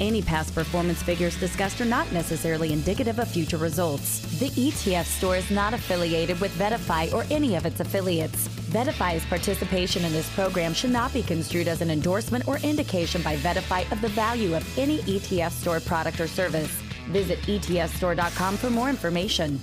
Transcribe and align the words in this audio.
Any 0.00 0.22
past 0.22 0.54
performance 0.54 1.02
figures 1.02 1.38
discussed 1.40 1.80
are 1.80 1.84
not 1.84 2.10
necessarily 2.12 2.72
indicative 2.72 3.18
of 3.18 3.28
future 3.28 3.56
results. 3.56 4.20
The 4.38 4.50
ETF 4.50 5.06
store 5.06 5.36
is 5.36 5.50
not 5.50 5.74
affiliated 5.74 6.40
with 6.40 6.56
VettaFi 6.56 7.12
or 7.12 7.24
any 7.32 7.56
of 7.56 7.66
its 7.66 7.80
affiliates. 7.80 8.46
VettaFi's 8.70 9.24
participation 9.26 10.04
in 10.04 10.12
this 10.12 10.32
program 10.36 10.72
should 10.72 10.90
not 10.90 11.12
be 11.12 11.22
construed 11.22 11.66
as 11.66 11.80
an 11.80 11.90
endorsement 11.90 12.46
or 12.46 12.58
indication 12.58 13.22
by 13.22 13.36
VettaFi 13.38 13.90
of 13.90 14.00
the 14.00 14.08
value 14.10 14.54
of 14.54 14.78
any 14.78 14.98
ETF 14.98 15.50
store 15.50 15.80
product 15.80 16.20
or 16.20 16.28
service. 16.28 16.70
Visit 17.10 17.40
etfstore.com 17.42 18.56
for 18.56 18.70
more 18.70 18.88
information. 18.88 19.60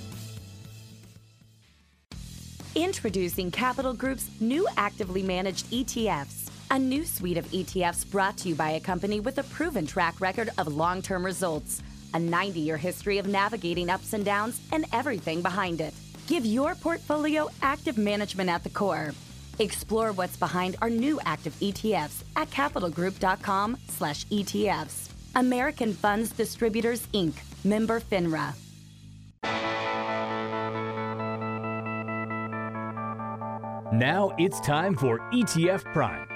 Introducing 2.74 3.50
Capital 3.50 3.94
Group's 3.94 4.28
new 4.38 4.68
actively 4.76 5.22
managed 5.22 5.70
ETFs. 5.70 6.45
A 6.68 6.78
new 6.78 7.04
suite 7.04 7.36
of 7.36 7.46
ETFs 7.52 8.10
brought 8.10 8.36
to 8.38 8.48
you 8.48 8.56
by 8.56 8.70
a 8.70 8.80
company 8.80 9.20
with 9.20 9.38
a 9.38 9.44
proven 9.44 9.86
track 9.86 10.20
record 10.20 10.50
of 10.58 10.66
long 10.66 11.00
term 11.00 11.24
results, 11.24 11.80
a 12.12 12.18
90 12.18 12.58
year 12.58 12.76
history 12.76 13.18
of 13.18 13.28
navigating 13.28 13.88
ups 13.88 14.14
and 14.14 14.24
downs, 14.24 14.60
and 14.72 14.84
everything 14.92 15.42
behind 15.42 15.80
it. 15.80 15.94
Give 16.26 16.44
your 16.44 16.74
portfolio 16.74 17.48
active 17.62 17.96
management 17.96 18.50
at 18.50 18.64
the 18.64 18.70
core. 18.70 19.14
Explore 19.60 20.10
what's 20.12 20.36
behind 20.36 20.76
our 20.82 20.90
new 20.90 21.20
active 21.24 21.54
ETFs 21.60 22.24
at 22.34 22.50
capitalgroup.com 22.50 23.76
slash 23.88 24.26
ETFs. 24.26 25.10
American 25.36 25.92
Funds 25.94 26.32
Distributors, 26.32 27.06
Inc., 27.08 27.34
member 27.64 28.00
FINRA. 28.00 28.54
Now 33.92 34.34
it's 34.36 34.60
time 34.60 34.96
for 34.96 35.20
ETF 35.32 35.84
Prime 35.92 36.35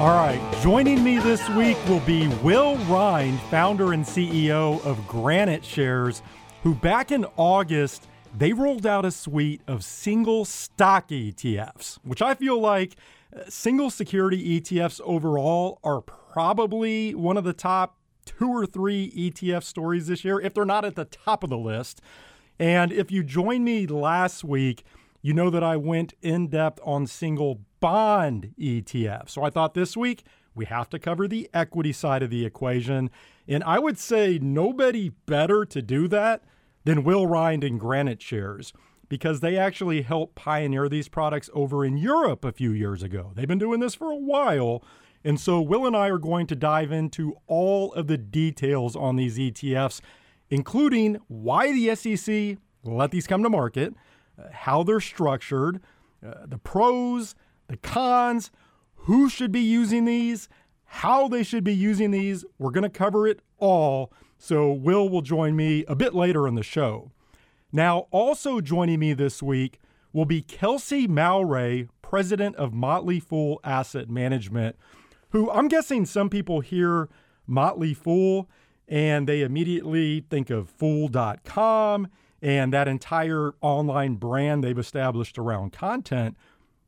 All 0.00 0.08
right, 0.08 0.40
joining 0.62 1.04
me 1.04 1.18
this 1.18 1.46
week 1.50 1.76
will 1.86 2.00
be 2.00 2.26
Will 2.42 2.78
Rhind, 2.86 3.38
founder 3.38 3.92
and 3.92 4.02
CEO 4.02 4.82
of 4.82 5.06
Granite 5.06 5.62
Shares, 5.62 6.22
who 6.62 6.74
back 6.74 7.12
in 7.12 7.26
August 7.36 8.08
they 8.34 8.54
rolled 8.54 8.86
out 8.86 9.04
a 9.04 9.10
suite 9.10 9.60
of 9.66 9.84
single 9.84 10.46
stock 10.46 11.08
ETFs, 11.08 11.98
which 12.02 12.22
I 12.22 12.32
feel 12.32 12.58
like 12.58 12.96
uh, 13.36 13.42
single 13.50 13.90
security 13.90 14.58
ETFs 14.58 15.02
overall 15.04 15.78
are 15.84 16.00
probably 16.00 17.14
one 17.14 17.36
of 17.36 17.44
the 17.44 17.52
top 17.52 17.98
two 18.24 18.48
or 18.48 18.64
three 18.64 19.10
ETF 19.10 19.64
stories 19.64 20.06
this 20.06 20.24
year, 20.24 20.40
if 20.40 20.54
they're 20.54 20.64
not 20.64 20.86
at 20.86 20.94
the 20.94 21.04
top 21.04 21.44
of 21.44 21.50
the 21.50 21.58
list. 21.58 22.00
And 22.58 22.90
if 22.90 23.10
you 23.10 23.22
joined 23.22 23.66
me 23.66 23.86
last 23.86 24.44
week, 24.44 24.82
you 25.22 25.34
know 25.34 25.50
that 25.50 25.62
I 25.62 25.76
went 25.76 26.14
in 26.22 26.48
depth 26.48 26.80
on 26.84 27.06
single 27.06 27.60
bond 27.80 28.54
ETF. 28.58 29.28
So 29.28 29.42
I 29.42 29.50
thought 29.50 29.74
this 29.74 29.96
week 29.96 30.24
we 30.54 30.64
have 30.66 30.88
to 30.90 30.98
cover 30.98 31.28
the 31.28 31.48
equity 31.52 31.92
side 31.92 32.22
of 32.22 32.30
the 32.30 32.44
equation. 32.44 33.10
And 33.46 33.62
I 33.64 33.78
would 33.78 33.98
say 33.98 34.38
nobody 34.40 35.10
better 35.26 35.64
to 35.64 35.82
do 35.82 36.08
that 36.08 36.42
than 36.84 37.04
Will 37.04 37.26
Rhind 37.26 37.64
and 37.64 37.78
Granite 37.78 38.22
Shares 38.22 38.72
because 39.08 39.40
they 39.40 39.56
actually 39.56 40.02
helped 40.02 40.36
pioneer 40.36 40.88
these 40.88 41.08
products 41.08 41.50
over 41.52 41.84
in 41.84 41.96
Europe 41.96 42.44
a 42.44 42.52
few 42.52 42.70
years 42.70 43.02
ago. 43.02 43.32
They've 43.34 43.48
been 43.48 43.58
doing 43.58 43.80
this 43.80 43.94
for 43.94 44.10
a 44.10 44.16
while. 44.16 44.82
And 45.24 45.38
so 45.38 45.60
Will 45.60 45.86
and 45.86 45.96
I 45.96 46.08
are 46.08 46.18
going 46.18 46.46
to 46.46 46.56
dive 46.56 46.92
into 46.92 47.36
all 47.46 47.92
of 47.92 48.06
the 48.06 48.16
details 48.16 48.96
on 48.96 49.16
these 49.16 49.36
ETFs, 49.36 50.00
including 50.48 51.18
why 51.28 51.72
the 51.72 51.94
SEC 51.94 52.58
let 52.84 53.10
these 53.10 53.26
come 53.26 53.42
to 53.42 53.50
market 53.50 53.94
how 54.52 54.82
they're 54.82 55.00
structured, 55.00 55.80
uh, 56.24 56.46
the 56.46 56.58
pros, 56.58 57.34
the 57.68 57.76
cons, 57.76 58.50
who 58.94 59.28
should 59.28 59.52
be 59.52 59.60
using 59.60 60.04
these, 60.04 60.48
how 60.84 61.28
they 61.28 61.42
should 61.42 61.64
be 61.64 61.74
using 61.74 62.10
these. 62.10 62.44
We're 62.58 62.70
going 62.70 62.82
to 62.82 62.90
cover 62.90 63.26
it 63.26 63.40
all. 63.58 64.12
So, 64.38 64.72
Will 64.72 65.08
will 65.08 65.22
join 65.22 65.54
me 65.56 65.84
a 65.86 65.94
bit 65.94 66.14
later 66.14 66.48
in 66.48 66.54
the 66.54 66.62
show. 66.62 67.10
Now, 67.72 68.06
also 68.10 68.60
joining 68.60 68.98
me 68.98 69.12
this 69.12 69.42
week 69.42 69.80
will 70.12 70.24
be 70.24 70.42
Kelsey 70.42 71.06
Mowray, 71.06 71.88
president 72.02 72.56
of 72.56 72.72
Motley 72.72 73.20
Fool 73.20 73.60
Asset 73.62 74.08
Management, 74.08 74.76
who 75.30 75.50
I'm 75.50 75.68
guessing 75.68 76.04
some 76.04 76.28
people 76.28 76.60
hear 76.60 77.08
Motley 77.46 77.94
Fool 77.94 78.48
and 78.88 79.28
they 79.28 79.42
immediately 79.42 80.24
think 80.28 80.50
of 80.50 80.68
fool.com 80.68 82.08
and 82.42 82.72
that 82.72 82.88
entire 82.88 83.52
online 83.60 84.14
brand 84.14 84.64
they've 84.64 84.78
established 84.78 85.38
around 85.38 85.72
content. 85.72 86.36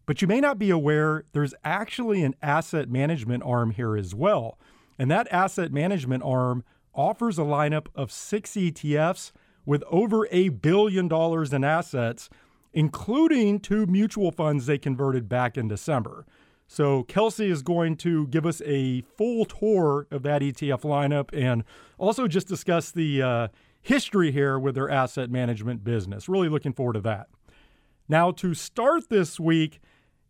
But 0.07 0.21
you 0.21 0.29
may 0.29 0.41
not 0.41 0.59
be 0.59 0.71
aware 0.71 1.25
there's 1.33 1.55
actually 1.65 2.23
an 2.23 2.35
asset 2.43 2.89
management 2.89 3.43
arm 3.45 3.71
here 3.71 3.97
as 3.97 4.15
well. 4.15 4.59
And 4.99 5.11
that 5.11 5.29
asset 5.33 5.73
management 5.73 6.23
arm 6.23 6.65
offers 6.95 7.39
a 7.39 7.43
lineup 7.43 7.87
of 7.95 8.11
six 8.11 8.53
ETFs 8.53 9.33
with 9.65 9.85
over 9.91 10.29
a 10.31 10.49
billion 10.49 11.09
dollars 11.09 11.53
in 11.53 11.65
assets, 11.65 12.29
including 12.73 13.61
two 13.61 13.87
mutual 13.87 14.33
funds 14.33 14.67
they 14.67 14.79
converted 14.79 15.29
back 15.29 15.57
in 15.57 15.69
December. 15.69 16.27
So 16.67 17.03
Kelsey 17.05 17.51
is 17.51 17.63
going 17.63 17.97
to 17.99 18.27
give 18.29 18.47
us 18.47 18.63
a 18.65 19.03
full 19.03 19.45
tour 19.45 20.07
of 20.11 20.23
that 20.23 20.43
ETF 20.43 20.83
lineup 20.83 21.29
and 21.33 21.65
also 21.99 22.27
just 22.27 22.49
discuss 22.49 22.91
the 22.91 23.23
uh, 23.23 23.49
history 23.83 24.31
here 24.33 24.59
with 24.59 24.77
their 24.77 24.89
asset 24.89 25.31
management 25.31 25.85
business. 25.85 26.29
Really 26.29 26.49
looking 26.49 26.73
forward 26.73 26.95
to 26.95 27.01
that. 27.01 27.29
Now, 28.09 28.31
to 28.33 28.55
start 28.55 29.09
this 29.11 29.39
week, 29.39 29.81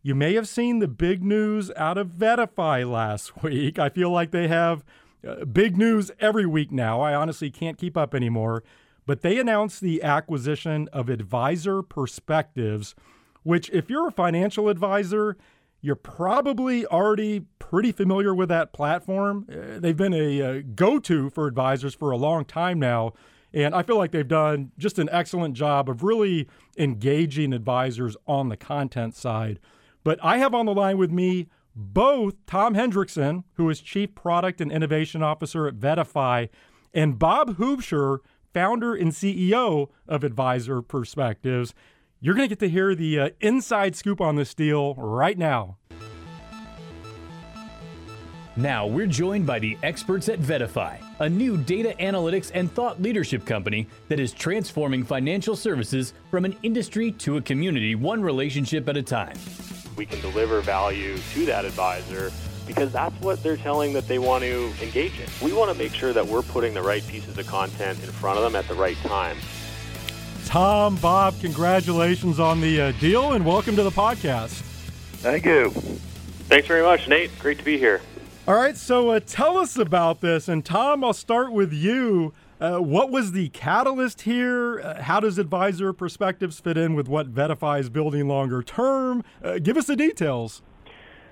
you 0.01 0.15
may 0.15 0.33
have 0.33 0.47
seen 0.47 0.79
the 0.79 0.87
big 0.87 1.23
news 1.23 1.71
out 1.77 1.97
of 1.97 2.09
VettaFi 2.09 2.89
last 2.89 3.43
week. 3.43 3.79
I 3.79 3.89
feel 3.89 4.09
like 4.09 4.31
they 4.31 4.47
have 4.47 4.83
uh, 5.25 5.45
big 5.45 5.77
news 5.77 6.11
every 6.19 6.45
week 6.45 6.71
now. 6.71 6.99
I 6.99 7.13
honestly 7.13 7.49
can't 7.49 7.77
keep 7.77 7.95
up 7.95 8.13
anymore. 8.13 8.63
But 9.05 9.21
they 9.21 9.37
announced 9.37 9.81
the 9.81 10.01
acquisition 10.01 10.87
of 10.93 11.09
Advisor 11.09 11.81
Perspectives, 11.81 12.95
which, 13.43 13.69
if 13.71 13.89
you're 13.89 14.07
a 14.07 14.11
financial 14.11 14.69
advisor, 14.69 15.37
you're 15.81 15.95
probably 15.95 16.85
already 16.85 17.41
pretty 17.59 17.91
familiar 17.91 18.33
with 18.33 18.47
that 18.49 18.71
platform. 18.71 19.45
Uh, 19.51 19.79
they've 19.79 19.97
been 19.97 20.13
a, 20.13 20.39
a 20.39 20.61
go 20.61 20.99
to 20.99 21.29
for 21.29 21.47
advisors 21.47 21.93
for 21.93 22.11
a 22.11 22.17
long 22.17 22.45
time 22.45 22.79
now. 22.79 23.13
And 23.53 23.75
I 23.75 23.83
feel 23.83 23.97
like 23.97 24.11
they've 24.11 24.27
done 24.27 24.71
just 24.77 24.97
an 24.97 25.09
excellent 25.11 25.55
job 25.55 25.89
of 25.89 26.03
really 26.03 26.47
engaging 26.77 27.53
advisors 27.53 28.17
on 28.27 28.49
the 28.49 28.57
content 28.57 29.15
side. 29.15 29.59
But 30.03 30.19
I 30.23 30.37
have 30.37 30.53
on 30.53 30.65
the 30.65 30.73
line 30.73 30.97
with 30.97 31.11
me 31.11 31.47
both 31.75 32.35
Tom 32.45 32.75
Hendrickson, 32.75 33.43
who 33.53 33.69
is 33.69 33.79
Chief 33.79 34.13
Product 34.15 34.59
and 34.61 34.71
Innovation 34.71 35.23
Officer 35.23 35.67
at 35.67 35.75
VettaFi, 35.75 36.49
and 36.93 37.17
Bob 37.17 37.57
Huebscher, 37.57 38.19
founder 38.53 38.93
and 38.93 39.11
CEO 39.11 39.89
of 40.07 40.23
Advisor 40.23 40.81
Perspectives. 40.81 41.73
You're 42.19 42.35
going 42.35 42.47
to 42.47 42.55
get 42.55 42.59
to 42.59 42.69
hear 42.69 42.95
the 42.95 43.19
uh, 43.19 43.29
inside 43.41 43.95
scoop 43.95 44.21
on 44.21 44.35
this 44.35 44.53
deal 44.53 44.93
right 44.95 45.37
now. 45.37 45.77
Now 48.55 48.85
we're 48.85 49.07
joined 49.07 49.47
by 49.47 49.57
the 49.57 49.75
experts 49.81 50.29
at 50.29 50.39
VettaFi, 50.39 51.03
a 51.19 51.27
new 51.27 51.57
data 51.57 51.95
analytics 51.99 52.51
and 52.53 52.71
thought 52.71 53.01
leadership 53.01 53.47
company 53.47 53.87
that 54.09 54.19
is 54.19 54.31
transforming 54.31 55.03
financial 55.03 55.55
services 55.55 56.13
from 56.29 56.45
an 56.45 56.55
industry 56.61 57.11
to 57.13 57.37
a 57.37 57.41
community, 57.41 57.95
one 57.95 58.21
relationship 58.21 58.87
at 58.87 58.95
a 58.95 59.01
time. 59.01 59.35
We 59.97 60.05
can 60.05 60.21
deliver 60.21 60.61
value 60.61 61.17
to 61.33 61.45
that 61.47 61.65
advisor 61.65 62.31
because 62.67 62.91
that's 62.91 63.19
what 63.21 63.41
they're 63.41 63.57
telling 63.57 63.91
that 63.93 64.07
they 64.07 64.19
want 64.19 64.43
to 64.43 64.71
engage 64.83 65.19
in. 65.19 65.27
We 65.41 65.51
want 65.51 65.71
to 65.71 65.77
make 65.77 65.95
sure 65.95 66.13
that 66.13 66.25
we're 66.25 66.43
putting 66.43 66.75
the 66.75 66.83
right 66.83 67.05
pieces 67.07 67.35
of 67.35 67.47
content 67.47 68.03
in 68.03 68.11
front 68.11 68.37
of 68.37 68.43
them 68.43 68.55
at 68.55 68.67
the 68.67 68.75
right 68.75 68.97
time. 68.97 69.37
Tom, 70.45 70.95
Bob, 70.97 71.33
congratulations 71.41 72.39
on 72.39 72.61
the 72.61 72.79
uh, 72.79 72.91
deal 72.99 73.33
and 73.33 73.43
welcome 73.43 73.75
to 73.75 73.83
the 73.83 73.89
podcast. 73.89 74.61
Thank 75.21 75.43
you. 75.45 75.71
Thanks 75.71 76.67
very 76.67 76.83
much, 76.83 77.07
Nate. 77.07 77.31
Great 77.39 77.57
to 77.57 77.65
be 77.65 77.79
here. 77.79 77.99
All 78.45 78.55
right, 78.55 78.75
so 78.75 79.11
uh, 79.11 79.21
tell 79.25 79.57
us 79.57 79.77
about 79.77 80.19
this. 80.19 80.49
And 80.49 80.65
Tom, 80.65 81.01
I'll 81.01 81.13
start 81.13 81.53
with 81.53 81.71
you. 81.71 82.33
Uh, 82.59 82.79
what 82.79 83.09
was 83.09 83.31
the 83.31 83.47
catalyst 83.49 84.23
here? 84.23 84.81
Uh, 84.81 85.01
how 85.01 85.21
does 85.21 85.37
Advisor 85.37 85.93
Perspectives 85.93 86.59
fit 86.59 86.77
in 86.77 86.93
with 86.93 87.07
what 87.07 87.33
VettaFi 87.33 87.79
is 87.79 87.89
building 87.89 88.27
longer 88.27 88.61
term? 88.61 89.23
Uh, 89.41 89.59
give 89.59 89.77
us 89.77 89.87
the 89.87 89.95
details. 89.95 90.61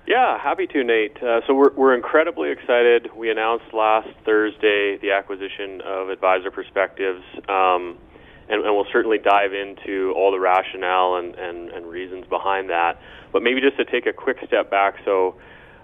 Yeah, 0.06 0.38
happy 0.38 0.66
to, 0.68 0.82
Nate. 0.82 1.22
Uh, 1.22 1.42
so 1.46 1.52
we're, 1.52 1.74
we're 1.74 1.94
incredibly 1.94 2.50
excited. 2.50 3.10
We 3.14 3.30
announced 3.30 3.66
last 3.74 4.08
Thursday 4.24 4.96
the 4.96 5.12
acquisition 5.12 5.82
of 5.84 6.08
Advisor 6.08 6.50
Perspectives, 6.50 7.22
um, 7.46 7.98
and, 8.48 8.64
and, 8.64 8.74
we'll 8.74 8.86
certainly 8.90 9.18
dive 9.18 9.52
into 9.52 10.14
all 10.16 10.32
the 10.32 10.40
rationale 10.40 11.16
and, 11.16 11.34
and, 11.34 11.68
and, 11.68 11.86
reasons 11.86 12.26
behind 12.26 12.70
that. 12.70 12.98
But 13.32 13.42
maybe 13.42 13.60
just 13.60 13.76
to 13.76 13.84
take 13.84 14.06
a 14.06 14.14
quick 14.14 14.38
step 14.46 14.70
back, 14.70 14.94
so 15.04 15.36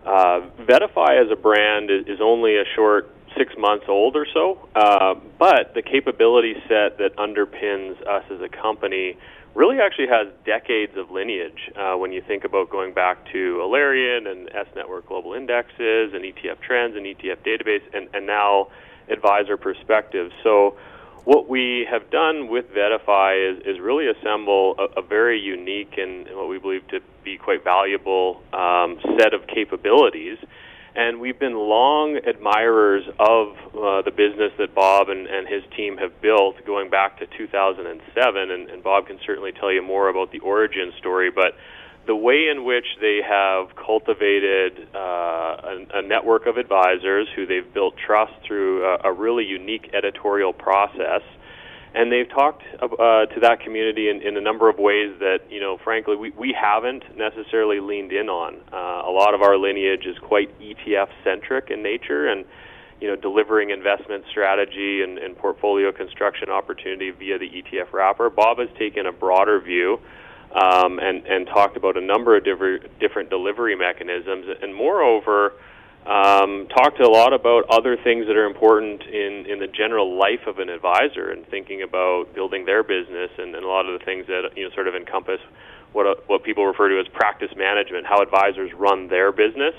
uh, 0.08 0.40
VettaFi 0.60 1.22
as 1.22 1.30
a 1.30 1.36
brand 1.36 1.90
is, 1.90 2.06
is 2.06 2.20
only 2.22 2.56
a 2.56 2.64
short 2.74 3.10
six 3.36 3.52
months 3.58 3.84
old 3.88 4.16
or 4.16 4.26
so, 4.32 4.66
uh, 4.74 5.14
but 5.38 5.74
the 5.74 5.82
capability 5.82 6.54
set 6.62 6.96
that 6.96 7.10
underpins 7.18 8.00
us 8.06 8.24
as 8.30 8.40
a 8.40 8.48
company 8.48 9.18
really 9.54 9.78
actually 9.80 10.06
has 10.08 10.28
decades 10.46 10.96
of 10.96 11.10
lineage 11.10 11.70
uh, 11.76 11.94
when 11.94 12.10
you 12.12 12.22
think 12.26 12.44
about 12.44 12.70
going 12.70 12.94
back 12.94 13.22
to 13.32 13.60
Alerian 13.60 14.26
and 14.26 14.48
S 14.54 14.66
Network 14.74 15.06
Global 15.06 15.34
Indexes 15.34 16.14
and 16.14 16.24
ETF 16.24 16.60
Trends 16.60 16.96
and 16.96 17.04
ETF 17.04 17.38
Database 17.44 17.82
and, 17.92 18.08
and 18.14 18.26
now 18.26 18.68
Advisor 19.10 19.58
Perspectives. 19.58 20.32
So 20.42 20.78
what 21.24 21.48
we 21.48 21.86
have 21.90 22.10
done 22.10 22.48
with 22.48 22.72
VettaFi 22.72 23.52
is, 23.52 23.66
is 23.66 23.80
really 23.80 24.06
assemble 24.08 24.74
a, 24.78 25.00
a 25.00 25.02
very 25.02 25.38
unique 25.38 25.98
and, 25.98 26.26
what 26.34 26.48
we 26.48 26.58
believe 26.58 26.86
to 26.88 27.00
be 27.28 27.38
quite 27.38 27.62
valuable 27.64 28.42
um, 28.52 28.98
set 29.18 29.34
of 29.34 29.46
capabilities 29.46 30.38
and 30.98 31.20
we've 31.20 31.38
been 31.38 31.54
long 31.54 32.18
admirers 32.26 33.04
of 33.20 33.54
uh, 33.72 34.02
the 34.02 34.10
business 34.10 34.50
that 34.58 34.74
Bob 34.74 35.08
and, 35.08 35.28
and 35.28 35.46
his 35.46 35.62
team 35.76 35.96
have 35.96 36.20
built 36.20 36.56
going 36.66 36.90
back 36.90 37.20
to 37.20 37.26
2007. 37.38 38.50
And, 38.50 38.68
and 38.68 38.82
Bob 38.82 39.06
can 39.06 39.20
certainly 39.24 39.52
tell 39.52 39.72
you 39.72 39.80
more 39.80 40.08
about 40.08 40.32
the 40.32 40.40
origin 40.40 40.92
story, 40.98 41.30
but 41.30 41.54
the 42.08 42.16
way 42.16 42.48
in 42.50 42.64
which 42.64 42.86
they 43.00 43.20
have 43.22 43.76
cultivated 43.76 44.88
uh, 44.92 44.98
a, 44.98 45.86
a, 45.94 46.02
network 46.02 46.46
of 46.46 46.56
advisors 46.56 47.28
who 47.36 47.46
they've 47.46 47.72
built 47.72 47.94
trust 48.04 48.32
through 48.44 48.84
a, 48.84 49.10
a 49.10 49.12
really 49.12 49.44
unique 49.44 49.90
editorial 49.92 50.52
process 50.52 51.22
and 51.94 52.12
they've 52.12 52.28
talked 52.28 52.62
uh, 52.82 53.26
to 53.26 53.40
that 53.40 53.60
community 53.60 54.08
in, 54.08 54.22
in, 54.22 54.36
a 54.36 54.40
number 54.40 54.68
of 54.68 54.78
ways 54.78 55.14
that 55.20 55.40
you 55.50 55.60
know, 55.60 55.78
frankly, 55.82 56.16
we, 56.16 56.30
we 56.30 56.52
haven't 56.58 57.04
necessarily 57.16 57.80
leaned 57.80 58.12
in 58.12 58.28
on. 58.28 58.56
Uh, 58.72 59.08
a 59.08 59.12
lot 59.12 59.34
of 59.34 59.42
our 59.42 59.56
lineage 59.56 60.04
is 60.04 60.16
quite 60.18 60.48
ETF 60.60 61.08
centric 61.24 61.70
in 61.70 61.82
nature, 61.82 62.28
and 62.28 62.44
you 63.00 63.08
know, 63.08 63.16
delivering 63.16 63.70
investment 63.70 64.24
strategy 64.30 65.02
and, 65.02 65.18
and, 65.18 65.36
portfolio 65.38 65.92
construction 65.92 66.50
opportunity 66.50 67.10
via 67.10 67.38
the 67.38 67.48
ETF 67.48 67.92
wrapper. 67.92 68.28
Bob 68.28 68.58
has 68.58 68.68
taken 68.78 69.06
a 69.06 69.12
broader 69.12 69.60
view. 69.60 70.00
Um, 70.50 70.98
and, 70.98 71.26
and 71.26 71.46
talked 71.46 71.76
about 71.76 71.98
a 71.98 72.00
number 72.00 72.34
of 72.34 72.42
different, 72.42 72.98
different 72.98 73.28
delivery 73.28 73.76
mechanisms, 73.76 74.46
and 74.62 74.74
moreover, 74.74 75.52
um, 76.06 76.68
talked 76.68 77.00
a 77.00 77.08
lot 77.08 77.32
about 77.32 77.68
other 77.68 77.96
things 77.96 78.26
that 78.26 78.36
are 78.36 78.46
important 78.46 79.02
in, 79.02 79.44
in 79.46 79.58
the 79.58 79.66
general 79.66 80.18
life 80.18 80.46
of 80.46 80.58
an 80.58 80.68
advisor 80.68 81.30
and 81.30 81.46
thinking 81.48 81.82
about 81.82 82.34
building 82.34 82.64
their 82.64 82.82
business 82.82 83.30
and, 83.36 83.54
and 83.54 83.64
a 83.64 83.68
lot 83.68 83.86
of 83.86 83.98
the 83.98 84.04
things 84.04 84.26
that 84.26 84.56
you 84.56 84.64
know 84.64 84.74
sort 84.74 84.88
of 84.88 84.94
encompass 84.94 85.40
what 85.92 86.06
uh, 86.06 86.14
what 86.26 86.44
people 86.44 86.66
refer 86.66 86.88
to 86.88 86.98
as 86.98 87.06
practice 87.08 87.50
management, 87.56 88.06
how 88.06 88.22
advisors 88.22 88.72
run 88.74 89.08
their 89.08 89.32
business. 89.32 89.74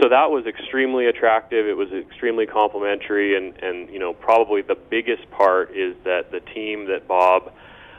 So 0.00 0.08
that 0.08 0.30
was 0.30 0.46
extremely 0.46 1.06
attractive. 1.06 1.66
It 1.66 1.76
was 1.76 1.92
extremely 1.92 2.46
complimentary, 2.46 3.36
and 3.36 3.56
and 3.62 3.90
you 3.90 3.98
know 3.98 4.14
probably 4.14 4.62
the 4.62 4.74
biggest 4.74 5.30
part 5.30 5.76
is 5.76 5.94
that 6.04 6.30
the 6.32 6.40
team 6.40 6.86
that 6.86 7.06
Bob 7.06 7.52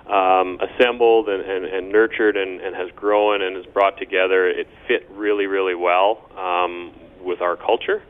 um, 0.07 0.59
assembled 0.59 1.29
and, 1.29 1.41
and, 1.41 1.65
and 1.65 1.89
nurtured 1.89 2.35
and, 2.35 2.59
and 2.59 2.75
has 2.75 2.89
grown 2.93 3.41
and 3.41 3.55
has 3.55 3.65
brought 3.67 3.97
together, 3.97 4.49
it 4.49 4.67
fit 4.87 5.07
really 5.11 5.45
really 5.45 5.75
well. 5.75 6.29
Um, 6.37 6.93
with 7.23 7.41
our 7.41 7.55
culture. 7.55 8.03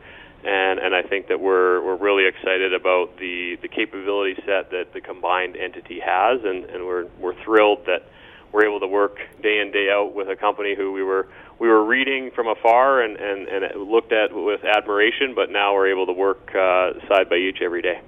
And, 0.45 0.80
and 0.80 0.94
I 0.94 1.04
think 1.04 1.27
that 1.27 1.39
we're, 1.39 1.81
we're 1.81 1.95
really 1.95 2.27
excited 2.27 2.74
about 2.74 3.18
the, 3.18 3.57
the 3.62 3.69
capability 3.69 4.36
set 4.45 4.71
that 4.71 4.92
the 4.94 5.00
combined 5.00 5.56
entity 5.56 6.01
has, 6.04 6.44
and, 6.44 6.65
and 6.65 6.86
we're, 6.86 7.06
we're 7.19 7.42
thrilled 7.44 7.86
that 7.86 8.07
we're 8.51 8.65
able 8.65 8.81
to 8.81 8.88
work 8.88 9.19
day 9.42 9.60
in, 9.60 9.71
day 9.71 9.89
out 9.89 10.13
with 10.13 10.27
a 10.27 10.36
company 10.36 10.75
who 10.75 10.92
we 10.92 11.01
were, 11.01 11.27
we 11.60 11.69
were 11.69 11.83
reading 11.86 12.30
from 12.36 12.48
afar 12.48 13.01
and, 13.01 13.15
and, 13.18 13.48
and 13.48 13.89
looked 13.89 14.12
at 14.12 14.33
with 14.33 14.65
admiration, 14.65 15.33
but 15.33 15.50
now 15.50 15.74
we're 15.74 15.89
able 15.89 16.06
to 16.06 16.13
work 16.13 16.54
uh, 16.54 16.92
side 17.07 17.30
by 17.30 17.38
each 17.38 17.60
every 17.62 17.81
day. 17.81 18.01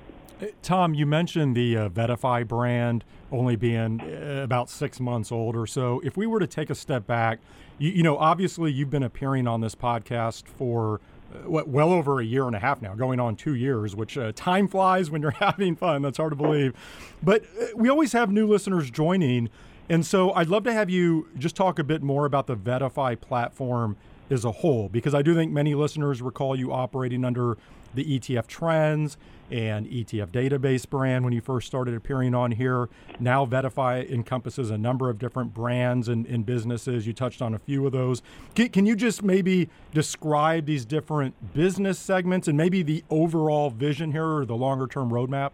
Tom, 0.62 0.94
you 0.94 1.06
mentioned 1.06 1.56
the 1.56 1.78
uh, 1.78 1.90
VettaFi 1.90 2.46
brand 2.46 3.06
only 3.31 3.56
being 3.56 4.02
uh, 4.02 4.42
about 4.44 4.69
six 4.69 5.00
months 5.00 5.31
old 5.31 5.56
or 5.56 5.66
so. 5.66 6.02
If 6.04 6.18
we 6.18 6.28
were 6.28 6.40
to 6.40 6.48
take 6.48 6.69
a 6.69 6.75
step 6.75 7.07
back, 7.07 7.40
you, 7.77 7.92
you 7.92 8.04
know, 8.04 8.18
obviously 8.18 8.72
you've 8.72 8.89
been 8.89 9.04
appearing 9.04 9.48
on 9.48 9.62
this 9.62 9.75
podcast 9.75 10.48
for 10.48 11.01
uh, 11.33 11.50
what, 11.50 11.68
well 11.68 11.92
over 11.92 12.19
a 12.19 12.25
year 12.25 12.48
and 12.48 12.56
a 12.56 12.60
half 12.60 12.81
now, 12.81 12.95
going 12.95 13.19
on 13.19 13.36
two 13.36 13.56
years, 13.56 13.95
which 13.95 14.18
uh, 14.18 14.31
time 14.36 14.68
flies 14.68 15.10
when 15.10 15.22
you're 15.22 15.31
having 15.39 15.75
fun. 15.75 16.01
That's 16.01 16.18
hard 16.18 16.31
to 16.31 16.36
believe. 16.36 16.74
But 17.22 17.44
uh, 17.60 17.68
we 17.75 17.89
always 17.89 18.13
have 18.13 18.31
new 18.31 18.48
listeners 18.48 18.89
joining. 18.89 19.50
And 19.89 20.06
so 20.06 20.33
I'd 20.33 20.48
love 20.48 20.63
to 20.63 20.74
have 20.74 20.89
you 20.89 21.27
just 21.38 21.56
talk 21.56 21.77
a 21.77 21.83
bit 21.83 22.01
more 22.01 22.25
about 22.25 22.48
the 22.48 22.56
VettaFi 22.56 23.19
platform 23.22 23.98
as 24.30 24.45
a 24.45 24.51
whole, 24.51 24.89
because 24.89 25.13
I 25.13 25.22
do 25.22 25.36
think 25.36 25.51
many 25.51 25.75
listeners 25.75 26.22
recall 26.22 26.56
you 26.56 26.72
operating 26.72 27.24
under 27.24 27.57
the 27.94 28.19
ETF 28.19 28.48
trends 28.48 29.18
and 29.51 29.86
ETF 29.88 30.27
database 30.27 30.89
brand 30.89 31.24
when 31.24 31.33
you 31.33 31.42
first 31.42 31.68
started 31.68 31.94
appearing 31.94 32.33
on 32.33 32.51
here. 32.51 32.89
Now, 33.19 33.45
VettaFi 33.45 34.10
encompasses 34.10 34.72
a 34.72 34.77
number 34.77 35.10
of 35.10 35.19
different 35.19 35.54
brands 35.54 36.10
and, 36.10 36.25
and 36.25 36.45
businesses. 36.45 37.06
You 37.06 37.13
touched 37.13 37.42
on 37.42 37.54
a 37.54 37.60
few 37.60 37.86
of 37.86 37.92
those. 37.92 38.22
Can, 38.56 38.69
can, 38.69 38.86
you 38.86 38.95
just 38.95 39.24
maybe 39.24 39.69
describe 39.94 40.66
these 40.66 40.86
different 40.86 41.54
business 41.54 42.00
segments 42.00 42.48
and 42.48 42.57
maybe 42.57 42.81
the 42.81 43.04
overall 43.10 43.69
vision 43.69 44.12
here 44.12 44.28
or 44.28 44.45
the 44.45 44.56
longer 44.56 44.88
term 44.88 45.10
roadmap? 45.10 45.51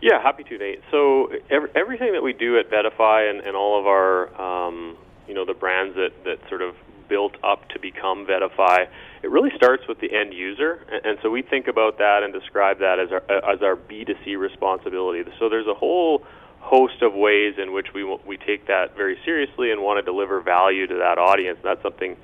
Yeah, 0.00 0.22
happy 0.22 0.44
to, 0.44 0.58
Nate. 0.58 0.82
So 0.90 1.32
every, 1.50 1.70
everything 1.74 2.12
that 2.12 2.22
we 2.22 2.32
do 2.32 2.58
at 2.58 2.70
VettaFi 2.70 3.30
and, 3.30 3.40
and 3.40 3.56
all 3.56 3.78
of 3.80 3.86
our, 3.86 4.40
um, 4.40 4.96
you 5.26 5.34
know, 5.34 5.44
the 5.44 5.54
brands 5.54 5.96
that, 5.96 6.12
that 6.24 6.38
sort 6.48 6.62
of 6.62 6.74
built 7.08 7.36
up 7.42 7.68
to 7.70 7.78
become 7.78 8.26
VettaFi, 8.26 8.86
it 9.22 9.30
really 9.30 9.50
starts 9.56 9.84
with 9.88 10.00
the 10.00 10.12
end 10.12 10.32
user, 10.32 10.84
and, 10.90 11.04
and 11.04 11.18
so 11.22 11.30
we 11.30 11.42
think 11.42 11.66
about 11.68 11.98
that 11.98 12.22
and 12.22 12.32
describe 12.32 12.78
that 12.78 12.98
as 12.98 13.10
our 13.12 13.22
as 13.54 13.62
our 13.62 13.76
B2C 13.76 14.38
responsibility. 14.38 15.24
So 15.38 15.48
there's 15.48 15.66
a 15.66 15.74
whole 15.74 16.24
host 16.60 17.02
of 17.02 17.14
ways 17.14 17.54
in 17.62 17.72
which 17.72 17.88
we 17.94 18.04
we 18.26 18.36
take 18.36 18.66
that 18.66 18.96
very 18.96 19.18
seriously 19.24 19.70
and 19.70 19.82
want 19.82 19.98
to 19.98 20.02
deliver 20.02 20.40
value 20.40 20.86
to 20.86 20.94
that 20.94 21.18
audience. 21.18 21.58
That's 21.62 21.82
something 21.82 22.16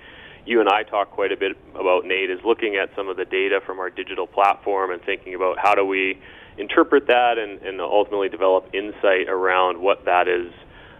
you 0.47 0.61
and 0.61 0.69
I 0.69 0.83
talk 0.83 1.11
quite 1.11 1.33
a 1.33 1.37
bit 1.37 1.57
about, 1.75 2.05
Nate, 2.05 2.31
is 2.31 2.41
looking 2.45 2.77
at 2.77 2.91
some 2.97 3.09
of 3.09 3.17
the 3.17 3.25
data 3.25 3.61
from 3.65 3.79
our 3.79 3.91
digital 3.91 4.27
platform 4.27 4.91
and 4.91 5.03
thinking 5.03 5.35
about 5.35 5.59
how 5.59 5.75
do 5.75 5.85
we 5.85 6.19
interpret 6.59 7.07
that 7.07 7.39
and, 7.39 7.61
and 7.63 7.81
ultimately 7.81 8.29
develop 8.29 8.69
insight 8.75 9.29
around 9.29 9.81
what 9.81 10.05
that 10.05 10.29
is 10.29 10.53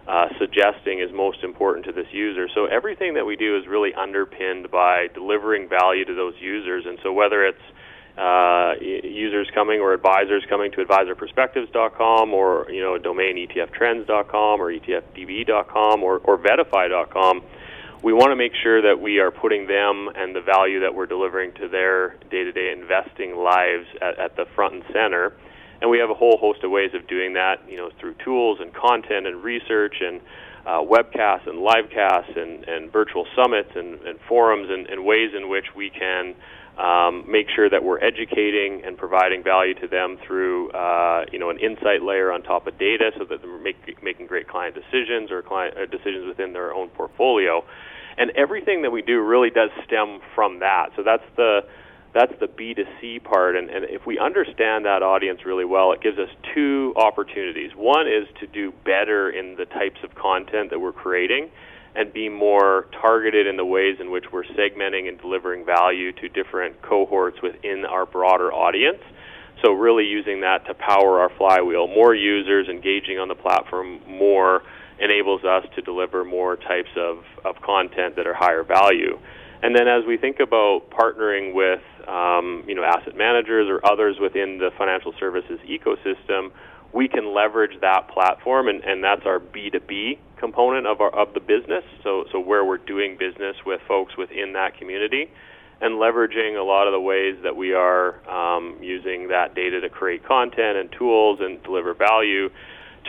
uh, 0.07 0.27
suggesting 0.39 0.99
is 0.99 1.11
most 1.13 1.43
important 1.43 1.85
to 1.85 1.91
this 1.91 2.07
user. 2.11 2.47
So 2.53 2.65
everything 2.65 3.13
that 3.15 3.25
we 3.25 3.35
do 3.35 3.57
is 3.57 3.67
really 3.67 3.93
underpinned 3.93 4.71
by 4.71 5.07
delivering 5.13 5.69
value 5.69 6.05
to 6.05 6.13
those 6.13 6.33
users. 6.39 6.85
And 6.85 6.97
so 7.03 7.13
whether 7.13 7.45
it's 7.45 7.61
uh, 8.17 8.73
users 8.81 9.49
coming 9.53 9.79
or 9.79 9.93
advisors 9.93 10.43
coming 10.49 10.71
to 10.71 10.83
advisorperspectives.com 10.83 12.33
or 12.33 12.69
you 12.69 12.81
know 12.81 12.97
domain 12.97 13.47
etftrends.com 13.47 14.59
or 14.59 14.71
etfdb.com 14.71 16.03
or, 16.03 16.17
or 16.17 16.37
VettaFi.com, 16.37 17.41
we 18.03 18.11
want 18.11 18.31
to 18.31 18.35
make 18.35 18.51
sure 18.61 18.81
that 18.81 18.99
we 18.99 19.19
are 19.19 19.31
putting 19.31 19.67
them 19.67 20.09
and 20.15 20.35
the 20.35 20.41
value 20.41 20.81
that 20.81 20.93
we're 20.93 21.05
delivering 21.05 21.53
to 21.53 21.69
their 21.69 22.15
day-to-day 22.29 22.73
investing 22.73 23.37
lives 23.37 23.87
at, 24.01 24.19
at 24.19 24.35
the 24.35 24.45
front 24.55 24.73
and 24.73 24.83
center 24.91 25.33
and 25.81 25.89
we 25.89 25.97
have 25.97 26.09
a 26.09 26.13
whole 26.13 26.37
host 26.37 26.63
of 26.63 26.71
ways 26.71 26.91
of 26.93 27.07
doing 27.07 27.33
that, 27.33 27.57
you 27.67 27.77
know, 27.77 27.89
through 27.99 28.15
tools 28.23 28.59
and 28.61 28.73
content 28.73 29.27
and 29.27 29.43
research 29.43 29.95
and 29.99 30.21
uh, 30.65 30.79
webcasts 30.79 31.47
and 31.47 31.57
livecasts 31.59 32.37
and, 32.37 32.63
and 32.65 32.91
virtual 32.91 33.25
summits 33.35 33.71
and, 33.75 33.99
and 34.01 34.19
forums 34.27 34.69
and, 34.69 34.87
and 34.87 35.03
ways 35.03 35.31
in 35.35 35.49
which 35.49 35.65
we 35.75 35.89
can 35.89 36.35
um, 36.77 37.25
make 37.29 37.47
sure 37.53 37.69
that 37.69 37.83
we're 37.83 37.99
educating 37.99 38.83
and 38.85 38.97
providing 38.97 39.43
value 39.43 39.73
to 39.73 39.87
them 39.87 40.17
through, 40.25 40.71
uh, 40.71 41.25
you 41.31 41.39
know, 41.39 41.49
an 41.49 41.59
insight 41.59 42.01
layer 42.01 42.31
on 42.31 42.43
top 42.43 42.67
of 42.67 42.77
data, 42.77 43.11
so 43.17 43.25
that 43.25 43.41
they're 43.41 43.59
make, 43.59 44.01
making 44.03 44.27
great 44.27 44.47
client 44.47 44.75
decisions 44.75 45.31
or 45.31 45.41
client 45.41 45.75
uh, 45.77 45.85
decisions 45.85 46.25
within 46.27 46.53
their 46.53 46.73
own 46.73 46.89
portfolio. 46.89 47.63
And 48.17 48.31
everything 48.31 48.83
that 48.83 48.91
we 48.91 49.01
do 49.01 49.19
really 49.21 49.49
does 49.49 49.69
stem 49.85 50.19
from 50.35 50.59
that. 50.59 50.89
So 50.95 51.03
that's 51.03 51.23
the 51.35 51.61
that's 52.13 52.33
the 52.39 52.47
B2C 52.47 53.23
part. 53.23 53.55
And, 53.55 53.69
and 53.69 53.85
if 53.85 54.05
we 54.05 54.19
understand 54.19 54.85
that 54.85 55.01
audience 55.01 55.45
really 55.45 55.65
well, 55.65 55.93
it 55.93 56.01
gives 56.01 56.17
us 56.17 56.29
two 56.53 56.93
opportunities. 56.95 57.71
One 57.75 58.07
is 58.07 58.27
to 58.39 58.47
do 58.47 58.73
better 58.83 59.29
in 59.29 59.55
the 59.55 59.65
types 59.65 59.99
of 60.03 60.13
content 60.15 60.71
that 60.71 60.79
we're 60.79 60.91
creating 60.91 61.49
and 61.95 62.13
be 62.13 62.29
more 62.29 62.87
targeted 63.01 63.47
in 63.47 63.57
the 63.57 63.65
ways 63.65 63.97
in 63.99 64.11
which 64.11 64.25
we're 64.31 64.45
segmenting 64.45 65.07
and 65.07 65.19
delivering 65.19 65.65
value 65.65 66.11
to 66.13 66.29
different 66.29 66.81
cohorts 66.81 67.41
within 67.41 67.85
our 67.85 68.05
broader 68.05 68.51
audience. 68.51 69.01
So 69.63 69.73
really 69.73 70.05
using 70.05 70.41
that 70.41 70.65
to 70.67 70.73
power 70.73 71.19
our 71.19 71.29
flywheel. 71.37 71.87
More 71.87 72.15
users 72.15 72.67
engaging 72.67 73.19
on 73.19 73.27
the 73.27 73.35
platform 73.35 73.99
more 74.07 74.63
enables 74.99 75.43
us 75.43 75.65
to 75.75 75.81
deliver 75.81 76.23
more 76.23 76.55
types 76.55 76.89
of, 76.95 77.23
of 77.43 77.61
content 77.61 78.15
that 78.15 78.27
are 78.27 78.33
higher 78.33 78.63
value. 78.63 79.19
And 79.63 79.75
then 79.75 79.87
as 79.87 80.03
we 80.07 80.17
think 80.17 80.39
about 80.39 80.89
partnering 80.89 81.53
with 81.53 81.81
um, 82.07 82.63
you 82.67 82.75
know 82.75 82.83
asset 82.83 83.15
managers 83.15 83.67
or 83.69 83.79
others 83.85 84.17
within 84.19 84.57
the 84.57 84.71
financial 84.77 85.13
services 85.19 85.59
ecosystem, 85.69 86.51
we 86.93 87.07
can 87.07 87.33
leverage 87.33 87.79
that 87.81 88.09
platform, 88.09 88.67
and, 88.67 88.83
and 88.83 89.03
that's 89.03 89.21
our 89.25 89.39
B2B 89.39 90.17
component 90.37 90.87
of 90.87 90.99
our 90.99 91.13
of 91.13 91.33
the 91.33 91.39
business. 91.39 91.83
So 92.03 92.25
so 92.31 92.39
where 92.39 92.65
we're 92.65 92.79
doing 92.79 93.17
business 93.19 93.55
with 93.65 93.81
folks 93.87 94.17
within 94.17 94.53
that 94.53 94.77
community, 94.77 95.29
and 95.79 95.95
leveraging 95.95 96.59
a 96.59 96.63
lot 96.63 96.87
of 96.87 96.93
the 96.93 96.99
ways 96.99 97.37
that 97.43 97.55
we 97.55 97.73
are 97.73 98.17
um, 98.29 98.77
using 98.81 99.27
that 99.29 99.53
data 99.53 99.79
to 99.81 99.89
create 99.89 100.25
content 100.25 100.77
and 100.77 100.89
tools 100.97 101.39
and 101.39 101.61
deliver 101.63 101.93
value 101.93 102.49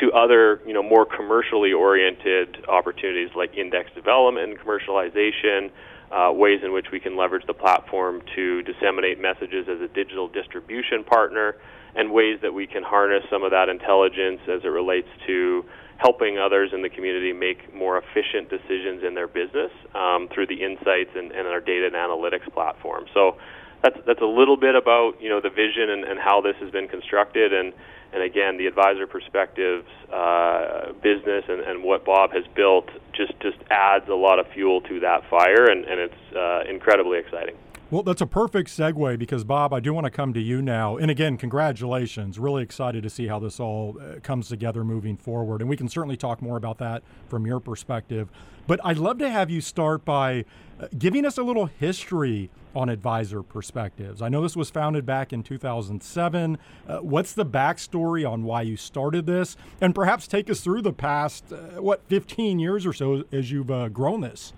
to 0.00 0.10
other, 0.12 0.60
you 0.66 0.72
know, 0.72 0.82
more 0.82 1.04
commercially 1.04 1.72
oriented 1.72 2.64
opportunities 2.68 3.28
like 3.36 3.54
index 3.56 3.90
development 3.94 4.50
and 4.50 4.58
commercialization, 4.58 5.70
uh, 6.12 6.30
ways 6.32 6.60
in 6.62 6.72
which 6.72 6.86
we 6.92 7.00
can 7.00 7.16
leverage 7.16 7.46
the 7.46 7.54
platform 7.54 8.22
to 8.36 8.62
disseminate 8.62 9.20
messages 9.20 9.66
as 9.68 9.80
a 9.80 9.88
digital 9.88 10.28
distribution 10.28 11.02
partner, 11.04 11.56
and 11.94 12.12
ways 12.12 12.38
that 12.42 12.52
we 12.52 12.66
can 12.66 12.82
harness 12.82 13.22
some 13.30 13.42
of 13.42 13.50
that 13.50 13.68
intelligence 13.68 14.40
as 14.48 14.60
it 14.64 14.68
relates 14.68 15.08
to 15.26 15.64
helping 15.98 16.38
others 16.38 16.70
in 16.72 16.82
the 16.82 16.88
community 16.88 17.32
make 17.32 17.72
more 17.74 17.96
efficient 17.98 18.50
decisions 18.50 19.02
in 19.06 19.14
their 19.14 19.28
business 19.28 19.70
um, 19.94 20.28
through 20.34 20.46
the 20.46 20.62
insights 20.62 21.10
and, 21.14 21.32
and 21.32 21.46
our 21.46 21.60
data 21.60 21.86
and 21.86 21.94
analytics 21.94 22.50
platform. 22.52 23.04
So 23.14 23.36
that's 23.82 23.98
that's 24.06 24.20
a 24.20 24.26
little 24.26 24.56
bit 24.56 24.74
about 24.74 25.20
you 25.20 25.28
know 25.28 25.40
the 25.40 25.50
vision 25.50 25.90
and, 25.90 26.04
and 26.04 26.18
how 26.18 26.40
this 26.40 26.56
has 26.60 26.70
been 26.70 26.88
constructed 26.88 27.52
and 27.52 27.72
and 28.12 28.22
again 28.22 28.56
the 28.56 28.66
advisor 28.66 29.06
perspectives 29.06 29.86
uh, 30.12 30.92
business 31.02 31.44
and, 31.48 31.60
and 31.60 31.82
what 31.82 32.04
Bob 32.04 32.32
has 32.32 32.44
built 32.54 32.88
just 33.12 33.32
just 33.40 33.58
adds 33.70 34.08
a 34.08 34.14
lot 34.14 34.38
of 34.38 34.46
fuel 34.48 34.80
to 34.82 35.00
that 35.00 35.28
fire 35.28 35.66
and, 35.66 35.84
and 35.84 36.00
it's 36.00 36.36
uh, 36.36 36.62
incredibly 36.68 37.18
exciting. 37.18 37.56
Well, 37.92 38.02
that's 38.02 38.22
a 38.22 38.26
perfect 38.26 38.70
segue 38.70 39.18
because, 39.18 39.44
Bob, 39.44 39.74
I 39.74 39.78
do 39.78 39.92
want 39.92 40.06
to 40.06 40.10
come 40.10 40.32
to 40.32 40.40
you 40.40 40.62
now. 40.62 40.96
And 40.96 41.10
again, 41.10 41.36
congratulations. 41.36 42.38
Really 42.38 42.62
excited 42.62 43.02
to 43.02 43.10
see 43.10 43.26
how 43.26 43.38
this 43.38 43.60
all 43.60 43.98
uh, 44.00 44.18
comes 44.20 44.48
together 44.48 44.82
moving 44.82 45.18
forward. 45.18 45.60
And 45.60 45.68
we 45.68 45.76
can 45.76 45.90
certainly 45.90 46.16
talk 46.16 46.40
more 46.40 46.56
about 46.56 46.78
that 46.78 47.02
from 47.28 47.46
your 47.46 47.60
perspective. 47.60 48.30
But 48.66 48.80
I'd 48.82 48.96
love 48.96 49.18
to 49.18 49.28
have 49.28 49.50
you 49.50 49.60
start 49.60 50.06
by 50.06 50.46
uh, 50.80 50.86
giving 50.96 51.26
us 51.26 51.36
a 51.36 51.42
little 51.42 51.66
history 51.66 52.48
on 52.74 52.88
advisor 52.88 53.42
perspectives. 53.42 54.22
I 54.22 54.30
know 54.30 54.40
this 54.40 54.56
was 54.56 54.70
founded 54.70 55.04
back 55.04 55.30
in 55.34 55.42
2007. 55.42 56.56
Uh, 56.88 56.98
what's 57.00 57.34
the 57.34 57.44
backstory 57.44 58.26
on 58.26 58.44
why 58.44 58.62
you 58.62 58.78
started 58.78 59.26
this? 59.26 59.54
And 59.82 59.94
perhaps 59.94 60.26
take 60.26 60.48
us 60.48 60.62
through 60.62 60.80
the 60.80 60.94
past, 60.94 61.52
uh, 61.52 61.82
what, 61.82 62.00
15 62.08 62.58
years 62.58 62.86
or 62.86 62.94
so 62.94 63.24
as 63.30 63.50
you've 63.50 63.70
uh, 63.70 63.90
grown 63.90 64.22
this. 64.22 64.54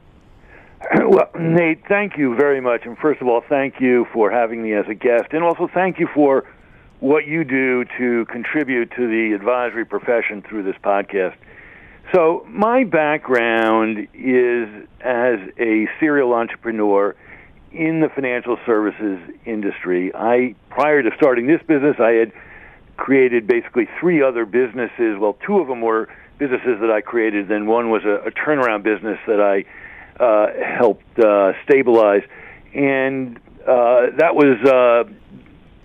Well, 1.08 1.30
Nate, 1.38 1.82
thank 1.88 2.16
you 2.16 2.34
very 2.34 2.60
much. 2.60 2.82
And 2.84 2.96
first 2.98 3.20
of 3.20 3.28
all, 3.28 3.42
thank 3.48 3.80
you 3.80 4.06
for 4.12 4.30
having 4.30 4.62
me 4.62 4.74
as 4.74 4.86
a 4.88 4.94
guest. 4.94 5.26
And 5.32 5.42
also, 5.42 5.68
thank 5.72 5.98
you 5.98 6.08
for 6.14 6.44
what 7.00 7.26
you 7.26 7.44
do 7.44 7.84
to 7.98 8.24
contribute 8.26 8.90
to 8.96 9.06
the 9.06 9.34
advisory 9.34 9.84
profession 9.84 10.42
through 10.42 10.64
this 10.64 10.76
podcast. 10.82 11.36
So, 12.12 12.46
my 12.48 12.84
background 12.84 14.08
is 14.14 14.68
as 15.00 15.38
a 15.58 15.88
serial 16.00 16.32
entrepreneur 16.32 17.14
in 17.72 18.00
the 18.00 18.08
financial 18.08 18.56
services 18.64 19.18
industry. 19.44 20.14
I 20.14 20.54
prior 20.70 21.02
to 21.02 21.10
starting 21.16 21.46
this 21.46 21.62
business, 21.66 21.96
I 21.98 22.12
had 22.12 22.32
created 22.96 23.46
basically 23.46 23.88
three 24.00 24.22
other 24.22 24.44
businesses. 24.44 25.18
Well, 25.18 25.36
two 25.46 25.58
of 25.58 25.66
them 25.66 25.80
were 25.80 26.08
businesses 26.38 26.80
that 26.80 26.90
I 26.90 27.00
created, 27.00 27.48
then 27.48 27.66
one 27.66 27.90
was 27.90 28.04
a, 28.04 28.26
a 28.26 28.30
turnaround 28.30 28.82
business 28.82 29.18
that 29.26 29.40
I 29.40 29.64
uh, 30.18 30.46
helped 30.78 31.18
uh, 31.18 31.52
stabilize, 31.64 32.22
and 32.74 33.38
uh, 33.66 34.06
that 34.18 34.34
was 34.34 34.58
uh, 34.64 35.04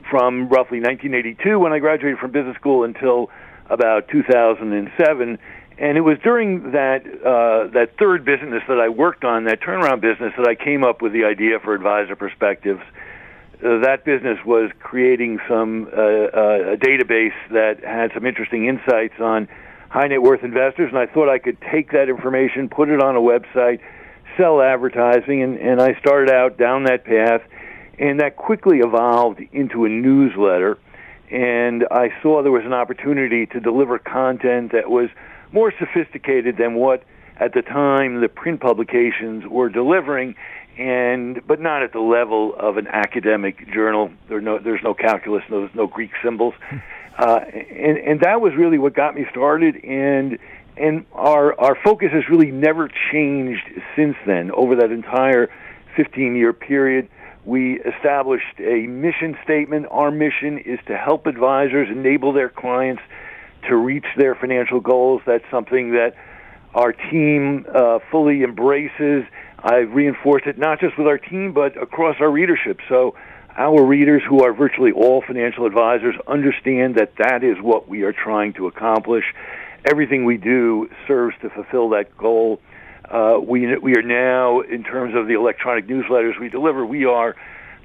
from 0.10 0.50
roughly 0.50 0.80
1982 0.80 1.60
when 1.60 1.72
I 1.72 1.80
graduated 1.80 2.20
from 2.20 2.32
business 2.32 2.56
school 2.56 2.84
until 2.84 3.30
about 3.70 4.08
2007. 4.10 5.38
And 5.78 5.98
it 5.98 6.02
was 6.02 6.18
during 6.24 6.72
that 6.72 7.06
uh, 7.06 7.72
that 7.72 7.92
third 7.98 8.26
business 8.26 8.64
that 8.68 8.80
I 8.80 8.90
worked 8.90 9.24
on, 9.24 9.46
that 9.46 9.62
turnaround 9.62 10.02
business, 10.02 10.34
that 10.38 10.48
I 10.48 10.56
came 10.56 10.84
up 10.84 11.02
with 11.02 11.14
the 11.14 11.24
idea 11.24 11.60
for 11.64 11.74
Advisor 11.74 12.18
Perspectives. 12.18 12.82
Uh, 13.64 13.80
that 13.80 14.04
business 14.04 14.38
was 14.46 14.72
creating 14.80 15.40
some 15.48 15.88
uh, 15.94 16.00
uh, 16.00 16.74
a 16.74 16.78
database 16.78 17.36
that 17.52 17.84
had 17.84 18.12
some 18.14 18.26
interesting 18.26 18.68
insights 18.68 19.20
on 19.22 19.48
high 19.90 20.08
net 20.08 20.22
worth 20.22 20.44
investors, 20.44 20.90
and 20.90 20.98
I 20.98 21.06
thought 21.06 21.30
I 21.30 21.40
could 21.40 21.58
take 21.72 21.92
that 21.92 22.10
information, 22.10 22.68
put 22.68 22.90
it 22.90 23.02
on 23.02 23.16
a 23.16 23.22
website, 23.22 23.80
sell 24.40 24.62
advertising, 24.62 25.44
and, 25.44 25.58
and 25.58 25.82
I 25.82 26.00
started 26.00 26.34
out 26.34 26.58
down 26.58 26.86
that 26.86 27.04
path, 27.04 27.42
and 27.98 28.20
that 28.22 28.38
quickly 28.38 28.80
evolved 28.80 29.42
into 29.52 29.86
a 29.86 29.90
newsletter. 29.90 30.78
And 31.30 31.86
I 31.92 32.10
saw 32.22 32.42
there 32.42 32.52
was 32.52 32.66
an 32.66 32.74
opportunity 32.74 33.46
to 33.48 33.60
deliver 33.60 34.00
content 34.00 34.72
that 34.72 34.90
was 34.90 35.10
more 35.52 35.74
sophisticated 35.78 36.58
than 36.58 36.76
what 36.76 37.04
at 37.38 37.54
the 37.54 37.62
time 37.62 38.22
the 38.22 38.30
print 38.30 38.62
publications 38.62 39.46
were 39.46 39.70
delivering, 39.70 40.36
and 40.78 41.46
but 41.46 41.60
not 41.60 41.84
at 41.84 41.92
the 41.92 42.00
level 42.00 42.56
of 42.56 42.78
an 42.78 42.88
academic 42.88 43.72
journal. 43.72 44.12
There 44.28 44.42
no, 44.42 44.60
there's 44.60 44.82
no 44.84 44.94
calculus, 44.94 45.44
there's 45.50 45.74
no 45.76 45.88
Greek 45.88 46.12
symbols, 46.24 46.54
uh, 47.18 47.42
and 47.52 47.98
and 47.98 48.22
that 48.22 48.42
was 48.42 48.54
really 48.56 48.78
what 48.78 48.94
got 48.94 49.16
me 49.16 49.26
started. 49.30 49.84
And 49.84 50.40
and 50.80 51.06
our 51.14 51.60
our 51.60 51.78
focus 51.84 52.10
has 52.12 52.24
really 52.30 52.52
never 52.52 52.90
changed 53.12 53.64
since 53.96 54.16
then. 54.26 54.52
Over 54.52 54.78
that 54.78 54.92
entire 54.92 55.50
15 55.96 56.36
year 56.36 56.54
period, 56.54 57.10
we 57.46 57.80
established 57.82 58.60
a 58.60 58.88
mission 58.88 59.38
statement. 59.44 59.88
Our 59.92 60.12
mission 60.12 60.58
is 60.60 60.80
to 60.88 60.98
help 60.98 61.26
advisors 61.26 61.90
enable 61.90 62.34
their 62.34 62.50
clients 62.50 63.02
to 63.68 63.76
reach 63.76 64.06
their 64.18 64.36
financial 64.36 64.80
goals. 64.80 65.22
That's 65.26 65.44
something 65.52 65.92
that 65.92 66.16
our 66.74 66.94
team 66.94 67.66
uh, 67.74 68.00
fully 68.12 68.44
embraces. 68.44 69.26
I've 69.60 69.94
reinforced 69.94 70.46
it 70.46 70.58
not 70.58 70.80
just 70.80 70.98
with 70.98 71.08
our 71.08 71.18
team, 71.18 71.52
but 71.52 71.82
across 71.82 72.16
our 72.22 72.32
readership. 72.32 72.80
So 72.88 73.16
our 73.58 73.84
readers, 73.84 74.22
who 74.28 74.44
are 74.46 74.54
virtually 74.54 74.94
all 74.94 75.22
financial 75.26 75.66
advisors, 75.66 76.16
understand 76.28 76.96
that 76.96 77.14
that 77.18 77.44
is 77.44 77.58
what 77.60 77.90
we 77.90 78.04
are 78.04 78.14
trying 78.14 78.54
to 78.54 78.68
accomplish 78.68 79.26
everything 79.86 80.26
we 80.26 80.38
do 80.38 80.90
serves 81.08 81.36
to 81.42 81.50
fulfill 81.50 81.90
that 81.90 82.18
goal. 82.18 82.62
Uh, 83.10 83.40
we 83.42 83.76
we 83.78 83.96
are 83.96 84.04
now, 84.04 84.62
in 84.62 84.84
terms 84.84 85.16
of 85.16 85.28
the 85.28 85.34
electronic 85.34 85.88
newsletters 85.88 86.40
we 86.40 86.50
deliver, 86.50 86.86
we 86.86 87.06
are 87.06 87.36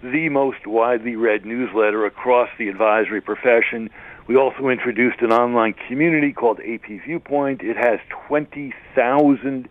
the 0.02 0.28
most 0.28 0.66
widely 0.66 1.16
read 1.16 1.46
newsletter 1.46 2.04
across 2.04 2.50
the 2.58 2.68
advisory 2.68 3.22
profession. 3.22 3.88
We 4.26 4.36
also 4.36 4.68
introduced 4.68 5.20
an 5.20 5.32
online 5.32 5.74
community 5.88 6.32
called 6.32 6.60
AP 6.60 6.86
Viewpoint. 7.04 7.62
It 7.62 7.76
has 7.76 8.00
20,000 8.28 9.68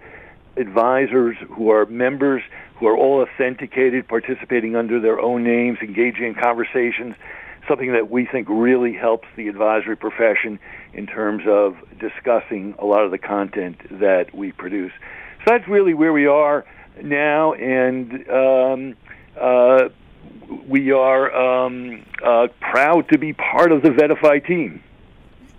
advisors 0.58 1.38
who 1.50 1.70
are 1.70 1.86
members, 1.86 2.42
who 2.76 2.88
are 2.88 2.98
all 2.98 3.22
authenticated, 3.22 4.08
participating 4.08 4.76
under 4.76 5.00
their 5.00 5.20
own 5.20 5.44
names, 5.44 5.80
engaging 5.82 6.26
in 6.26 6.36
conversations 6.36 7.16
something 7.68 7.94
that 7.94 8.10
we 8.10 8.26
think 8.26 8.48
really 8.50 8.94
helps 8.94 9.28
the 9.36 9.48
advisory 9.48 9.96
profession 9.96 10.60
in 10.94 11.08
terms 11.08 11.44
of 11.48 11.76
discussing 12.00 12.76
a 12.80 12.86
lot 12.86 13.04
of 13.04 13.12
the 13.12 13.18
content 13.18 13.78
that 14.00 14.34
we 14.34 14.52
produce. 14.52 14.92
So 15.40 15.44
that's 15.48 15.68
really 15.68 15.94
where 15.94 16.14
we 16.14 16.26
are 16.26 16.66
now, 17.02 17.54
and 17.54 18.30
um, 18.30 18.96
uh, 19.40 19.90
we 20.68 20.92
are 20.92 21.34
um, 21.36 22.06
uh, 22.24 22.48
proud 22.60 23.10
to 23.10 23.18
be 23.18 23.34
part 23.34 23.72
of 23.72 23.82
the 23.82 23.90
VettaFi 23.90 24.46
team. 24.46 24.84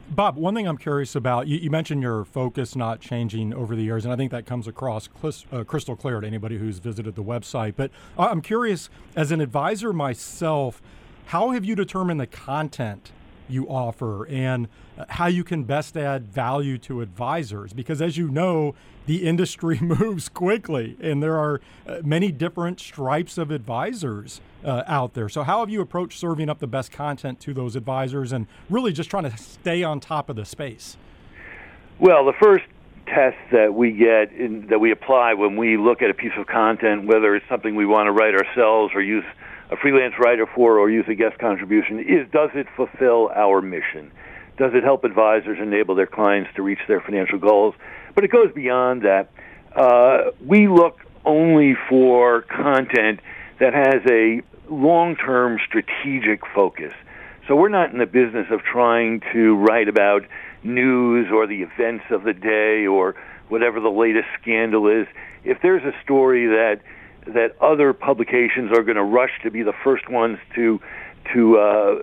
Bob, 0.09 0.37
one 0.37 0.55
thing 0.55 0.69
I'm 0.69 0.77
curious 0.77 1.17
about, 1.17 1.49
you, 1.49 1.59
you, 1.59 1.71
mentioned 1.71 2.03
your 2.03 2.25
focus 2.25 2.77
not 2.77 3.01
changing 3.01 3.55
over 3.55 3.75
the 3.75 3.83
years, 3.83 4.05
and 4.05 4.13
I 4.13 4.17
think 4.17 4.31
that 4.33 4.45
comes 4.45 4.69
across 4.69 5.09
clis, 5.09 5.47
uh, 5.51 5.65
crystal 5.65 5.97
clear 5.97 6.21
to 6.21 6.27
anybody 6.27 6.59
who's 6.59 6.79
visited 6.79 7.15
the 7.15 7.23
website. 7.23 7.75
But 7.75 7.91
I'm 8.19 8.43
curious, 8.43 8.91
as 9.17 9.33
an 9.33 9.41
advisor 9.41 9.93
myself, 9.93 10.83
how 11.27 11.51
have 11.51 11.65
you 11.65 11.75
determined 11.75 12.21
the 12.21 12.27
content 12.27 13.13
you 13.49 13.69
offer 13.69 14.27
and 14.27 14.69
uh, 14.99 15.05
how 15.09 15.27
you 15.27 15.45
can 15.45 15.65
best 15.65 15.97
add 15.97 16.27
value 16.27 16.79
to 16.79 17.01
advisors? 17.01 17.73
Because 17.73 18.01
as 18.01 18.17
you 18.17 18.29
know, 18.29 18.75
the 19.07 19.27
industry 19.27 19.79
moves 19.83 20.29
quickly 20.29 20.97
and 21.01 21.23
there 21.23 21.39
are 21.39 21.61
uh, 21.87 22.01
many 22.05 22.33
different 22.33 22.81
stripes 22.81 23.39
of 23.39 23.51
advisors 23.51 24.41
uh, 24.65 24.83
out 24.87 25.15
there. 25.15 25.29
So, 25.29 25.43
how 25.43 25.61
have 25.61 25.71
you 25.71 25.81
approached 25.81 26.19
serving 26.19 26.49
up 26.49 26.59
the 26.59 26.67
best 26.67 26.91
content 26.93 27.41
to 27.41 27.55
those 27.55 27.77
advisors 27.77 28.33
and 28.33 28.47
really 28.71 28.93
just 28.93 29.11
trying 29.11 29.31
to 29.31 29.37
stay 29.37 29.83
on 29.83 30.01
top 30.01 30.29
of 30.29 30.37
the 30.37 30.45
space? 30.45 30.97
Well, 31.99 32.25
the 32.25 32.33
first 32.41 32.65
test 33.07 33.37
that 33.53 33.75
we 33.75 33.93
get 33.93 34.33
in, 34.33 34.67
that 34.69 34.79
we 34.79 34.91
apply 34.91 35.35
when 35.35 35.57
we 35.57 35.77
look 35.77 36.03
at 36.03 36.11
a 36.11 36.15
piece 36.15 36.33
of 36.37 36.47
content, 36.47 37.07
whether 37.07 37.35
it's 37.37 37.47
something 37.49 37.77
we 37.77 37.87
want 37.87 38.07
to 38.07 38.13
write 38.13 38.35
ourselves 38.35 38.93
or 38.95 39.03
use 39.03 39.25
a 39.75 39.77
freelance 39.77 40.15
writer 40.19 40.47
for 40.47 40.79
or 40.79 40.89
use 40.89 41.05
a 41.09 41.15
guest 41.15 41.39
contribution 41.39 41.99
is 41.99 42.31
does 42.31 42.51
it 42.55 42.67
fulfill 42.77 43.31
our 43.35 43.61
mission? 43.61 44.13
Does 44.57 44.73
it 44.73 44.85
help 44.85 45.03
advisors 45.03 45.59
enable 45.61 45.97
their 45.97 46.07
clients 46.07 46.51
to 46.55 46.63
reach 46.63 46.79
their 46.87 47.01
financial 47.01 47.39
goals? 47.39 47.75
But 48.15 48.23
it 48.23 48.29
goes 48.31 48.53
beyond 48.53 49.03
that. 49.03 49.31
Uh, 49.75 50.31
we 50.47 50.69
look 50.69 51.01
only 51.25 51.75
for 51.89 52.43
content 52.43 53.19
that 53.59 53.75
has 53.75 54.01
a 54.09 54.43
long-term 54.73 55.59
strategic 55.67 56.47
focus. 56.55 56.93
So 57.49 57.57
we're 57.57 57.69
not 57.69 57.91
in 57.91 57.99
the 57.99 58.07
business 58.07 58.47
of 58.51 58.61
trying 58.63 59.23
to 59.33 59.57
write 59.57 59.89
about 59.89 60.25
news 60.63 61.27
or 61.33 61.49
the 61.49 61.63
events 61.63 62.05
of 62.11 62.23
the 62.23 62.33
day 62.33 62.87
or 62.87 63.17
whatever 63.49 63.81
the 63.81 63.91
latest 63.91 64.29
scandal 64.41 64.87
is. 64.87 65.09
If 65.43 65.61
there's 65.63 65.83
a 65.83 65.93
story 66.05 66.47
that 66.47 66.81
that 67.27 67.57
other 67.61 67.93
publications 67.93 68.71
are 68.73 68.83
going 68.83 68.97
to 68.97 69.03
rush 69.03 69.31
to 69.43 69.51
be 69.51 69.63
the 69.63 69.73
first 69.85 70.09
ones 70.09 70.39
to 70.55 70.81
to 71.33 71.59
uh, 71.59 71.95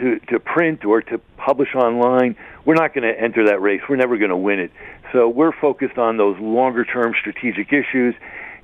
to 0.00 0.18
to 0.28 0.40
print 0.40 0.84
or 0.84 1.00
to 1.02 1.18
publish 1.36 1.74
online, 1.74 2.36
we're 2.64 2.74
not 2.74 2.94
going 2.94 3.04
to 3.04 3.20
enter 3.20 3.46
that 3.46 3.60
race. 3.60 3.80
We're 3.88 3.96
never 3.96 4.16
going 4.18 4.30
to 4.30 4.36
win 4.36 4.58
it. 4.58 4.72
So 5.12 5.28
we're 5.28 5.52
focused 5.52 5.98
on 5.98 6.16
those 6.16 6.38
longer 6.40 6.84
term 6.84 7.14
strategic 7.18 7.72
issues, 7.72 8.14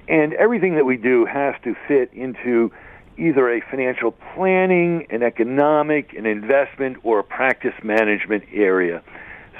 and 0.09 0.33
everything 0.35 0.75
that 0.75 0.85
we 0.85 0.97
do 0.97 1.25
has 1.25 1.55
to 1.65 1.77
fit 1.87 2.13
into 2.13 2.73
either 3.17 3.49
a 3.51 3.61
financial 3.71 4.13
planning, 4.35 5.07
an 5.11 5.23
economic, 5.23 6.15
an 6.15 6.27
investment, 6.27 6.97
or 7.05 7.21
a 7.21 7.25
practice 7.25 7.75
management 7.83 8.43
area. 8.53 9.03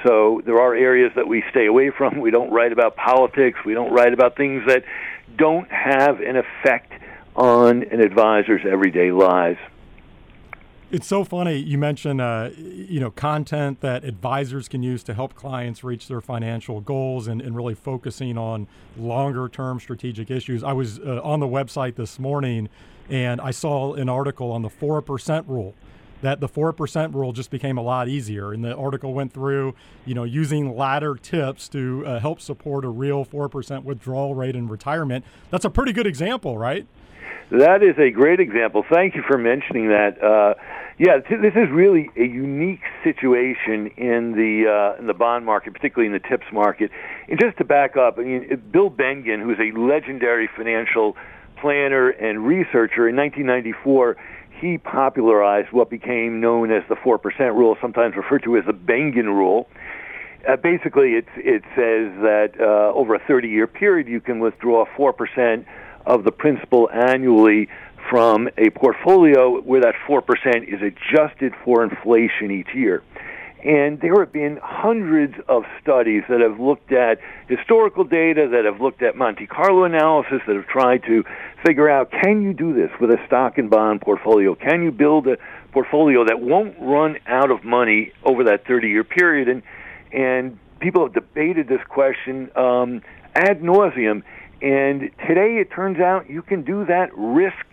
So 0.05 0.43
there 0.45 0.61
are 0.61 0.75
areas 0.75 1.13
that 1.15 1.29
we 1.29 1.45
stay 1.51 1.67
away 1.67 1.91
from. 1.91 2.19
We 2.19 2.31
don't 2.31 2.51
write 2.51 2.73
about 2.73 2.97
politics. 2.97 3.61
We 3.65 3.75
don't 3.75 3.93
write 3.93 4.13
about 4.13 4.37
things 4.37 4.65
that 4.67 4.83
don't 5.37 5.71
have 5.71 6.21
an 6.21 6.37
effect 6.37 6.93
on 7.35 7.83
an 7.85 8.01
advisor's 8.01 8.63
everyday 8.69 9.11
lives. 9.11 9.59
It's 10.91 11.07
so 11.07 11.25
funny 11.25 11.57
you 11.57 11.79
mentioned, 11.79 12.21
uh, 12.21 12.51
you 12.59 13.01
know, 13.01 13.11
content 13.11 13.81
that 13.81 14.05
advisors 14.05 14.69
can 14.69 14.83
use 14.83 15.03
to 15.05 15.15
help 15.15 15.35
clients 15.35 15.83
reach 15.83 16.07
their 16.07 16.21
financial 16.21 16.83
goals 16.83 17.29
and, 17.29 17.41
and 17.41 17.57
really 17.57 17.75
focusing 17.75 18.37
on 18.37 18.67
longer 18.99 19.49
term 19.49 19.81
strategic 19.81 20.31
issues. 20.31 20.63
I 20.63 20.75
was 20.75 20.99
uh, 20.99 21.23
on 21.25 21.41
the 21.41 21.47
website 21.47 21.95
this 21.95 22.19
morning 22.19 22.69
and 23.09 23.41
I 23.41 23.53
saw 23.53 23.95
an 23.95 24.11
article 24.11 24.53
on 24.53 24.61
the 24.61 24.69
4% 24.69 25.49
rule 25.49 25.75
that 26.23 26.41
the 26.41 26.49
4% 26.49 27.15
rule 27.15 27.33
just 27.33 27.51
became 27.51 27.77
a 27.77 27.83
lot 27.83 28.09
easier. 28.09 28.53
And 28.53 28.65
the 28.65 28.75
article 28.75 29.13
went 29.13 29.33
through, 29.33 29.75
you 30.07 30.15
know, 30.15 30.25
using 30.25 30.75
ladder 30.77 31.15
tips 31.15 31.69
to 31.71 32.05
uh, 32.07 32.21
help 32.21 32.41
support 32.41 32.85
a 32.85 32.89
real 32.89 33.25
4% 33.25 33.85
withdrawal 33.85 34.35
rate 34.35 34.57
in 34.57 34.69
retirement. 34.69 35.25
That's 35.51 35.65
a 35.65 35.71
pretty 35.71 35.93
good 35.93 36.07
example, 36.07 36.57
right? 36.57 36.87
That 37.51 37.83
is 37.83 37.99
a 37.99 38.11
great 38.11 38.41
example. 38.41 38.83
Thank 38.91 39.15
you 39.15 39.23
for 39.29 39.37
mentioning 39.37 39.89
that. 39.89 40.23
Uh, 40.23 40.55
yeah, 40.99 41.19
t- 41.19 41.37
this 41.37 41.53
is 41.55 41.69
really 41.71 42.09
a 42.17 42.25
unique 42.25 42.81
situation 43.05 43.89
in 43.99 44.33
the 44.33 44.95
uh, 44.97 44.99
in 44.99 45.07
the 45.07 45.15
bond 45.15 45.45
market, 45.45 45.75
particularly 45.75 46.07
in 46.07 46.13
the 46.13 46.29
tips 46.29 46.47
market. 46.51 46.91
And 47.29 47.39
just 47.39 47.59
to 47.59 47.65
back 47.65 47.97
up, 47.97 48.19
I 48.19 48.23
mean, 48.23 48.63
Bill 48.71 48.91
Bengen, 48.91 49.43
who's 49.43 49.59
a 49.59 49.77
legendary 49.79 50.49
financial 50.57 51.17
planner 51.61 52.09
and 52.09 52.47
researcher, 52.47 53.09
in 53.09 53.17
1994 53.17 54.17
he 54.63 54.79
popularized 54.79 55.73
what 55.73 55.91
became 55.91 56.41
known 56.41 56.71
as 56.71 56.85
the 56.89 56.95
4% 56.95 57.21
rule, 57.55 57.77
sometimes 57.81 58.15
referred 58.17 58.45
to 58.45 58.57
as 58.57 58.65
the 58.65 58.73
Bengen 58.73 59.27
rule. 59.27 59.69
Uh, 60.49 60.55
basically, 60.57 61.15
it, 61.15 61.27
says 61.75 62.13
that 62.23 62.53
uh, 62.61 62.97
over 62.97 63.17
a 63.17 63.19
30 63.19 63.49
year 63.49 63.67
period, 63.67 64.07
you 64.07 64.21
can 64.21 64.39
withdraw 64.39 64.85
4% 64.97 65.65
of 66.07 66.23
the 66.23 66.31
principal 66.31 66.89
annually 66.91 67.69
from 68.09 68.49
a 68.57 68.71
portfolio 68.71 69.61
where 69.61 69.81
that 69.81 69.95
4% 70.09 70.23
is 70.73 70.81
adjusted 70.81 71.55
for 71.65 71.83
inflation 71.83 72.53
each 72.53 72.73
year. 72.73 73.03
And 73.65 74.01
there 74.01 74.19
have 74.19 74.33
been 74.33 74.59
hundreds 74.61 75.35
of 75.49 75.63
studies 75.81 76.25
that 76.29 76.41
have 76.41 76.59
looked 76.59 76.91
at 76.91 77.21
historical 77.49 78.03
data, 78.03 78.49
that 78.51 78.65
have 78.65 78.81
looked 78.81 79.03
at 79.03 79.17
Monte 79.17 79.47
Carlo 79.47 79.85
analysis, 79.85 80.41
that 80.49 80.57
have 80.57 80.67
tried 80.67 81.05
to 81.05 81.25
figure 81.65 81.89
out 81.89 82.11
can 82.11 82.43
you 82.43 82.53
do 82.53 82.75
this 82.75 82.91
with 83.01 83.11
a 83.11 83.25
stock 83.27 83.59
and 83.59 83.71
bond 83.71 84.01
portfolio? 84.01 84.57
Can 84.57 84.83
you 84.83 84.91
build 84.91 85.29
a 85.29 85.37
portfolio 85.71 86.25
that 86.25 86.41
won't 86.41 86.75
run 86.81 87.19
out 87.27 87.53
of 87.53 87.63
money 87.63 88.13
over 88.25 88.45
that 88.45 88.67
30 88.67 88.89
year 88.89 89.05
period? 89.05 89.49
And, 89.49 89.63
and 90.13 90.59
people 90.81 91.05
have 91.05 91.15
debated 91.15 91.69
this 91.69 91.83
question 91.89 92.51
um, 92.57 93.01
ad 93.37 93.61
nauseum. 93.61 94.25
And 94.61 95.11
today 95.29 95.59
it 95.61 95.71
turns 95.71 96.01
out 96.01 96.29
you 96.29 96.43
can 96.43 96.63
do 96.63 96.85
that 96.87 97.11
risk 97.17 97.65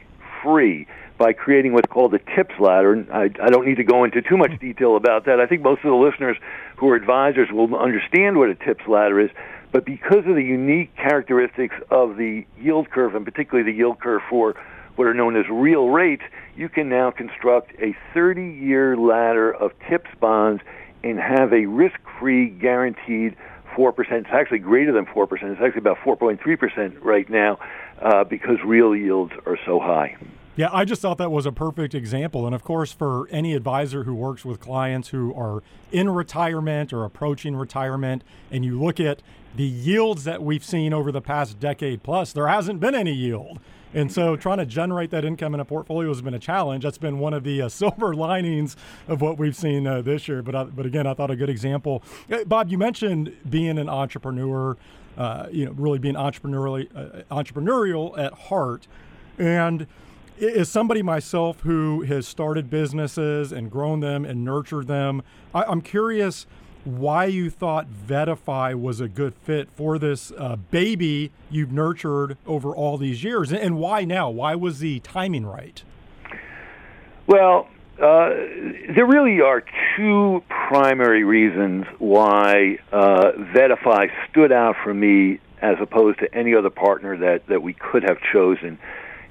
free 0.43 0.85
by 1.19 1.33
creating 1.33 1.73
what's 1.73 1.91
called 1.91 2.13
a 2.13 2.19
tips 2.35 2.55
ladder. 2.59 3.05
I, 3.13 3.23
I 3.23 3.49
don't 3.49 3.67
need 3.67 3.75
to 3.75 3.83
go 3.83 4.05
into 4.05 4.21
too 4.21 4.37
much 4.37 4.57
detail 4.59 4.95
about 4.95 5.25
that. 5.25 5.39
I 5.39 5.45
think 5.45 5.61
most 5.61 5.79
of 5.83 5.91
the 5.91 5.95
listeners 5.95 6.37
who 6.77 6.89
are 6.89 6.95
advisors 6.95 7.49
will 7.51 7.75
understand 7.75 8.37
what 8.37 8.49
a 8.49 8.55
tips 8.55 8.87
ladder 8.87 9.19
is. 9.19 9.29
But 9.71 9.85
because 9.85 10.25
of 10.25 10.35
the 10.35 10.43
unique 10.43 10.95
characteristics 10.95 11.75
of 11.91 12.17
the 12.17 12.45
yield 12.59 12.89
curve, 12.89 13.13
and 13.13 13.25
particularly 13.25 13.69
the 13.69 13.77
yield 13.77 13.99
curve 13.99 14.21
for 14.29 14.55
what 14.95 15.05
are 15.05 15.13
known 15.13 15.35
as 15.35 15.45
real 15.51 15.89
rates, 15.89 16.23
you 16.55 16.69
can 16.69 16.89
now 16.89 17.11
construct 17.11 17.73
a 17.81 17.95
30 18.13 18.41
year 18.41 18.97
ladder 18.97 19.53
of 19.53 19.73
tips 19.89 20.09
bonds 20.19 20.63
and 21.03 21.19
have 21.19 21.53
a 21.53 21.65
risk 21.65 21.99
free 22.19 22.49
guaranteed 22.49 23.35
4%. 23.75 23.93
It's 23.97 24.27
actually 24.31 24.59
greater 24.59 24.91
than 24.91 25.05
4%. 25.05 25.27
It's 25.31 25.61
actually 25.61 25.79
about 25.79 25.97
4.3% 25.99 26.97
right 27.01 27.29
now 27.29 27.59
uh, 28.01 28.23
because 28.23 28.57
real 28.65 28.95
yields 28.95 29.33
are 29.45 29.57
so 29.65 29.79
high. 29.79 30.17
Yeah, 30.59 30.67
I 30.73 30.83
just 30.83 31.01
thought 31.01 31.17
that 31.19 31.31
was 31.31 31.45
a 31.45 31.53
perfect 31.53 31.95
example. 31.95 32.45
And 32.45 32.53
of 32.53 32.65
course, 32.65 32.91
for 32.91 33.29
any 33.29 33.53
advisor 33.53 34.03
who 34.03 34.13
works 34.13 34.43
with 34.43 34.59
clients 34.59 35.07
who 35.07 35.33
are 35.33 35.63
in 35.89 36.09
retirement 36.09 36.91
or 36.91 37.05
approaching 37.05 37.55
retirement, 37.55 38.25
and 38.51 38.65
you 38.65 38.77
look 38.77 38.99
at 38.99 39.21
the 39.55 39.63
yields 39.63 40.25
that 40.25 40.43
we've 40.43 40.65
seen 40.65 40.91
over 40.91 41.13
the 41.13 41.21
past 41.21 41.61
decade 41.61 42.03
plus, 42.03 42.33
there 42.33 42.49
hasn't 42.49 42.81
been 42.81 42.93
any 42.93 43.13
yield. 43.13 43.61
And 43.93 44.11
so 44.11 44.35
trying 44.35 44.57
to 44.57 44.65
generate 44.65 45.11
that 45.11 45.23
income 45.23 45.53
in 45.53 45.61
a 45.61 45.65
portfolio 45.65 46.09
has 46.09 46.21
been 46.21 46.33
a 46.33 46.39
challenge. 46.39 46.83
That's 46.83 46.97
been 46.97 47.19
one 47.19 47.33
of 47.33 47.45
the 47.45 47.61
uh, 47.61 47.69
silver 47.69 48.13
linings 48.13 48.75
of 49.07 49.21
what 49.21 49.37
we've 49.37 49.55
seen 49.55 49.87
uh, 49.87 50.01
this 50.01 50.27
year. 50.27 50.41
But, 50.41 50.55
I, 50.55 50.63
but 50.65 50.85
again, 50.85 51.07
I 51.07 51.13
thought 51.13 51.31
a 51.31 51.37
good 51.37 51.49
example. 51.49 52.03
Bob, 52.47 52.69
you 52.69 52.77
mentioned 52.77 53.33
being 53.49 53.77
an 53.77 53.87
entrepreneur, 53.87 54.75
uh, 55.17 55.47
you 55.53 55.67
know, 55.67 55.71
really 55.71 55.99
being 55.99 56.15
entrepreneurially, 56.15 56.89
uh, 56.93 57.23
entrepreneurial 57.33 58.19
at 58.19 58.33
heart. 58.33 58.89
And 59.37 59.87
as 60.41 60.69
somebody 60.69 61.01
myself 61.01 61.61
who 61.61 62.01
has 62.03 62.27
started 62.27 62.69
businesses 62.69 63.51
and 63.51 63.69
grown 63.69 63.99
them 63.99 64.25
and 64.25 64.43
nurtured 64.43 64.87
them, 64.87 65.21
I, 65.53 65.69
am 65.71 65.81
curious 65.81 66.45
why 66.85 67.25
you 67.25 67.49
thought 67.49 67.87
VettaFi 68.07 68.79
was 68.79 69.01
a 69.01 69.07
good 69.07 69.33
fit 69.35 69.69
for 69.75 69.99
this 69.99 70.31
uh, 70.37 70.55
baby 70.71 71.31
you've 71.49 71.71
nurtured 71.71 72.37
over 72.47 72.73
all 72.73 72.97
these 72.97 73.23
years, 73.23 73.51
and 73.51 73.77
why 73.77 74.05
now? 74.05 74.29
Why 74.29 74.55
was 74.55 74.79
the 74.79 74.99
timing 75.01 75.45
right? 75.45 75.83
Well, 77.27 77.67
uh, 78.01 78.29
there 78.95 79.05
really 79.05 79.41
are 79.41 79.63
two 79.97 80.41
primary 80.47 81.23
reasons 81.25 81.85
why 81.99 82.79
uh, 82.93 83.31
VettaFi 83.53 84.09
stood 84.29 84.51
out 84.51 84.77
for 84.83 84.93
me 84.93 85.39
as 85.61 85.75
opposed 85.81 86.19
to 86.19 86.33
any 86.33 86.55
other 86.55 86.69
partner 86.69 87.17
that, 87.17 87.45
that 87.47 87.61
we 87.61 87.73
could 87.73 88.03
have 88.03 88.17
chosen. 88.31 88.79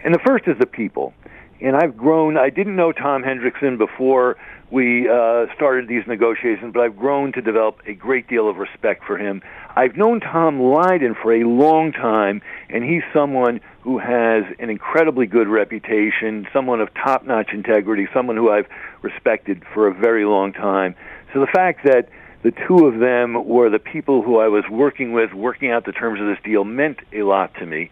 And 0.04 0.14
the 0.14 0.20
first 0.24 0.46
is 0.46 0.56
the 0.58 0.66
people. 0.66 1.12
And 1.60 1.74
I've 1.76 1.96
grown, 1.96 2.36
I 2.36 2.50
didn't 2.50 2.76
know 2.76 2.92
Tom 2.92 3.24
Hendrickson 3.24 3.78
before 3.78 4.36
we 4.70 5.08
uh, 5.08 5.46
started 5.56 5.88
these 5.88 6.06
negotiations, 6.06 6.72
but 6.72 6.80
I've 6.80 6.96
grown 6.96 7.32
to 7.32 7.40
develop 7.40 7.80
a 7.86 7.94
great 7.94 8.28
deal 8.28 8.48
of 8.48 8.58
respect 8.58 9.02
for 9.04 9.16
him. 9.16 9.42
I've 9.74 9.96
known 9.96 10.20
Tom 10.20 10.60
Lydon 10.60 11.16
for 11.20 11.34
a 11.34 11.44
long 11.44 11.90
time, 11.90 12.42
and 12.68 12.84
he's 12.84 13.02
someone 13.12 13.60
who 13.80 13.98
has 13.98 14.44
an 14.60 14.70
incredibly 14.70 15.26
good 15.26 15.48
reputation, 15.48 16.46
someone 16.52 16.80
of 16.80 16.92
top 16.94 17.24
notch 17.24 17.50
integrity, 17.52 18.06
someone 18.14 18.36
who 18.36 18.50
I've 18.50 18.66
respected 19.02 19.64
for 19.74 19.88
a 19.88 19.94
very 19.94 20.26
long 20.26 20.52
time. 20.52 20.94
So 21.32 21.40
the 21.40 21.46
fact 21.46 21.84
that 21.84 22.08
the 22.42 22.52
two 22.52 22.86
of 22.86 23.00
them 23.00 23.48
were 23.48 23.68
the 23.68 23.80
people 23.80 24.22
who 24.22 24.38
I 24.38 24.48
was 24.48 24.64
working 24.70 25.12
with, 25.12 25.32
working 25.32 25.70
out 25.72 25.86
the 25.86 25.92
terms 25.92 26.20
of 26.20 26.26
this 26.26 26.38
deal, 26.44 26.64
meant 26.64 27.00
a 27.12 27.22
lot 27.22 27.54
to 27.54 27.66
me. 27.66 27.90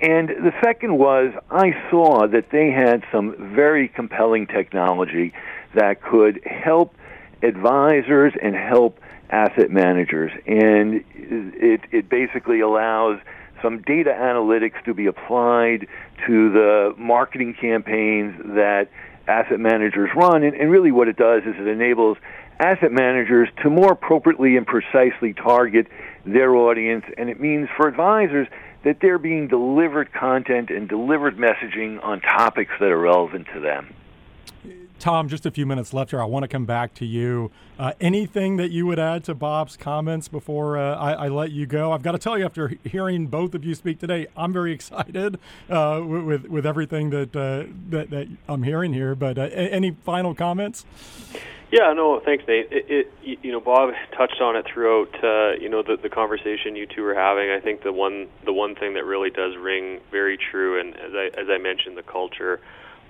And 0.00 0.28
the 0.28 0.52
second 0.62 0.98
was 0.98 1.32
I 1.50 1.72
saw 1.90 2.26
that 2.26 2.50
they 2.50 2.70
had 2.70 3.04
some 3.12 3.54
very 3.54 3.88
compelling 3.88 4.46
technology 4.46 5.32
that 5.74 6.02
could 6.02 6.40
help 6.44 6.94
advisors 7.42 8.32
and 8.42 8.54
help 8.54 8.98
asset 9.30 9.70
managers. 9.70 10.32
And 10.46 11.04
it, 11.14 11.80
it 11.90 12.08
basically 12.08 12.60
allows 12.60 13.20
some 13.62 13.82
data 13.82 14.10
analytics 14.10 14.82
to 14.84 14.94
be 14.94 15.06
applied 15.06 15.86
to 16.26 16.52
the 16.52 16.94
marketing 16.98 17.54
campaigns 17.58 18.36
that 18.54 18.88
asset 19.26 19.58
managers 19.58 20.10
run. 20.14 20.42
And, 20.42 20.54
and 20.54 20.70
really 20.70 20.92
what 20.92 21.08
it 21.08 21.16
does 21.16 21.42
is 21.44 21.54
it 21.58 21.66
enables 21.66 22.18
asset 22.60 22.92
managers 22.92 23.48
to 23.62 23.70
more 23.70 23.92
appropriately 23.92 24.56
and 24.56 24.66
precisely 24.66 25.32
target 25.32 25.86
their 26.24 26.54
audience. 26.54 27.04
And 27.16 27.30
it 27.30 27.40
means 27.40 27.68
for 27.76 27.88
advisors 27.88 28.48
that 28.84 28.98
they're 29.00 29.18
being 29.18 29.48
delivered 29.48 30.12
content 30.12 30.70
and 30.70 30.88
delivered 30.88 31.36
messaging 31.36 32.02
on 32.04 32.20
topics 32.20 32.72
that 32.78 32.90
are 32.90 33.00
relevant 33.00 33.46
to 33.54 33.60
them. 33.60 33.94
Tom, 35.00 35.28
just 35.28 35.44
a 35.44 35.50
few 35.50 35.66
minutes 35.66 35.92
left 35.92 36.12
here. 36.12 36.22
I 36.22 36.24
want 36.24 36.44
to 36.44 36.48
come 36.48 36.64
back 36.64 36.94
to 36.94 37.04
you. 37.04 37.50
Uh, 37.78 37.92
anything 38.00 38.56
that 38.56 38.70
you 38.70 38.86
would 38.86 38.98
add 38.98 39.24
to 39.24 39.34
Bob's 39.34 39.76
comments 39.76 40.28
before 40.28 40.78
uh, 40.78 40.94
I, 40.94 41.12
I, 41.12 41.28
let 41.28 41.50
you 41.50 41.66
go? 41.66 41.92
I've 41.92 42.02
got 42.02 42.12
to 42.12 42.18
tell 42.18 42.38
you, 42.38 42.44
after 42.44 42.72
hearing 42.84 43.26
both 43.26 43.54
of 43.54 43.64
you 43.64 43.74
speak 43.74 43.98
today, 43.98 44.28
I'm 44.36 44.52
very 44.52 44.72
excited 44.72 45.38
uh, 45.68 46.00
with 46.04 46.46
with 46.46 46.64
everything 46.64 47.10
that, 47.10 47.34
uh, 47.36 47.64
that 47.90 48.10
that 48.10 48.28
I'm 48.48 48.62
hearing 48.62 48.92
here. 48.94 49.14
But 49.14 49.36
uh, 49.36 49.42
any 49.52 49.90
final 49.90 50.34
comments? 50.34 50.86
Yeah, 51.74 51.92
no, 51.92 52.20
thanks, 52.24 52.44
Nate. 52.46 52.68
It, 52.70 53.10
it, 53.24 53.38
you 53.42 53.50
know, 53.50 53.58
Bob 53.58 53.90
touched 54.16 54.40
on 54.40 54.54
it 54.54 54.64
throughout, 54.72 55.10
uh, 55.24 55.58
you 55.60 55.68
know, 55.68 55.82
the, 55.82 55.96
the 56.00 56.08
conversation 56.08 56.76
you 56.76 56.86
two 56.86 57.02
were 57.02 57.16
having. 57.16 57.50
I 57.50 57.58
think 57.58 57.82
the 57.82 57.92
one 57.92 58.28
the 58.44 58.52
one 58.52 58.76
thing 58.76 58.94
that 58.94 59.04
really 59.04 59.30
does 59.30 59.56
ring 59.58 59.98
very 60.12 60.38
true, 60.38 60.78
and 60.78 60.94
as 60.94 61.10
I 61.14 61.30
as 61.36 61.48
I 61.50 61.58
mentioned, 61.58 61.96
the 61.96 62.04
culture 62.04 62.60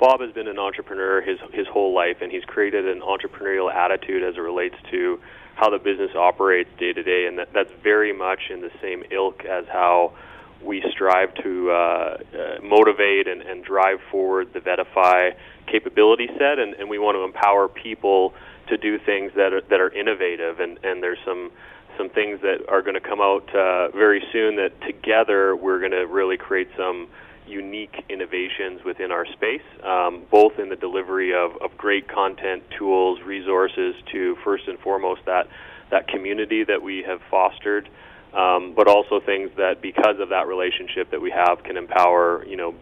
Bob 0.00 0.22
has 0.22 0.32
been 0.32 0.48
an 0.48 0.58
entrepreneur 0.58 1.20
his 1.20 1.38
his 1.52 1.66
whole 1.66 1.92
life, 1.94 2.22
and 2.22 2.32
he's 2.32 2.44
created 2.44 2.88
an 2.88 3.02
entrepreneurial 3.02 3.70
attitude 3.70 4.22
as 4.22 4.36
it 4.36 4.40
relates 4.40 4.76
to 4.92 5.20
how 5.56 5.68
the 5.68 5.78
business 5.78 6.12
operates 6.16 6.70
day 6.78 6.94
to 6.94 7.02
day, 7.02 7.26
and 7.26 7.36
that, 7.36 7.52
that's 7.52 7.70
very 7.82 8.16
much 8.16 8.48
in 8.48 8.62
the 8.62 8.70
same 8.80 9.04
ilk 9.10 9.44
as 9.44 9.66
how 9.68 10.14
we 10.62 10.82
strive 10.90 11.34
to 11.34 11.70
uh, 11.70 11.74
uh, 11.74 12.16
motivate 12.62 13.28
and, 13.28 13.42
and 13.42 13.62
drive 13.62 13.98
forward 14.10 14.54
the 14.54 14.60
VettaFi 14.60 15.34
capability 15.66 16.28
set, 16.38 16.58
and, 16.58 16.72
and 16.74 16.88
we 16.88 16.98
want 16.98 17.14
to 17.16 17.24
empower 17.24 17.68
people 17.68 18.32
to 18.68 18.76
do 18.76 18.98
things 18.98 19.32
that 19.36 19.52
are 19.52 19.62
that 19.62 19.80
are 19.80 19.90
innovative, 19.90 20.60
and, 20.60 20.78
and 20.82 21.02
there's 21.02 21.18
some 21.24 21.50
some 21.96 22.08
things 22.08 22.40
that 22.42 22.58
are 22.68 22.82
going 22.82 22.94
to 22.94 23.00
come 23.00 23.20
out 23.20 23.48
uh, 23.54 23.88
very 23.90 24.22
soon 24.32 24.56
that 24.56 24.72
together 24.82 25.54
we're 25.54 25.78
going 25.78 25.92
to 25.92 26.06
really 26.06 26.36
create 26.36 26.68
some 26.76 27.08
unique 27.46 28.04
innovations 28.08 28.82
within 28.84 29.12
our 29.12 29.26
space, 29.26 29.62
um, 29.82 30.22
both 30.30 30.58
in 30.58 30.70
the 30.70 30.76
delivery 30.76 31.34
of, 31.34 31.52
of 31.62 31.76
great 31.76 32.08
content, 32.08 32.62
tools, 32.78 33.20
resources 33.24 33.94
to 34.10 34.36
first 34.42 34.66
and 34.66 34.78
foremost 34.78 35.20
that 35.26 35.46
that 35.90 36.08
community 36.08 36.64
that 36.64 36.82
we 36.82 37.04
have 37.06 37.20
fostered, 37.30 37.88
um, 38.32 38.72
but 38.74 38.88
also 38.88 39.20
things 39.20 39.50
that 39.56 39.82
because 39.82 40.18
of 40.18 40.30
that 40.30 40.48
relationship 40.48 41.10
that 41.10 41.20
we 41.20 41.30
have 41.30 41.62
can 41.62 41.76
empower 41.76 42.44
you 42.46 42.56
know 42.56 42.74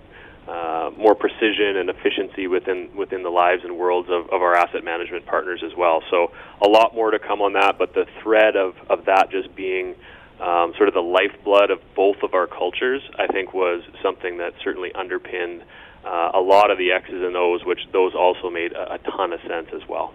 uh, 0.48 0.90
more 0.98 1.14
precision 1.14 1.76
and 1.76 1.88
efficiency 1.88 2.46
within 2.48 2.90
within 2.96 3.22
the 3.22 3.30
lives 3.30 3.62
and 3.64 3.78
worlds 3.78 4.08
of, 4.10 4.24
of 4.30 4.42
our 4.42 4.56
asset 4.56 4.82
management 4.84 5.24
partners 5.26 5.62
as 5.64 5.72
well. 5.76 6.02
So 6.10 6.32
a 6.60 6.68
lot 6.68 6.94
more 6.94 7.10
to 7.12 7.18
come 7.18 7.40
on 7.40 7.52
that, 7.52 7.78
but 7.78 7.94
the 7.94 8.06
thread 8.22 8.56
of, 8.56 8.74
of 8.90 9.04
that 9.04 9.30
just 9.30 9.54
being 9.54 9.94
um, 10.40 10.74
sort 10.76 10.88
of 10.88 10.94
the 10.94 11.00
lifeblood 11.00 11.70
of 11.70 11.78
both 11.94 12.16
of 12.24 12.34
our 12.34 12.48
cultures, 12.48 13.02
I 13.16 13.28
think 13.28 13.54
was 13.54 13.82
something 14.02 14.38
that 14.38 14.54
certainly 14.64 14.92
underpinned 14.92 15.62
uh, 16.04 16.32
a 16.34 16.40
lot 16.40 16.72
of 16.72 16.78
the 16.78 16.90
X's 16.90 17.22
and 17.22 17.36
O's, 17.36 17.64
which 17.64 17.80
those 17.92 18.14
also 18.14 18.50
made 18.50 18.72
a, 18.72 18.94
a 18.94 18.98
ton 18.98 19.32
of 19.32 19.40
sense 19.42 19.68
as 19.72 19.86
well. 19.88 20.12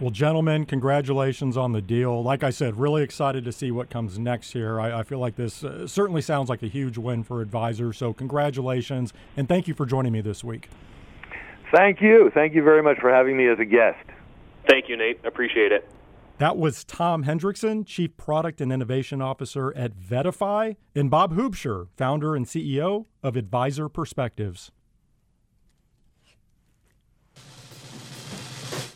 Well, 0.00 0.08
gentlemen, 0.08 0.64
congratulations 0.64 1.58
on 1.58 1.72
the 1.72 1.82
deal. 1.82 2.22
Like 2.22 2.42
I 2.42 2.48
said, 2.48 2.78
really 2.78 3.02
excited 3.02 3.44
to 3.44 3.52
see 3.52 3.70
what 3.70 3.90
comes 3.90 4.18
next 4.18 4.52
here. 4.52 4.80
I, 4.80 5.00
I 5.00 5.02
feel 5.02 5.18
like 5.18 5.36
this 5.36 5.62
uh, 5.62 5.86
certainly 5.86 6.22
sounds 6.22 6.48
like 6.48 6.62
a 6.62 6.68
huge 6.68 6.96
win 6.96 7.22
for 7.22 7.42
advisors. 7.42 7.98
So, 7.98 8.14
congratulations, 8.14 9.12
and 9.36 9.46
thank 9.46 9.68
you 9.68 9.74
for 9.74 9.84
joining 9.84 10.12
me 10.12 10.22
this 10.22 10.42
week. 10.42 10.70
Thank 11.76 12.00
you. 12.00 12.30
Thank 12.32 12.54
you 12.54 12.62
very 12.62 12.82
much 12.82 12.98
for 12.98 13.12
having 13.12 13.36
me 13.36 13.46
as 13.48 13.58
a 13.58 13.66
guest. 13.66 14.02
Thank 14.66 14.88
you, 14.88 14.96
Nate. 14.96 15.20
Appreciate 15.22 15.70
it. 15.70 15.86
That 16.38 16.56
was 16.56 16.82
Tom 16.84 17.24
Hendrickson, 17.24 17.84
Chief 17.84 18.16
Product 18.16 18.62
and 18.62 18.72
Innovation 18.72 19.20
Officer 19.20 19.76
at 19.76 19.94
VettaFi, 19.94 20.76
and 20.94 21.10
Bob 21.10 21.34
Huebscher, 21.34 21.88
founder 21.98 22.34
and 22.34 22.46
CEO 22.46 23.04
of 23.22 23.36
Advisor 23.36 23.90
Perspectives. 23.90 24.72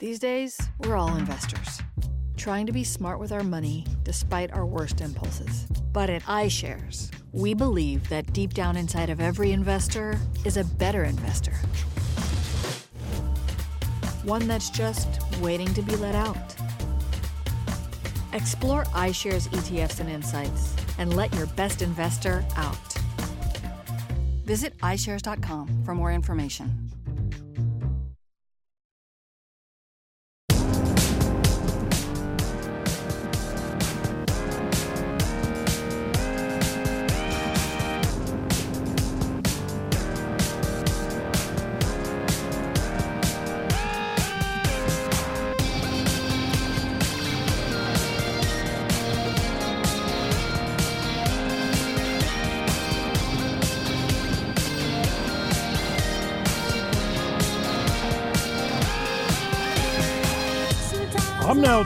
These 0.05 0.19
days, 0.19 0.61
we're 0.81 0.97
all 0.97 1.17
investors, 1.17 1.81
trying 2.37 2.67
to 2.67 2.73
be 2.73 2.85
smart 2.85 3.19
with 3.19 3.33
our 3.33 3.43
money 3.43 3.87
despite 4.03 4.53
our 4.53 4.67
worst 4.67 5.01
impulses. 5.01 5.65
But 5.95 6.11
at 6.11 6.23
iShares, 6.25 7.11
we 7.33 7.55
believe 7.55 8.07
that 8.11 8.31
deep 8.35 8.53
down 8.53 8.77
inside 8.77 9.09
of 9.09 9.19
every 9.19 9.53
investor 9.53 10.21
is 10.45 10.59
a 10.59 10.65
better 10.65 11.05
investor. 11.05 11.55
One 14.25 14.47
that's 14.47 14.69
just 14.69 15.09
waiting 15.41 15.73
to 15.73 15.81
be 15.81 15.97
let 15.97 16.15
out. 16.15 16.55
Explore 18.35 18.85
iShares 18.85 19.49
ETFs 19.49 20.01
and 20.01 20.11
insights 20.11 20.77
and 20.99 21.17
let 21.17 21.35
your 21.35 21.47
best 21.47 21.81
investor 21.81 22.45
out. 22.57 22.77
Visit 24.45 24.77
iShares.com 24.81 25.83
for 25.83 25.95
more 25.95 26.13
information. 26.13 26.84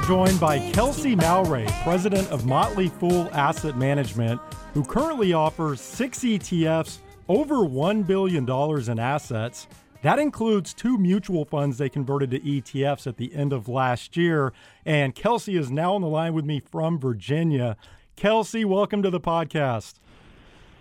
Joined 0.06 0.38
by 0.40 0.58
Kelsey 0.72 1.14
Mowray, 1.14 1.66
president 1.82 2.28
of 2.30 2.46
Motley 2.46 2.88
Fool 2.88 3.28
Asset 3.32 3.76
Management, 3.76 4.40
who 4.74 4.84
currently 4.84 5.32
offers 5.32 5.80
six 5.80 6.20
ETFs 6.20 6.98
over 7.28 7.56
$1 7.56 8.06
billion 8.06 8.48
in 8.90 8.98
assets. 8.98 9.66
That 10.02 10.18
includes 10.18 10.72
two 10.72 10.96
mutual 10.96 11.44
funds 11.44 11.78
they 11.78 11.88
converted 11.88 12.30
to 12.30 12.40
ETFs 12.40 13.06
at 13.06 13.16
the 13.16 13.34
end 13.34 13.52
of 13.52 13.68
last 13.68 14.16
year. 14.16 14.52
And 14.86 15.14
Kelsey 15.14 15.56
is 15.56 15.70
now 15.70 15.94
on 15.94 16.02
the 16.02 16.08
line 16.08 16.34
with 16.34 16.44
me 16.44 16.60
from 16.60 16.98
Virginia. 16.98 17.76
Kelsey, 18.16 18.64
welcome 18.64 19.02
to 19.02 19.10
the 19.10 19.20
podcast. 19.20 19.94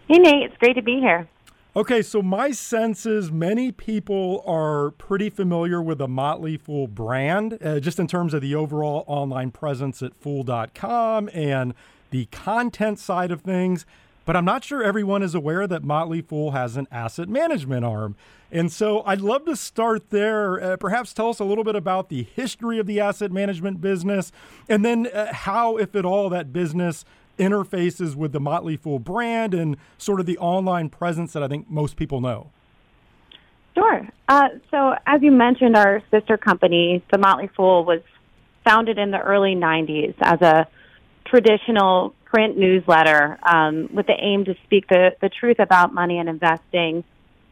Hey, 0.07 0.19
Nate. 0.19 0.43
It's 0.43 0.57
great 0.57 0.75
to 0.75 0.81
be 0.81 0.99
here. 0.99 1.27
Okay, 1.77 2.01
so 2.01 2.23
my 2.23 2.49
sense 2.49 3.05
is 3.05 3.31
many 3.31 3.71
people 3.71 4.43
are 4.47 4.89
pretty 4.89 5.29
familiar 5.29 5.79
with 5.79 5.99
the 5.99 6.07
Motley 6.07 6.57
Fool 6.57 6.87
brand, 6.87 7.59
uh, 7.63 7.79
just 7.79 7.99
in 7.99 8.07
terms 8.07 8.33
of 8.33 8.41
the 8.41 8.55
overall 8.55 9.03
online 9.05 9.51
presence 9.51 10.01
at 10.01 10.15
Fool.com 10.15 11.29
and 11.35 11.75
the 12.09 12.25
content 12.31 12.97
side 12.97 13.29
of 13.29 13.41
things. 13.41 13.85
But 14.25 14.35
I'm 14.35 14.43
not 14.43 14.63
sure 14.63 14.81
everyone 14.81 15.21
is 15.21 15.35
aware 15.35 15.67
that 15.67 15.83
Motley 15.83 16.23
Fool 16.23 16.49
has 16.49 16.77
an 16.77 16.87
asset 16.91 17.29
management 17.29 17.85
arm. 17.85 18.15
And 18.51 18.71
so 18.71 19.03
I'd 19.05 19.21
love 19.21 19.45
to 19.45 19.55
start 19.55 20.09
there. 20.09 20.59
Uh, 20.59 20.77
perhaps 20.77 21.13
tell 21.13 21.29
us 21.29 21.37
a 21.37 21.45
little 21.45 21.63
bit 21.63 21.75
about 21.75 22.09
the 22.09 22.23
history 22.23 22.79
of 22.79 22.87
the 22.87 22.99
asset 22.99 23.31
management 23.31 23.81
business 23.81 24.31
and 24.67 24.83
then 24.83 25.05
uh, 25.13 25.31
how, 25.31 25.77
if 25.77 25.95
at 25.95 26.05
all, 26.05 26.27
that 26.29 26.51
business 26.51 27.05
interfaces 27.37 28.15
with 28.15 28.31
the 28.31 28.39
Motley 28.39 28.77
Fool 28.77 28.99
brand 28.99 29.53
and 29.53 29.77
sort 29.97 30.19
of 30.19 30.25
the 30.25 30.37
online 30.37 30.89
presence 30.89 31.33
that 31.33 31.43
I 31.43 31.47
think 31.47 31.69
most 31.69 31.95
people 31.95 32.21
know? 32.21 32.51
Sure. 33.75 34.07
Uh, 34.27 34.49
so, 34.71 34.95
as 35.05 35.21
you 35.21 35.31
mentioned, 35.31 35.75
our 35.75 36.01
sister 36.09 36.37
company, 36.37 37.03
the 37.11 37.17
Motley 37.17 37.49
Fool, 37.55 37.85
was 37.85 38.01
founded 38.65 38.97
in 38.97 39.11
the 39.11 39.19
early 39.19 39.55
90s 39.55 40.15
as 40.21 40.41
a 40.41 40.67
traditional 41.25 42.13
print 42.25 42.57
newsletter 42.57 43.37
um, 43.43 43.89
with 43.93 44.07
the 44.07 44.15
aim 44.19 44.45
to 44.45 44.55
speak 44.65 44.87
the, 44.87 45.15
the 45.21 45.29
truth 45.29 45.59
about 45.59 45.93
money 45.93 46.17
and 46.17 46.27
investing 46.27 47.03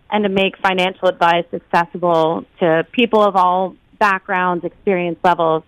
and 0.09 0.23
to 0.23 0.29
make 0.29 0.57
financial 0.57 1.07
advice 1.07 1.45
accessible 1.53 2.45
to 2.59 2.85
people 2.91 3.23
of 3.23 3.35
all 3.35 3.75
backgrounds, 3.99 4.65
experience 4.65 5.17
levels, 5.23 5.63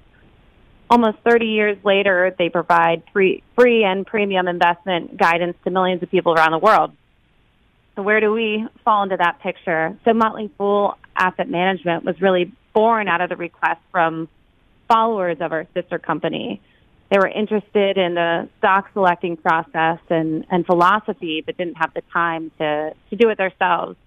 almost 0.90 1.18
30 1.24 1.46
years 1.46 1.78
later, 1.84 2.36
they 2.38 2.50
provide 2.50 3.04
free, 3.12 3.44
free 3.56 3.84
and 3.84 4.06
premium 4.06 4.48
investment 4.48 5.18
guidance 5.18 5.58
to 5.64 5.70
millions 5.70 6.02
of 6.04 6.10
people 6.10 6.34
around 6.34 6.52
the 6.52 6.58
world. 6.58 6.94
So 7.96 8.04
where 8.04 8.20
do 8.20 8.32
we 8.32 8.66
fall 8.86 9.04
into 9.04 9.18
that 9.18 9.40
picture? 9.42 9.98
So 10.06 10.14
Motley 10.14 10.52
Fool 10.58 10.98
Asset 11.16 11.50
Management 11.50 12.06
was 12.06 12.22
really 12.22 12.52
born 12.74 13.08
out 13.08 13.22
of 13.22 13.30
the 13.30 13.36
request 13.36 13.82
from 13.92 14.30
followers 14.88 15.38
of 15.42 15.52
our 15.52 15.66
sister 15.74 15.98
company. 15.98 16.62
They 17.10 17.18
were 17.18 17.28
interested 17.28 17.98
in 17.98 18.14
the 18.14 18.50
stock 18.60 18.90
selecting 18.94 19.38
process 19.38 20.00
and, 20.10 20.46
and 20.52 20.66
philosophy, 20.66 21.42
but 21.46 21.58
didn't 21.58 21.76
have 21.76 21.94
the 21.94 22.02
time 22.14 22.52
to, 22.60 22.94
to 23.10 23.16
do 23.16 23.30
it 23.30 23.38
themselves 23.38 23.98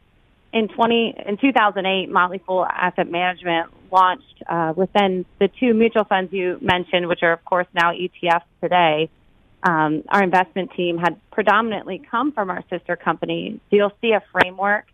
in 0.52 0.68
20 0.68 1.14
in 1.26 1.36
2008, 1.36 2.10
Motley 2.10 2.38
Fool 2.46 2.66
Asset 2.66 3.10
Management 3.10 3.72
launched 3.92 4.42
uh, 4.48 4.72
within 4.76 5.24
the 5.38 5.48
two 5.48 5.74
mutual 5.74 6.04
funds 6.04 6.32
you 6.32 6.58
mentioned, 6.60 7.06
which 7.08 7.22
are 7.22 7.32
of 7.32 7.44
course 7.44 7.66
now 7.74 7.92
ETFs 7.92 8.42
today. 8.62 9.10
um, 9.62 10.02
our 10.08 10.22
investment 10.22 10.70
team 10.72 10.98
had 10.98 11.20
predominantly 11.30 12.02
come 12.10 12.32
from 12.32 12.50
our 12.50 12.64
sister 12.70 12.96
company. 12.96 13.60
So 13.70 13.76
you'll 13.76 13.92
see 14.00 14.12
a 14.12 14.22
framework 14.32 14.86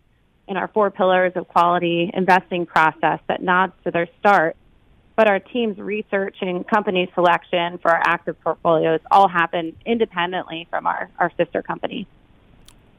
in 0.47 0.57
our 0.57 0.67
four 0.69 0.91
pillars 0.91 1.33
of 1.35 1.47
quality 1.47 2.11
investing 2.13 2.65
process 2.65 3.19
that 3.27 3.41
nods 3.41 3.73
to 3.83 3.91
their 3.91 4.07
start. 4.19 4.55
But 5.15 5.27
our 5.27 5.39
team's 5.39 5.77
research 5.77 6.37
and 6.41 6.67
company 6.67 7.09
selection 7.15 7.79
for 7.79 7.91
our 7.91 8.01
active 8.05 8.39
portfolios 8.41 8.99
all 9.09 9.27
happen 9.27 9.75
independently 9.85 10.67
from 10.69 10.85
our, 10.85 11.09
our 11.17 11.31
sister 11.37 11.61
company. 11.61 12.07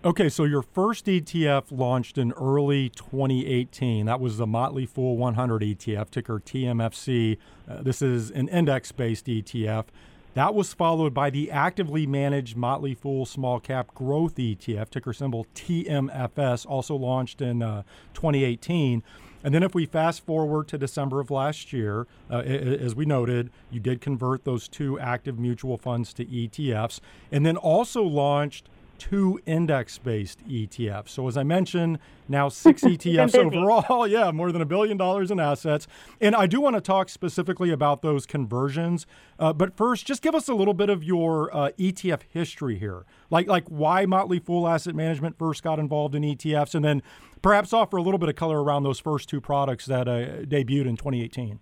Okay, 0.04 0.28
so 0.28 0.44
your 0.44 0.62
first 0.62 1.06
ETF 1.06 1.76
launched 1.76 2.18
in 2.18 2.30
early 2.34 2.88
2018. 2.90 4.06
That 4.06 4.20
was 4.20 4.36
the 4.36 4.46
Motley 4.46 4.86
Fool 4.86 5.16
100 5.16 5.60
ETF, 5.62 6.10
ticker 6.10 6.38
TMFC. 6.38 7.36
Uh, 7.68 7.82
this 7.82 8.00
is 8.00 8.30
an 8.30 8.46
index 8.46 8.92
based 8.92 9.26
ETF. 9.26 9.86
That 10.34 10.54
was 10.54 10.72
followed 10.72 11.12
by 11.12 11.30
the 11.30 11.50
actively 11.50 12.06
managed 12.06 12.56
Motley 12.56 12.94
Fool 12.94 13.26
Small 13.26 13.58
Cap 13.58 13.92
Growth 13.92 14.36
ETF, 14.36 14.88
ticker 14.90 15.12
symbol 15.12 15.48
TMFS, 15.56 16.64
also 16.64 16.94
launched 16.94 17.42
in 17.42 17.60
uh, 17.60 17.82
2018. 18.14 19.02
And 19.42 19.52
then 19.52 19.64
if 19.64 19.74
we 19.74 19.84
fast 19.84 20.24
forward 20.24 20.68
to 20.68 20.78
December 20.78 21.18
of 21.18 21.32
last 21.32 21.72
year, 21.72 22.06
uh, 22.30 22.38
as 22.38 22.94
we 22.94 23.04
noted, 23.04 23.50
you 23.68 23.80
did 23.80 24.00
convert 24.00 24.44
those 24.44 24.68
two 24.68 24.96
active 25.00 25.40
mutual 25.40 25.76
funds 25.76 26.12
to 26.14 26.24
ETFs, 26.24 27.00
and 27.32 27.44
then 27.44 27.56
also 27.56 28.04
launched 28.04 28.68
two 28.98 29.40
index 29.46 29.96
based 29.98 30.46
ETFs. 30.48 31.10
So, 31.10 31.28
as 31.28 31.36
I 31.36 31.42
mentioned, 31.42 31.98
now 32.28 32.48
six 32.48 32.82
ETFs 32.82 33.34
overall. 33.34 34.06
Yeah, 34.08 34.30
more 34.30 34.52
than 34.52 34.62
a 34.62 34.66
billion 34.66 34.96
dollars 34.96 35.30
in 35.30 35.38
assets. 35.38 35.86
And 36.20 36.34
I 36.34 36.46
do 36.46 36.60
want 36.60 36.76
to 36.76 36.80
talk 36.80 37.08
specifically 37.08 37.70
about 37.70 38.02
those 38.02 38.26
conversions. 38.26 39.06
Uh, 39.38 39.52
but 39.52 39.76
first, 39.76 40.06
just 40.06 40.22
give 40.22 40.34
us 40.34 40.48
a 40.48 40.54
little 40.54 40.74
bit 40.74 40.88
of 40.88 41.04
your 41.04 41.54
uh, 41.54 41.70
ETF 41.78 42.22
history 42.28 42.78
here. 42.78 43.04
Like, 43.30 43.46
like 43.46 43.68
why 43.68 44.06
Motley 44.06 44.38
Fool 44.38 44.66
Asset 44.66 44.94
Management 44.94 45.38
first 45.38 45.62
got 45.62 45.78
involved 45.78 46.14
in 46.14 46.22
ETFs, 46.22 46.74
and 46.74 46.84
then 46.84 47.02
perhaps 47.42 47.72
offer 47.72 47.96
a 47.96 48.02
little 48.02 48.18
bit 48.18 48.28
of 48.28 48.36
color 48.36 48.62
around 48.62 48.82
those 48.82 48.98
first 48.98 49.28
two 49.28 49.40
products 49.40 49.86
that 49.86 50.08
uh, 50.08 50.42
debuted 50.44 50.86
in 50.86 50.96
2018. 50.96 51.60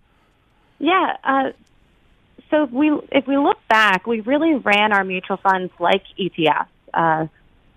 Yeah. 0.79 1.17
Uh, 1.23 1.51
so 2.49 2.63
if 2.63 2.71
we 2.71 2.91
if 3.11 3.27
we 3.27 3.37
look 3.37 3.57
back, 3.67 4.07
we 4.07 4.21
really 4.21 4.55
ran 4.55 4.93
our 4.93 5.03
mutual 5.03 5.37
funds 5.37 5.73
like 5.79 6.03
ETFs 6.19 6.67
uh, 6.97 7.27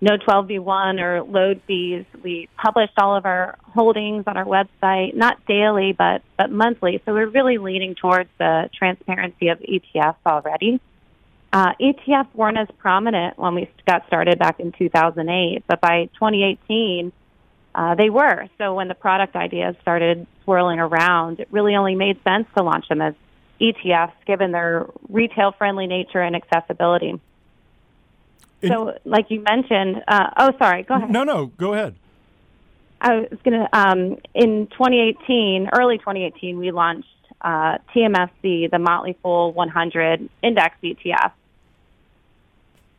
no 0.01 0.17
12b1 0.17 0.99
or 0.99 1.21
load 1.23 1.61
fees. 1.67 2.05
We 2.23 2.49
published 2.57 2.93
all 2.97 3.15
of 3.15 3.25
our 3.25 3.57
holdings 3.61 4.23
on 4.25 4.35
our 4.35 4.45
website, 4.45 5.15
not 5.15 5.45
daily, 5.45 5.93
but, 5.93 6.23
but 6.37 6.51
monthly. 6.51 7.01
So 7.05 7.13
we're 7.13 7.29
really 7.29 7.59
leaning 7.59 7.93
towards 7.93 8.29
the 8.39 8.69
transparency 8.77 9.49
of 9.49 9.59
ETFs 9.59 10.15
already. 10.25 10.81
Uh, 11.53 11.73
ETFs 11.79 12.33
weren't 12.33 12.57
as 12.57 12.67
prominent 12.79 13.37
when 13.37 13.53
we 13.53 13.69
got 13.85 14.07
started 14.07 14.39
back 14.39 14.59
in 14.59 14.71
2008, 14.71 15.63
but 15.67 15.79
by 15.81 16.09
2018, 16.15 17.11
uh, 17.75 17.95
they 17.95 18.09
were. 18.09 18.47
So 18.57 18.73
when 18.73 18.87
the 18.87 18.95
product 18.95 19.35
ideas 19.35 19.75
started 19.81 20.25
swirling 20.43 20.79
around, 20.79 21.41
it 21.41 21.47
really 21.51 21.75
only 21.75 21.95
made 21.95 22.21
sense 22.23 22.47
to 22.57 22.63
launch 22.63 22.87
them 22.89 23.01
as 23.01 23.13
ETFs 23.59 24.13
given 24.25 24.51
their 24.51 24.87
retail 25.09 25.51
friendly 25.51 25.87
nature 25.87 26.21
and 26.21 26.35
accessibility. 26.35 27.19
So, 28.67 28.97
like 29.05 29.25
you 29.29 29.41
mentioned, 29.41 30.03
uh, 30.07 30.29
oh, 30.37 30.51
sorry, 30.59 30.83
go 30.83 30.95
ahead. 30.95 31.09
No, 31.09 31.23
no, 31.23 31.47
go 31.47 31.73
ahead. 31.73 31.95
I 32.99 33.15
was 33.15 33.39
going 33.43 33.59
to, 33.59 33.67
um, 33.77 34.17
in 34.35 34.67
2018, 34.67 35.69
early 35.73 35.97
2018, 35.97 36.59
we 36.59 36.71
launched 36.71 37.07
uh, 37.41 37.79
TMFC, 37.95 38.69
the 38.69 38.77
Motley 38.77 39.17
Fool 39.23 39.51
100 39.53 40.29
Index 40.43 40.75
ETF, 40.83 41.31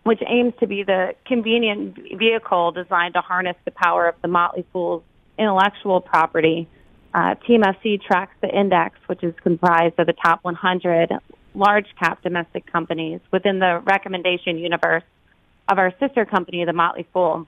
which 0.03 0.21
aims 0.27 0.55
to 0.59 0.67
be 0.67 0.83
the 0.83 1.15
convenient 1.25 1.97
vehicle 2.19 2.73
designed 2.73 3.15
to 3.15 3.21
harness 3.21 3.57
the 3.65 3.71
power 3.71 4.09
of 4.09 4.17
the 4.23 4.29
Motley 4.29 4.67
Fool's 4.73 5.05
intellectual 5.39 6.01
property. 6.01 6.69
Uh, 7.15 7.37
TMFC 7.47 8.03
tracks 8.03 8.35
the 8.41 8.49
index, 8.49 8.99
which 9.07 9.23
is 9.23 9.35
comprised 9.43 9.99
of 9.99 10.07
the 10.07 10.15
top 10.15 10.43
100 10.43 11.13
large 11.55 11.87
cap 11.99 12.23
domestic 12.23 12.67
companies 12.67 13.21
within 13.31 13.59
the 13.59 13.81
recommendation 13.85 14.59
universe 14.59 15.03
of 15.69 15.79
our 15.79 15.93
sister 15.99 16.25
company, 16.25 16.65
the 16.65 16.73
Motley 16.73 17.07
Fool. 17.13 17.47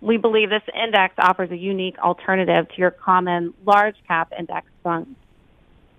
We 0.00 0.16
believe 0.16 0.50
this 0.50 0.62
index 0.74 1.14
offers 1.18 1.50
a 1.50 1.56
unique 1.56 1.98
alternative 1.98 2.68
to 2.68 2.74
your 2.76 2.90
common 2.90 3.54
large 3.64 3.96
cap 4.06 4.32
index 4.38 4.66
funds. 4.82 5.10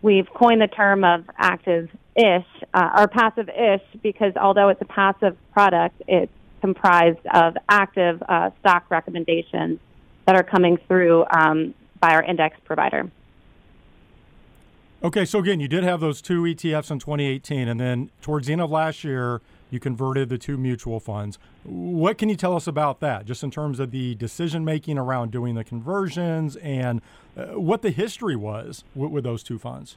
We've 0.02 0.28
coined 0.34 0.62
the 0.62 0.67
term 0.67 1.04
of 1.04 1.26
active-ish 1.38 2.45
uh, 2.74 2.89
or 2.98 3.08
passive-ish 3.10 3.82
because 4.02 4.34
although 4.38 4.69
it's 4.69 4.82
a 4.82 4.86
passive 4.86 5.36
product, 5.52 6.02
it's 6.08 6.32
comprised 6.62 7.26
of 7.34 7.58
active 7.67 8.24
uh, 8.28 8.52
stock 8.62 8.86
recommendations 8.89 9.80
that 10.26 10.36
are 10.36 10.43
coming 10.43 10.78
through 10.88 11.26
um, 11.32 11.74
by 12.00 12.13
our 12.13 12.24
index 12.24 12.56
provider. 12.63 13.12
Okay, 15.01 15.23
so 15.23 15.39
again, 15.39 15.62
you 15.62 15.69
did 15.69 15.85
have 15.85 16.01
those 16.01 16.21
two 16.21 16.41
ETFs 16.41 16.91
in 16.91 16.99
2018, 16.99 17.69
and 17.69 17.79
then 17.79 18.09
towards 18.21 18.47
the 18.47 18.53
end 18.53 18.62
of 18.62 18.69
last 18.69 19.05
year, 19.05 19.39
you 19.71 19.79
converted 19.79 20.27
the 20.27 20.38
two 20.38 20.57
mutual 20.57 20.99
funds. 20.99 21.39
What 21.63 22.17
can 22.17 22.27
you 22.27 22.35
tell 22.35 22.53
us 22.53 22.67
about 22.67 22.99
that, 22.99 23.25
just 23.25 23.41
in 23.41 23.49
terms 23.49 23.79
of 23.79 23.91
the 23.91 24.15
decision 24.15 24.65
making 24.65 24.97
around 24.97 25.31
doing 25.31 25.55
the 25.55 25.63
conversions 25.63 26.57
and 26.57 27.01
uh, 27.38 27.57
what 27.57 27.81
the 27.81 27.91
history 27.91 28.35
was 28.35 28.83
with, 28.93 29.12
with 29.12 29.23
those 29.23 29.41
two 29.41 29.57
funds? 29.57 29.95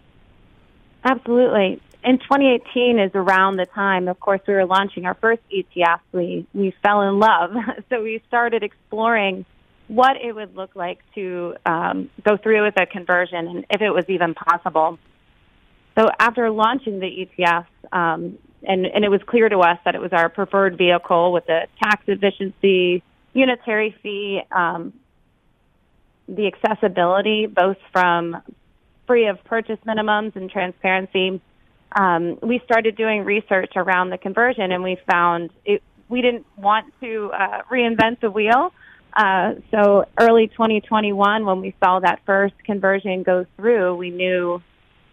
Absolutely. 1.02 1.80
In 2.04 2.18
2018 2.18 3.00
is 3.00 3.10
around 3.14 3.56
the 3.56 3.66
time, 3.66 4.06
of 4.06 4.20
course, 4.20 4.40
we 4.46 4.54
were 4.54 4.66
launching 4.66 5.04
our 5.04 5.14
first 5.14 5.42
ETF. 5.50 5.98
We, 6.12 6.46
we 6.54 6.74
fell 6.80 7.02
in 7.02 7.18
love. 7.18 7.50
So 7.90 8.02
we 8.02 8.22
started 8.28 8.62
exploring 8.62 9.44
what 9.92 10.16
it 10.16 10.32
would 10.34 10.56
look 10.56 10.74
like 10.74 11.00
to 11.14 11.54
um, 11.66 12.08
go 12.24 12.38
through 12.38 12.64
with 12.64 12.80
a 12.80 12.86
conversion 12.86 13.46
and 13.46 13.66
if 13.68 13.82
it 13.82 13.90
was 13.90 14.06
even 14.08 14.32
possible. 14.32 14.98
So 15.98 16.08
after 16.18 16.50
launching 16.50 16.98
the 16.98 17.28
ETF, 17.38 17.66
um, 17.92 18.38
and, 18.62 18.86
and 18.86 19.04
it 19.04 19.10
was 19.10 19.20
clear 19.26 19.50
to 19.50 19.58
us 19.58 19.78
that 19.84 19.94
it 19.94 20.00
was 20.00 20.12
our 20.12 20.30
preferred 20.30 20.78
vehicle 20.78 21.32
with 21.32 21.44
the 21.44 21.66
tax 21.82 22.04
efficiency, 22.06 23.02
unitary 23.34 23.94
fee, 24.02 24.40
um, 24.50 24.94
the 26.26 26.46
accessibility, 26.46 27.44
both 27.46 27.76
from 27.92 28.40
free 29.06 29.26
of 29.26 29.44
purchase 29.44 29.78
minimums 29.86 30.34
and 30.36 30.50
transparency. 30.50 31.38
Um, 31.94 32.38
we 32.42 32.62
started 32.64 32.96
doing 32.96 33.24
research 33.24 33.72
around 33.76 34.08
the 34.08 34.16
conversion, 34.16 34.72
and 34.72 34.82
we 34.82 34.96
found 35.10 35.50
it, 35.66 35.82
we 36.08 36.22
didn't 36.22 36.46
want 36.56 36.94
to 37.02 37.30
uh, 37.34 37.62
reinvent 37.70 38.20
the 38.20 38.30
wheel. 38.30 38.72
Uh, 39.12 39.54
so 39.70 40.06
early 40.18 40.48
2021, 40.48 41.44
when 41.44 41.60
we 41.60 41.74
saw 41.82 42.00
that 42.00 42.20
first 42.24 42.54
conversion 42.64 43.22
go 43.22 43.46
through, 43.56 43.94
we 43.96 44.10
knew 44.10 44.62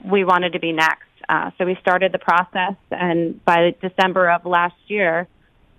we 0.04 0.24
wanted 0.24 0.54
to 0.54 0.60
be 0.60 0.72
next. 0.72 1.04
Uh, 1.28 1.52
so 1.58 1.66
we 1.66 1.78
started 1.82 2.12
the 2.12 2.20
process, 2.20 2.76
and 2.92 3.44
by 3.46 3.76
December 3.82 4.30
of 4.32 4.46
last 4.46 4.76
year, 4.88 5.28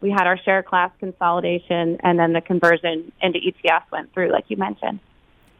we 0.00 0.10
had 0.10 0.26
our 0.26 0.38
share 0.38 0.62
class 0.62 0.90
consolidation, 1.00 1.98
and 2.02 2.18
then 2.18 2.32
the 2.32 2.40
conversion 2.40 3.10
into 3.20 3.38
ETFs 3.38 3.90
went 3.90 4.12
through, 4.12 4.30
like 4.30 4.44
you 4.48 4.56
mentioned. 4.56 5.00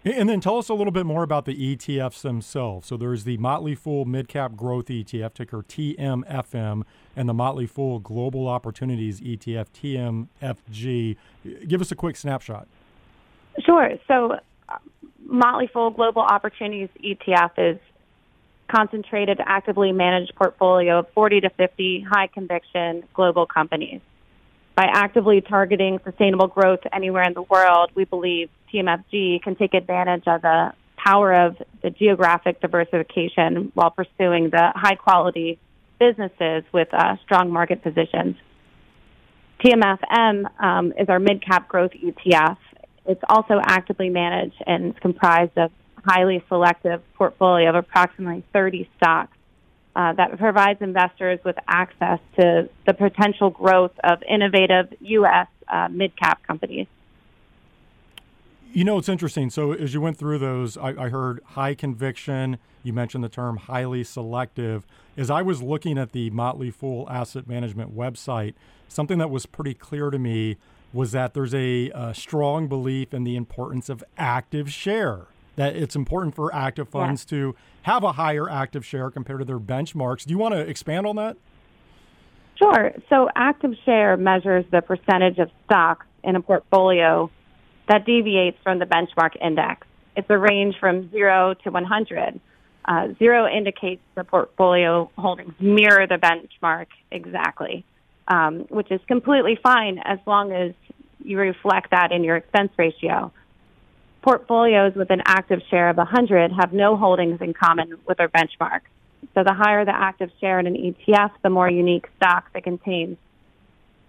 And 0.03 0.31
then 0.31 0.41
tell 0.41 0.57
us 0.57 0.71
a 0.71 0.75
little 0.75 0.93
bit 0.93 1.05
more 1.05 1.23
about 1.23 1.45
the 1.45 1.77
ETFs 1.77 2.23
themselves. 2.23 2.89
So 2.89 2.97
there's 2.97 3.25
the 3.25 3.37
Motley 3.37 3.75
Fool 3.75 4.07
Midcap 4.07 4.57
Growth 4.57 4.87
ETF, 4.87 5.35
ticker 5.35 5.59
TMFM, 5.63 6.85
and 7.15 7.29
the 7.29 7.35
Motley 7.35 7.67
Fool 7.67 7.99
Global 7.99 8.49
Opportunities 8.49 9.21
ETF, 9.21 10.27
TMFG. 10.41 11.17
Give 11.69 11.81
us 11.83 11.93
a 11.93 11.95
quick 11.95 12.17
snapshot. 12.17 12.67
Sure. 13.67 13.91
So 14.09 14.39
uh, 14.71 14.79
Motley 15.23 15.67
Fool 15.67 15.91
Global 15.91 16.23
Opportunities 16.23 16.89
ETF 17.05 17.51
is 17.59 17.79
concentrated, 18.69 19.39
actively 19.45 19.93
managed 19.93 20.35
portfolio 20.35 21.01
of 21.01 21.11
40 21.11 21.41
to 21.43 21.51
50 21.51 22.07
high 22.09 22.29
conviction 22.29 23.03
global 23.13 23.45
companies. 23.45 24.01
By 24.77 24.85
actively 24.85 25.43
targeting 25.43 26.01
sustainable 26.05 26.47
growth 26.47 26.81
anywhere 26.91 27.25
in 27.25 27.35
the 27.35 27.43
world, 27.43 27.91
we 27.95 28.05
believe 28.05 28.49
TMFG 28.73 29.43
can 29.43 29.57
take 29.57 29.75
advantage 29.75 30.25
of 30.27 30.43
the 30.43 30.73
power 30.97 31.47
of 31.47 31.57
the 31.83 31.91
geographic 31.91 32.61
diversification 32.61 33.73
while 33.75 33.91
pursuing 33.91 34.51
the 34.51 34.73
high 34.75 34.95
quality 34.95 35.59
businesses 35.99 36.65
with 36.73 36.89
uh, 36.93 37.17
strong 37.25 37.51
market 37.51 37.83
positions. 37.83 38.37
TMFM 39.65 40.45
um, 40.63 40.93
is 40.99 41.09
our 41.09 41.19
mid 41.19 41.45
cap 41.45 41.69
growth 41.69 41.93
ETF. 41.93 42.57
It's 43.07 43.21
also 43.29 43.61
actively 43.63 44.09
managed 44.09 44.57
and 44.67 44.95
is 44.95 45.01
comprised 45.01 45.57
of 45.57 45.71
highly 46.05 46.43
selective 46.49 47.03
portfolio 47.15 47.69
of 47.69 47.75
approximately 47.75 48.45
30 48.53 48.89
stocks 48.97 49.37
uh, 49.95 50.13
that 50.15 50.39
provides 50.39 50.81
investors 50.81 51.41
with 51.45 51.57
access 51.69 52.21
to 52.39 52.69
the 52.87 52.95
potential 52.95 53.51
growth 53.51 53.93
of 54.03 54.23
innovative 54.23 54.95
U.S. 55.01 55.49
Uh, 55.69 55.89
mid 55.91 56.17
cap 56.17 56.43
companies. 56.47 56.87
You 58.73 58.85
know, 58.85 58.99
it's 58.99 59.09
interesting. 59.09 59.51
So, 59.51 59.73
as 59.73 59.95
you 59.95 60.01
went 60.01 60.17
through 60.17 60.39
those, 60.39 60.77
I, 60.77 60.91
I, 60.91 61.09
heard 61.09 61.41
high 61.45 61.75
conviction. 61.75 62.59
You 62.85 62.93
mentioned 62.93 63.25
the 63.25 63.29
term 63.29 63.57
highly 63.57 64.05
selective. 64.05 64.87
As 65.17 65.29
I 65.29 65.43
was 65.43 65.61
looking 65.61 65.99
at 65.99 66.13
the 66.13 66.31
Motley 66.31 66.71
Fool 66.71 67.09
Asset 67.11 67.49
Management 67.49 67.97
website, 67.97 68.55
something 68.87 69.19
that 69.19 69.29
was 69.29 69.45
pretty 69.45 69.75
clear 69.75 70.11
to 70.11 70.21
me 70.21 70.57
was 70.93 71.11
that 71.13 71.35
there's 71.35 71.53
a, 71.53 71.91
a 71.91 72.15
strong 72.15 72.69
belief 72.69 73.13
in 73.13 73.25
the 73.25 73.35
importance 73.35 73.89
of 73.89 74.05
active 74.17 74.71
share. 74.71 75.27
That 75.57 75.75
it's 75.75 75.97
important 75.97 76.37
for 76.37 76.55
active 76.55 76.89
funds 76.89 77.27
yeah. 77.27 77.39
to 77.39 77.57
have 77.83 78.05
a 78.05 78.13
higher 78.13 78.49
active 78.49 78.87
share 78.87 79.11
compared 79.11 79.41
to 79.41 79.45
their 79.45 79.59
benchmarks. 79.59 80.25
Do 80.25 80.31
you 80.31 80.39
want 80.39 80.55
to 80.55 80.61
expand 80.61 81.09
on 81.09 81.17
that? 81.17 81.37
Sure. 82.55 82.93
So, 83.09 83.29
active 83.35 83.73
share 83.85 84.17
measures 84.17 84.65
the 84.71 84.81
percentage 84.81 85.39
of 85.39 85.51
stocks 85.65 86.07
in 86.23 86.37
a 86.37 86.41
portfolio 86.41 87.31
that 87.91 88.07
deviates 88.07 88.57
from 88.63 88.79
the 88.79 88.85
benchmark 88.87 89.35
index. 89.45 89.85
It's 90.17 90.31
a 90.31 90.39
range 90.39 90.77
from 90.79 91.11
0 91.11 91.55
to 91.65 91.71
100. 91.71 92.41
Uh, 92.85 93.09
zero 93.19 93.47
indicates 93.47 94.01
the 94.15 94.23
portfolio 94.23 95.11
holdings 95.19 95.53
mirror 95.61 96.07
the 96.07 96.15
benchmark 96.15 96.87
exactly, 97.11 97.85
um, 98.29 98.61
which 98.69 98.91
is 98.93 99.01
completely 99.09 99.59
fine 99.61 99.99
as 100.05 100.19
long 100.25 100.53
as 100.53 100.73
you 101.25 101.37
reflect 101.37 101.91
that 101.91 102.13
in 102.13 102.23
your 102.23 102.37
expense 102.37 102.71
ratio. 102.79 103.33
Portfolios 104.23 104.95
with 104.95 105.11
an 105.11 105.23
active 105.27 105.61
share 105.69 105.91
of 105.91 105.97
100 105.97 106.53
have 106.53 106.73
no 106.73 106.97
holdings 106.97 107.41
in 107.41 107.53
common 107.53 107.99
with 108.07 108.19
their 108.19 108.29
benchmark. 108.29 108.83
So 109.35 109.43
the 109.43 109.53
higher 109.53 109.85
the 109.85 109.95
active 109.95 110.31
share 110.41 110.61
in 110.61 110.67
an 110.69 110.75
ETF, 110.77 111.33
the 111.43 111.51
more 111.51 111.69
unique 111.69 112.09
stocks 112.17 112.51
it 112.55 112.63
contains 112.63 113.19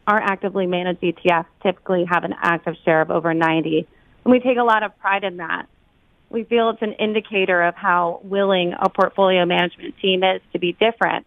our 0.08 0.20
actively 0.20 0.68
managed 0.68 1.02
ETFs 1.02 1.46
typically 1.64 2.06
have 2.10 2.24
an 2.24 2.34
active 2.42 2.76
share 2.84 3.02
of 3.02 3.12
over 3.12 3.34
90, 3.34 3.88
and 4.24 4.32
we 4.32 4.40
take 4.40 4.58
a 4.58 4.64
lot 4.64 4.84
of 4.84 4.98
pride 5.00 5.24
in 5.24 5.38
that. 5.38 5.68
We 6.30 6.44
feel 6.44 6.70
it's 6.70 6.82
an 6.82 6.94
indicator 6.94 7.62
of 7.62 7.76
how 7.76 8.22
willing 8.24 8.74
a 8.80 8.90
portfolio 8.90 9.46
management 9.46 9.96
team 10.02 10.24
is 10.24 10.42
to 10.54 10.60
be 10.60 10.74
different, 10.74 11.26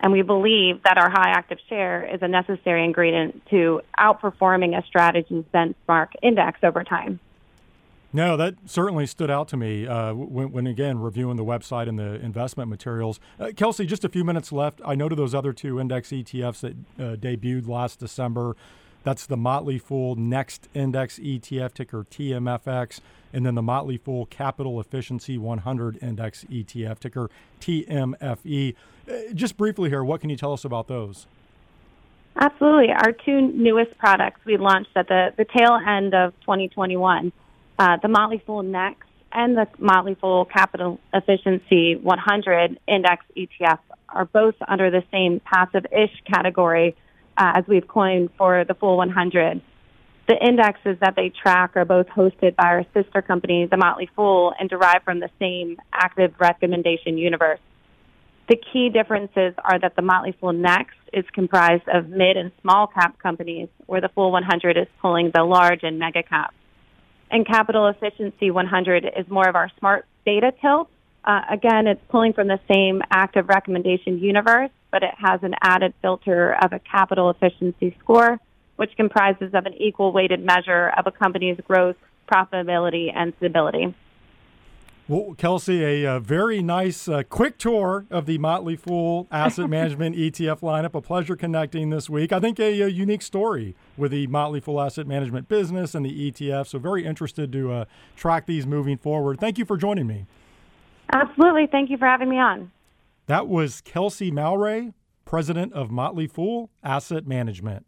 and 0.00 0.12
we 0.12 0.22
believe 0.22 0.82
that 0.82 0.98
our 0.98 1.10
high 1.10 1.30
active 1.30 1.58
share 1.68 2.04
is 2.12 2.22
a 2.22 2.28
necessary 2.28 2.84
ingredient 2.84 3.46
to 3.50 3.82
outperforming 3.98 4.76
a 4.76 4.84
strategy's 4.86 5.44
benchmark 5.54 6.08
index 6.22 6.58
over 6.62 6.82
time. 6.82 7.20
No, 8.14 8.36
that 8.36 8.56
certainly 8.66 9.06
stood 9.06 9.30
out 9.30 9.48
to 9.48 9.56
me 9.56 9.86
uh, 9.86 10.12
when, 10.12 10.52
when, 10.52 10.66
again, 10.66 10.98
reviewing 10.98 11.36
the 11.36 11.44
website 11.44 11.88
and 11.88 11.98
the 11.98 12.20
investment 12.20 12.68
materials. 12.68 13.18
Uh, 13.40 13.52
Kelsey, 13.56 13.86
just 13.86 14.04
a 14.04 14.08
few 14.08 14.22
minutes 14.22 14.52
left. 14.52 14.82
I 14.84 14.94
noted 14.94 15.16
those 15.16 15.34
other 15.34 15.54
two 15.54 15.80
index 15.80 16.10
ETFs 16.10 16.60
that 16.60 16.72
uh, 17.02 17.16
debuted 17.16 17.66
last 17.66 17.98
December. 17.98 18.54
That's 19.02 19.24
the 19.24 19.36
Motley 19.36 19.78
Fool 19.78 20.14
Next 20.14 20.68
Index 20.74 21.18
ETF, 21.18 21.72
ticker 21.72 22.04
TMFX, 22.04 23.00
and 23.32 23.46
then 23.46 23.54
the 23.54 23.62
Motley 23.62 23.96
Fool 23.96 24.26
Capital 24.26 24.78
Efficiency 24.78 25.38
100 25.38 25.98
Index 26.02 26.44
ETF, 26.44 26.98
ticker 26.98 27.30
TMFE. 27.60 28.74
Uh, 29.10 29.12
just 29.32 29.56
briefly 29.56 29.88
here, 29.88 30.04
what 30.04 30.20
can 30.20 30.28
you 30.28 30.36
tell 30.36 30.52
us 30.52 30.64
about 30.66 30.86
those? 30.86 31.26
Absolutely. 32.36 32.90
Our 32.92 33.12
two 33.12 33.40
newest 33.40 33.96
products 33.98 34.40
we 34.44 34.56
launched 34.56 34.90
at 34.96 35.08
the, 35.08 35.32
the 35.36 35.44
tail 35.44 35.78
end 35.86 36.14
of 36.14 36.32
2021 36.40 37.32
uh, 37.78 37.96
the 38.02 38.08
Motley 38.08 38.42
Fool 38.46 38.62
Next 38.62 39.08
and 39.32 39.56
the 39.56 39.66
Motley 39.78 40.14
Fool 40.20 40.44
Capital 40.44 40.98
Efficiency 41.12 41.96
100 41.96 42.78
Index 42.86 43.24
ETF 43.36 43.78
are 44.08 44.26
both 44.26 44.54
under 44.68 44.90
the 44.90 45.02
same 45.10 45.40
passive-ish 45.40 46.12
category 46.30 46.94
uh, 47.36 47.52
as 47.56 47.64
we've 47.66 47.88
coined 47.88 48.30
for 48.36 48.64
the 48.64 48.74
Fool 48.74 48.98
100. 48.98 49.62
The 50.28 50.36
indexes 50.46 50.98
that 51.00 51.16
they 51.16 51.30
track 51.30 51.72
are 51.76 51.84
both 51.84 52.06
hosted 52.06 52.54
by 52.54 52.64
our 52.64 52.84
sister 52.94 53.22
company, 53.22 53.66
the 53.70 53.76
Motley 53.76 54.08
Fool, 54.14 54.52
and 54.58 54.68
derived 54.68 55.04
from 55.04 55.20
the 55.20 55.30
same 55.38 55.78
active 55.92 56.34
recommendation 56.38 57.18
universe. 57.18 57.58
The 58.48 58.56
key 58.56 58.90
differences 58.90 59.54
are 59.64 59.78
that 59.78 59.96
the 59.96 60.02
Motley 60.02 60.36
Fool 60.40 60.52
Next 60.52 60.96
is 61.12 61.24
comprised 61.32 61.88
of 61.88 62.08
mid 62.08 62.36
and 62.36 62.52
small 62.60 62.86
cap 62.86 63.18
companies, 63.18 63.68
where 63.86 64.00
the 64.00 64.10
Fool 64.10 64.30
100 64.30 64.76
is 64.76 64.86
pulling 65.00 65.30
the 65.34 65.42
large 65.42 65.82
and 65.82 65.98
mega 65.98 66.22
caps 66.22 66.54
and 67.32 67.46
Capital 67.46 67.88
Efficiency 67.88 68.50
100 68.50 69.10
is 69.16 69.26
more 69.28 69.48
of 69.48 69.56
our 69.56 69.70
smart 69.78 70.04
data 70.24 70.52
tilt. 70.60 70.88
Uh, 71.24 71.40
again, 71.50 71.86
it's 71.86 72.00
pulling 72.10 72.34
from 72.34 72.48
the 72.48 72.60
same 72.70 73.00
active 73.10 73.48
recommendation 73.48 74.18
universe, 74.18 74.70
but 74.90 75.02
it 75.02 75.14
has 75.16 75.42
an 75.42 75.54
added 75.62 75.94
filter 76.02 76.54
of 76.62 76.72
a 76.72 76.78
capital 76.78 77.30
efficiency 77.30 77.96
score, 78.00 78.38
which 78.76 78.94
comprises 78.96 79.54
of 79.54 79.64
an 79.64 79.72
equal 79.74 80.12
weighted 80.12 80.44
measure 80.44 80.92
of 80.96 81.06
a 81.06 81.10
company's 81.10 81.58
growth, 81.66 81.96
profitability, 82.30 83.10
and 83.14 83.32
stability. 83.38 83.94
Well, 85.08 85.34
Kelsey, 85.36 85.82
a, 85.82 86.04
a 86.04 86.12
uh, 86.12 86.20
very 86.20 86.62
nice, 86.62 87.08
uh, 87.08 87.24
quick 87.24 87.58
tour 87.58 88.06
of 88.08 88.24
the 88.24 88.38
Motley 88.38 88.76
Fool 88.76 89.26
Asset 89.32 89.68
Management 89.70 90.14
ETF 90.14 90.60
lineup. 90.60 90.94
A 90.94 91.00
pleasure 91.00 91.34
connecting 91.34 91.90
this 91.90 92.08
week. 92.08 92.32
I 92.32 92.38
think 92.38 92.60
a, 92.60 92.82
a, 92.82 92.88
unique 92.88 93.22
story 93.22 93.74
with 93.96 94.12
the 94.12 94.28
Motley 94.28 94.60
Fool 94.60 94.80
Asset 94.80 95.08
Management 95.08 95.48
business 95.48 95.96
and 95.96 96.06
the 96.06 96.30
ETF. 96.30 96.68
So, 96.68 96.78
very 96.78 97.04
interested 97.04 97.50
to 97.50 97.72
uh, 97.72 97.84
track 98.16 98.46
these 98.46 98.64
moving 98.64 98.96
forward. 98.96 99.40
Thank 99.40 99.58
you 99.58 99.64
for 99.64 99.76
joining 99.76 100.06
me. 100.06 100.26
Absolutely. 101.12 101.66
Thank 101.66 101.90
you 101.90 101.98
for 101.98 102.06
having 102.06 102.28
me 102.28 102.38
on. 102.38 102.70
That 103.26 103.48
was 103.48 103.80
Kelsey 103.80 104.30
Malray, 104.30 104.94
president 105.24 105.72
of 105.72 105.90
Motley 105.90 106.28
Fool 106.28 106.70
Asset 106.82 107.26
Management. 107.26 107.86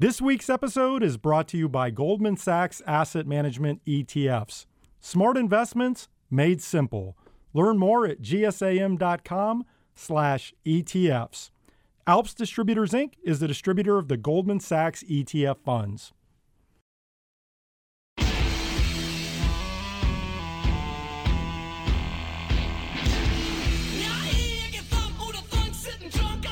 This 0.00 0.20
week's 0.20 0.50
episode 0.50 1.04
is 1.04 1.16
brought 1.16 1.46
to 1.48 1.56
you 1.56 1.68
by 1.68 1.90
Goldman 1.90 2.36
Sachs 2.36 2.82
Asset 2.84 3.28
Management 3.28 3.80
ETFs. 3.86 4.66
Smart 5.06 5.36
investments 5.36 6.08
made 6.30 6.62
simple. 6.62 7.14
Learn 7.52 7.76
more 7.76 8.06
at 8.06 8.22
gsam.com 8.22 9.66
slash 9.94 10.54
ETFs. 10.64 11.50
Alps 12.06 12.32
Distributors 12.32 12.92
Inc. 12.92 13.12
is 13.22 13.38
the 13.38 13.46
distributor 13.46 13.98
of 13.98 14.08
the 14.08 14.16
Goldman 14.16 14.60
Sachs 14.60 15.02
ETF 15.02 15.58
funds. 15.58 16.14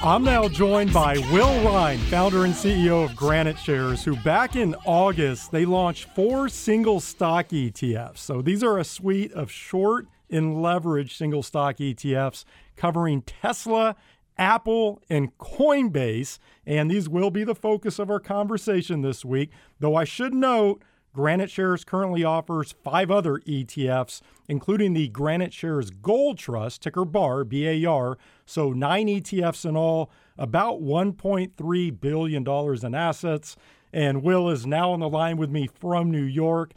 I'm 0.04 0.24
now 0.24 0.48
joined 0.48 0.92
by 0.92 1.16
Will 1.30 1.62
Rhind, 1.64 2.00
founder 2.02 2.44
and 2.44 2.52
CEO 2.52 3.04
of 3.04 3.14
Granite 3.14 3.56
Shares, 3.56 4.02
who 4.02 4.16
back 4.16 4.56
in 4.56 4.74
August 4.84 5.52
they 5.52 5.64
launched 5.64 6.08
four 6.16 6.48
single 6.48 6.98
stock 6.98 7.50
ETFs. 7.50 8.18
So 8.18 8.42
these 8.42 8.64
are 8.64 8.78
a 8.78 8.84
suite 8.84 9.30
of 9.30 9.48
short 9.48 10.08
and 10.28 10.56
leveraged 10.56 11.16
single 11.16 11.44
stock 11.44 11.76
ETFs 11.76 12.44
covering 12.74 13.22
Tesla, 13.22 13.94
Apple, 14.36 15.00
and 15.08 15.38
Coinbase. 15.38 16.40
And 16.66 16.90
these 16.90 17.08
will 17.08 17.30
be 17.30 17.44
the 17.44 17.54
focus 17.54 18.00
of 18.00 18.10
our 18.10 18.18
conversation 18.18 19.02
this 19.02 19.24
week. 19.24 19.50
Though 19.78 19.94
I 19.94 20.02
should 20.02 20.34
note, 20.34 20.82
Granite 21.14 21.50
Shares 21.50 21.84
currently 21.84 22.24
offers 22.24 22.74
five 22.82 23.10
other 23.10 23.34
ETFs, 23.40 24.22
including 24.48 24.94
the 24.94 25.08
Granite 25.08 25.52
Shares 25.52 25.90
Gold 25.90 26.38
Trust, 26.38 26.82
ticker 26.82 27.04
BAR, 27.04 27.44
BAR. 27.44 28.16
So 28.52 28.70
nine 28.70 29.06
ETFs 29.06 29.64
in 29.64 29.76
all, 29.76 30.10
about 30.36 30.82
$1.3 30.82 32.00
billion 32.00 32.46
in 32.86 32.94
assets. 32.94 33.56
And 33.94 34.22
Will 34.22 34.50
is 34.50 34.66
now 34.66 34.92
on 34.92 35.00
the 35.00 35.08
line 35.08 35.38
with 35.38 35.50
me 35.50 35.68
from 35.80 36.10
New 36.10 36.22
York. 36.22 36.72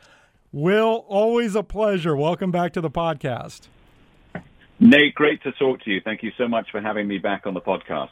Will, 0.54 1.06
always 1.10 1.54
a 1.54 1.64
pleasure. 1.64 2.16
Welcome 2.16 2.50
back 2.50 2.72
to 2.74 2.82
the 2.82 2.90
podcast. 2.90 3.68
Nate, 4.80 5.16
great 5.16 5.44
to 5.44 5.52
talk 5.52 5.84
to 5.84 5.92
you. 5.92 6.00
Thank 6.02 6.24
you 6.24 6.32
so 6.38 6.48
much 6.48 6.72
for 6.72 6.80
having 6.80 7.10
me 7.10 7.18
back 7.18 7.46
on 7.46 7.54
the 7.54 7.62
podcast. 7.62 8.10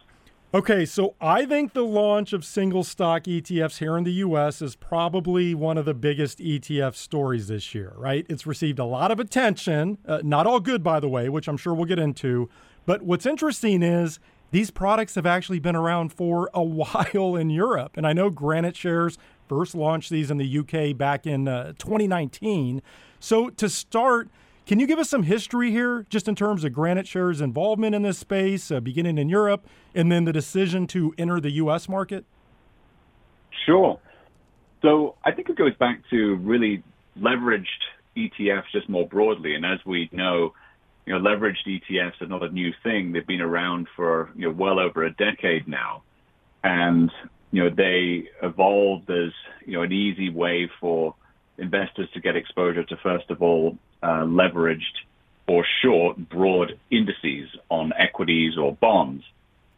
Okay, 0.54 0.86
so 0.86 1.15
I 1.19 1.45
think 1.45 1.73
the 1.73 1.84
launch 1.84 2.32
of 2.32 2.45
single 2.45 2.84
stock 2.84 3.23
ETFs 3.23 3.80
here 3.80 3.97
in 3.97 4.04
the 4.04 4.12
US 4.12 4.62
is 4.62 4.76
probably 4.76 5.56
one 5.56 5.78
of 5.78 5.86
the 5.86 5.95
biggest 5.95 6.39
ETF 6.39 6.95
stories 6.95 7.47
this 7.47 7.73
year, 7.73 7.93
right? 7.97 8.26
It's 8.30 8.45
received 8.45 8.78
a 8.78 8.86
lot 8.86 9.10
of 9.10 9.19
attention, 9.19 9.97
uh, 10.06 10.19
not 10.23 10.45
all 10.45 10.60
good, 10.60 10.84
by 10.84 10.99
the 10.99 11.10
way, 11.10 11.28
which 11.28 11.47
I'm 11.47 11.58
sure 11.58 11.73
we'll 11.73 11.86
get 11.86 11.97
into. 11.97 12.49
But 12.86 13.02
what's 13.04 13.26
interesting 13.26 13.82
is 13.82 14.19
these 14.52 14.72
products 14.72 15.15
have 15.15 15.26
actually 15.26 15.60
been 15.60 15.76
around 15.76 16.13
for 16.13 16.50
a 16.54 16.63
while 16.63 17.36
in 17.36 17.50
Europe. 17.50 17.98
And 17.98 18.06
I 18.06 18.13
know 18.13 18.30
Granite 18.30 18.76
Shares 18.76 19.17
first 19.48 19.76
launched 19.76 20.10
these 20.10 20.32
in 20.32 20.38
the 20.38 20.60
UK 20.60 20.98
back 20.98 21.26
in 21.26 21.48
uh, 21.48 21.74
2019. 21.78 22.81
So 23.19 23.50
to 23.50 23.69
start, 23.69 24.29
can 24.65 24.79
you 24.79 24.88
give 24.88 25.00
us 25.00 25.10
some 25.10 25.23
history 25.23 25.71
here, 25.71 26.06
just 26.10 26.27
in 26.27 26.36
terms 26.36 26.63
of 26.63 26.71
Granite 26.71 27.08
Shares' 27.08 27.42
involvement 27.42 27.96
in 27.96 28.02
this 28.02 28.17
space, 28.17 28.71
uh, 28.71 28.79
beginning 28.79 29.17
in 29.17 29.27
Europe, 29.27 29.65
and 29.94 30.12
then 30.12 30.25
the 30.25 30.34
decision 30.34 30.88
to 30.88 31.13
enter 31.17 31.40
the 31.40 31.52
U.S. 31.52 31.90
market? 31.90 32.25
Sure. 33.65 34.00
So 34.81 35.15
I 35.23 35.31
think 35.31 35.50
it 35.50 35.58
goes 35.58 35.75
back 35.75 36.02
to 36.10 36.36
really 36.36 36.84
leveraged 37.17 37.65
ETFs 38.15 38.71
just 38.71 38.90
more 38.90 39.08
broadly. 39.08 39.56
And 39.56 39.65
as 39.65 39.79
we 39.86 40.10
know, 40.12 40.54
you 41.06 41.13
know, 41.13 41.19
leveraged 41.19 41.67
ETFs 41.67 42.21
are 42.21 42.27
not 42.27 42.43
a 42.43 42.49
new 42.49 42.71
thing. 42.83 43.12
They've 43.12 43.25
been 43.25 43.41
around 43.41 43.87
for 43.95 44.31
you 44.35 44.47
know 44.47 44.54
well 44.54 44.79
over 44.79 45.04
a 45.04 45.12
decade 45.12 45.67
now, 45.67 46.04
and 46.63 47.12
you 47.51 47.63
know 47.63 47.69
they 47.75 48.29
evolved 48.41 49.10
as 49.10 49.31
you 49.65 49.73
know 49.73 49.83
an 49.83 49.91
easy 49.91 50.29
way 50.29 50.69
for 50.79 51.15
investors 51.58 52.10
to 52.13 52.19
get 52.19 52.35
exposure 52.35 52.83
to, 52.83 52.97
first 52.97 53.29
of 53.29 53.41
all, 53.41 53.77
uh, 54.01 54.23
leveraged 54.23 54.79
or 55.47 55.65
short 55.83 56.17
broad 56.29 56.79
indices 56.89 57.49
on 57.69 57.91
equities 57.97 58.58
or 58.58 58.73
bonds. 58.73 59.23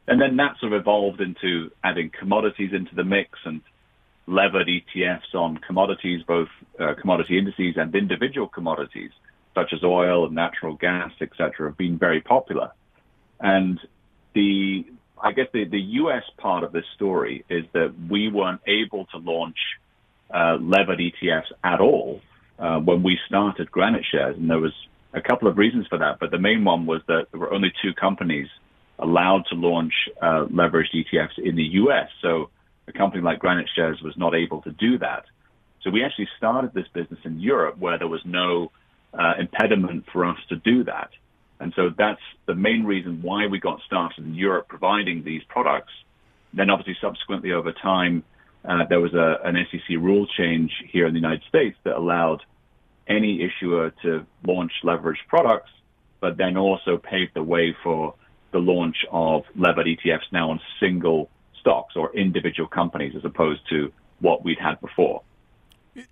And 0.07 0.21
then 0.21 0.38
that 0.38 0.57
sort 0.59 0.73
of 0.73 0.82
evolved 0.82 1.19
into 1.19 1.71
adding 1.84 2.11
commodities 2.17 2.71
into 2.73 2.93
the 2.93 3.03
mix 3.03 3.39
and 3.43 3.61
levered 4.28 4.67
ETFs 4.67 5.34
on 5.34 5.57
commodities, 5.57 6.21
both 6.28 6.47
uh, 6.80 6.93
commodity 6.99 7.38
indices 7.38 7.76
and 7.78 7.93
individual 7.95 8.47
commodities, 8.47 9.11
such 9.56 9.74
as 9.74 9.84
oil 9.84 10.26
and 10.26 10.36
natural 10.36 10.76
gas, 10.76 11.12
etc., 11.22 11.70
have 11.70 11.78
been 11.78 11.97
very 11.97 12.22
popular. 12.22 12.72
And 13.39 13.80
the, 14.34 14.86
I 15.22 15.32
guess 15.32 15.47
the, 15.53 15.64
the 15.66 15.80
U.S. 15.80 16.24
part 16.38 16.64
of 16.64 16.72
this 16.72 16.86
story 16.95 17.45
is 17.49 17.64
that 17.74 17.95
we 18.10 18.30
weren't 18.30 18.62
able 18.68 19.06
to 19.08 19.18
launch 19.18 19.58
uh, 20.34 20.58
levered 20.60 20.99
ETFs 20.99 21.51
at 21.64 21.80
all 21.80 22.22
uh, 22.60 22.80
when 22.80 23.01
we 23.01 23.18
started 23.28 23.72
Granite 23.72 24.06
Shares, 24.12 24.36
and 24.38 24.49
there 24.49 24.60
was 24.60 24.74
a 25.14 25.22
couple 25.22 25.47
of 25.47 25.58
reasons 25.58 25.88
for 25.88 25.97
that. 25.99 26.20
But 26.20 26.32
the 26.32 26.38
main 26.38 26.64
one 26.64 26.86
was 26.86 27.01
that 27.08 27.28
there 27.32 27.39
were 27.39 27.53
only 27.53 27.72
two 27.82 27.93
companies 27.93 28.47
allowed 28.99 29.45
to 29.49 29.56
launch 29.56 29.93
uh, 30.22 30.45
leveraged 30.45 30.93
ETFs 30.93 31.38
in 31.38 31.56
the 31.56 31.64
U.S. 31.64 32.10
So 32.22 32.49
a 32.88 32.91
company 32.91 33.24
like 33.24 33.39
Granite 33.39 33.70
Shares 33.76 34.01
was 34.01 34.16
not 34.18 34.36
able 34.36 34.62
to 34.64 34.72
do 34.72 34.97
that. 34.99 35.26
So 35.82 35.89
we 35.89 36.03
actually 36.03 36.28
started 36.38 36.74
this 36.74 36.88
business 36.93 37.20
in 37.24 37.39
Europe 37.39 37.78
where 37.78 37.97
there 37.97 38.08
was 38.08 38.22
no 38.26 38.72
uh, 39.18 39.34
impediment 39.39 40.05
for 40.11 40.26
us 40.26 40.38
to 40.49 40.55
do 40.57 40.84
that. 40.84 41.09
And 41.59 41.74
so 41.76 41.89
that's 41.97 42.22
the 42.47 42.55
main 42.55 42.84
reason 42.84 43.22
why 43.22 43.47
we 43.47 43.59
got 43.59 43.82
started 43.86 44.26
in 44.26 44.36
Europe 44.36 44.68
providing 44.68 45.24
these 45.24 45.41
products. 45.47 45.93
Then 46.53 46.70
obviously 46.70 46.97
subsequently 47.01 47.51
over 47.53 47.72
time, 47.72 48.24
uh, 48.68 48.86
there 48.89 48.99
was 48.99 49.13
a, 49.13 49.39
an 49.43 49.55
SEC 49.72 49.97
rule 49.97 50.28
change 50.38 50.72
here 50.91 51.07
in 51.07 51.13
the 51.13 51.20
United 51.20 51.43
States 51.47 51.78
that 51.84 51.95
allowed 51.95 52.41
any 53.07 53.41
issuer 53.43 53.93
to 54.01 54.26
launch 54.45 54.72
leveraged 54.84 55.28
products, 55.28 55.70
but 56.20 56.38
then 56.38 56.57
also 56.57 56.97
paved 56.97 57.32
the 57.36 57.43
way 57.43 57.76
for 57.84 58.16
the 58.51 58.57
launch 58.59 58.97
of 59.11 59.43
levered 59.55 59.86
ETFs 59.86 60.32
now 60.32 60.49
on 60.49 60.59
single 60.80 61.30
stocks 61.59 61.95
or 61.95 62.16
individual 62.16 62.68
companies 62.68 63.13
as 63.16 63.24
opposed 63.24 63.61
to 63.70 63.91
what 64.20 64.43
we'd 64.43 64.59
had 64.59 64.80
before. 64.82 65.22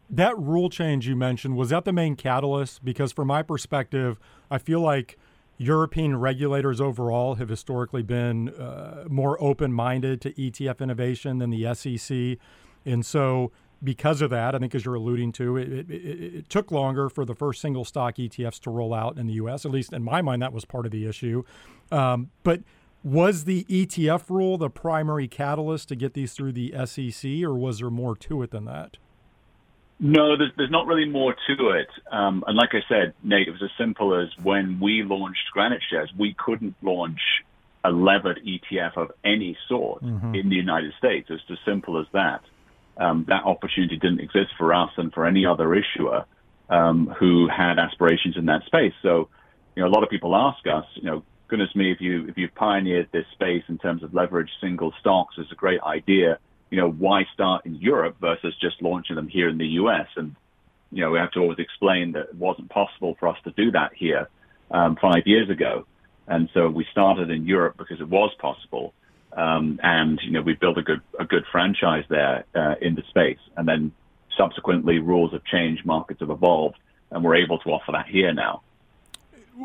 That 0.09 0.37
rule 0.37 0.69
change 0.69 1.07
you 1.07 1.15
mentioned, 1.15 1.57
was 1.57 1.69
that 1.69 1.85
the 1.85 1.93
main 1.93 2.15
catalyst? 2.15 2.85
Because 2.85 3.11
from 3.11 3.27
my 3.27 3.41
perspective, 3.41 4.19
I 4.49 4.57
feel 4.57 4.79
like 4.79 5.17
European 5.57 6.17
regulators 6.17 6.81
overall 6.81 7.35
have 7.35 7.49
historically 7.49 8.03
been 8.03 8.49
uh, 8.49 9.05
more 9.09 9.41
open 9.41 9.73
minded 9.73 10.21
to 10.21 10.33
ETF 10.33 10.79
innovation 10.79 11.37
than 11.37 11.49
the 11.49 11.73
SEC. 11.73 12.37
And 12.85 13.05
so, 13.05 13.51
because 13.83 14.21
of 14.21 14.29
that, 14.29 14.55
I 14.55 14.59
think 14.59 14.73
as 14.73 14.85
you're 14.85 14.95
alluding 14.95 15.33
to, 15.33 15.57
it, 15.57 15.89
it, 15.89 15.91
it, 15.91 16.49
took 16.49 16.71
longer 16.71 17.09
for 17.09 17.25
the 17.25 17.35
first 17.35 17.61
single 17.61 17.83
stock 17.83 18.15
ETFs 18.15 18.59
to 18.61 18.69
roll 18.69 18.93
out 18.93 19.17
in 19.17 19.27
the 19.27 19.33
US. 19.33 19.65
At 19.65 19.71
least 19.71 19.91
in 19.91 20.03
my 20.03 20.21
mind, 20.21 20.41
that 20.41 20.53
was 20.53 20.63
part 20.63 20.85
of 20.85 20.91
the 20.91 21.05
issue. 21.05 21.43
Um, 21.91 22.29
but 22.43 22.61
was 23.03 23.43
the 23.43 23.65
ETF 23.65 24.29
rule 24.29 24.57
the 24.57 24.69
primary 24.69 25.27
catalyst 25.27 25.89
to 25.89 25.95
get 25.95 26.13
these 26.13 26.33
through 26.33 26.53
the 26.53 26.73
SEC, 26.85 27.43
or 27.43 27.53
was 27.55 27.79
there 27.79 27.89
more 27.89 28.15
to 28.15 28.41
it 28.41 28.51
than 28.51 28.65
that? 28.65 28.97
No, 29.99 30.37
there's, 30.37 30.51
there's 30.57 30.71
not 30.71 30.87
really 30.87 31.07
more 31.07 31.33
to 31.47 31.69
it. 31.69 31.87
Um, 32.11 32.43
and 32.47 32.57
like 32.57 32.71
I 32.73 32.81
said, 32.89 33.13
Nate, 33.23 33.47
it 33.47 33.51
was 33.51 33.63
as 33.63 33.69
simple 33.77 34.19
as 34.19 34.27
when 34.43 34.79
we 34.79 35.03
launched 35.03 35.51
Granite 35.53 35.81
Shares, 35.89 36.11
we 36.17 36.35
couldn't 36.37 36.75
launch 36.81 37.19
a 37.83 37.91
levered 37.91 38.39
ETF 38.45 38.97
of 38.97 39.11
any 39.23 39.57
sort 39.67 40.03
mm-hmm. 40.03 40.35
in 40.35 40.49
the 40.49 40.55
United 40.55 40.93
States. 40.97 41.27
It's 41.29 41.43
as 41.49 41.57
simple 41.65 41.99
as 41.99 42.07
that. 42.13 42.41
Um, 42.97 43.25
that 43.27 43.43
opportunity 43.43 43.97
didn't 43.97 44.19
exist 44.19 44.51
for 44.57 44.73
us 44.73 44.91
and 44.97 45.11
for 45.13 45.25
any 45.25 45.45
other 45.45 45.73
issuer 45.73 46.25
um, 46.69 47.13
who 47.19 47.47
had 47.47 47.79
aspirations 47.79 48.37
in 48.37 48.45
that 48.45 48.63
space. 48.65 48.93
So, 49.01 49.29
you 49.75 49.81
know, 49.81 49.89
a 49.89 49.93
lot 49.93 50.03
of 50.03 50.09
people 50.09 50.35
ask 50.35 50.65
us, 50.67 50.85
you 50.95 51.03
know, 51.03 51.23
goodness 51.47 51.75
me, 51.75 51.91
if 51.91 52.01
you 52.01 52.27
if 52.27 52.37
you've 52.37 52.53
pioneered 52.55 53.09
this 53.11 53.25
space 53.33 53.63
in 53.67 53.77
terms 53.77 54.03
of 54.03 54.11
leveraged 54.11 54.49
single 54.61 54.93
stocks, 54.99 55.35
it's 55.37 55.51
a 55.51 55.55
great 55.55 55.81
idea 55.81 56.39
you 56.73 56.79
know, 56.79 56.89
why 56.89 57.23
start 57.31 57.67
in 57.67 57.75
Europe 57.75 58.15
versus 58.19 58.55
just 58.59 58.81
launching 58.81 59.15
them 59.15 59.27
here 59.27 59.47
in 59.47 59.59
the 59.59 59.67
U.S. 59.81 60.07
And, 60.15 60.35
you 60.91 61.01
know, 61.01 61.11
we 61.11 61.19
have 61.19 61.29
to 61.33 61.39
always 61.39 61.59
explain 61.59 62.13
that 62.13 62.29
it 62.29 62.35
wasn't 62.35 62.71
possible 62.71 63.15
for 63.19 63.27
us 63.27 63.37
to 63.43 63.51
do 63.51 63.69
that 63.73 63.91
here 63.93 64.27
um, 64.71 64.97
five 64.99 65.27
years 65.27 65.51
ago. 65.51 65.85
And 66.27 66.49
so 66.51 66.67
we 66.71 66.87
started 66.91 67.29
in 67.29 67.45
Europe 67.45 67.75
because 67.77 68.01
it 68.01 68.09
was 68.09 68.31
possible. 68.39 68.95
Um, 69.33 69.79
and, 69.83 70.19
you 70.23 70.31
know, 70.31 70.41
we 70.41 70.53
built 70.55 70.79
a 70.79 70.81
good, 70.81 71.01
a 71.19 71.25
good 71.25 71.43
franchise 71.51 72.05
there 72.09 72.43
uh, 72.55 72.73
in 72.81 72.95
the 72.95 73.03
space. 73.07 73.37
And 73.55 73.67
then 73.67 73.91
subsequently 74.35 74.97
rules 74.97 75.31
have 75.33 75.43
changed, 75.43 75.85
markets 75.85 76.21
have 76.21 76.31
evolved, 76.31 76.77
and 77.11 77.23
we're 77.23 77.35
able 77.35 77.59
to 77.59 77.69
offer 77.69 77.91
that 77.91 78.07
here 78.07 78.33
now. 78.33 78.63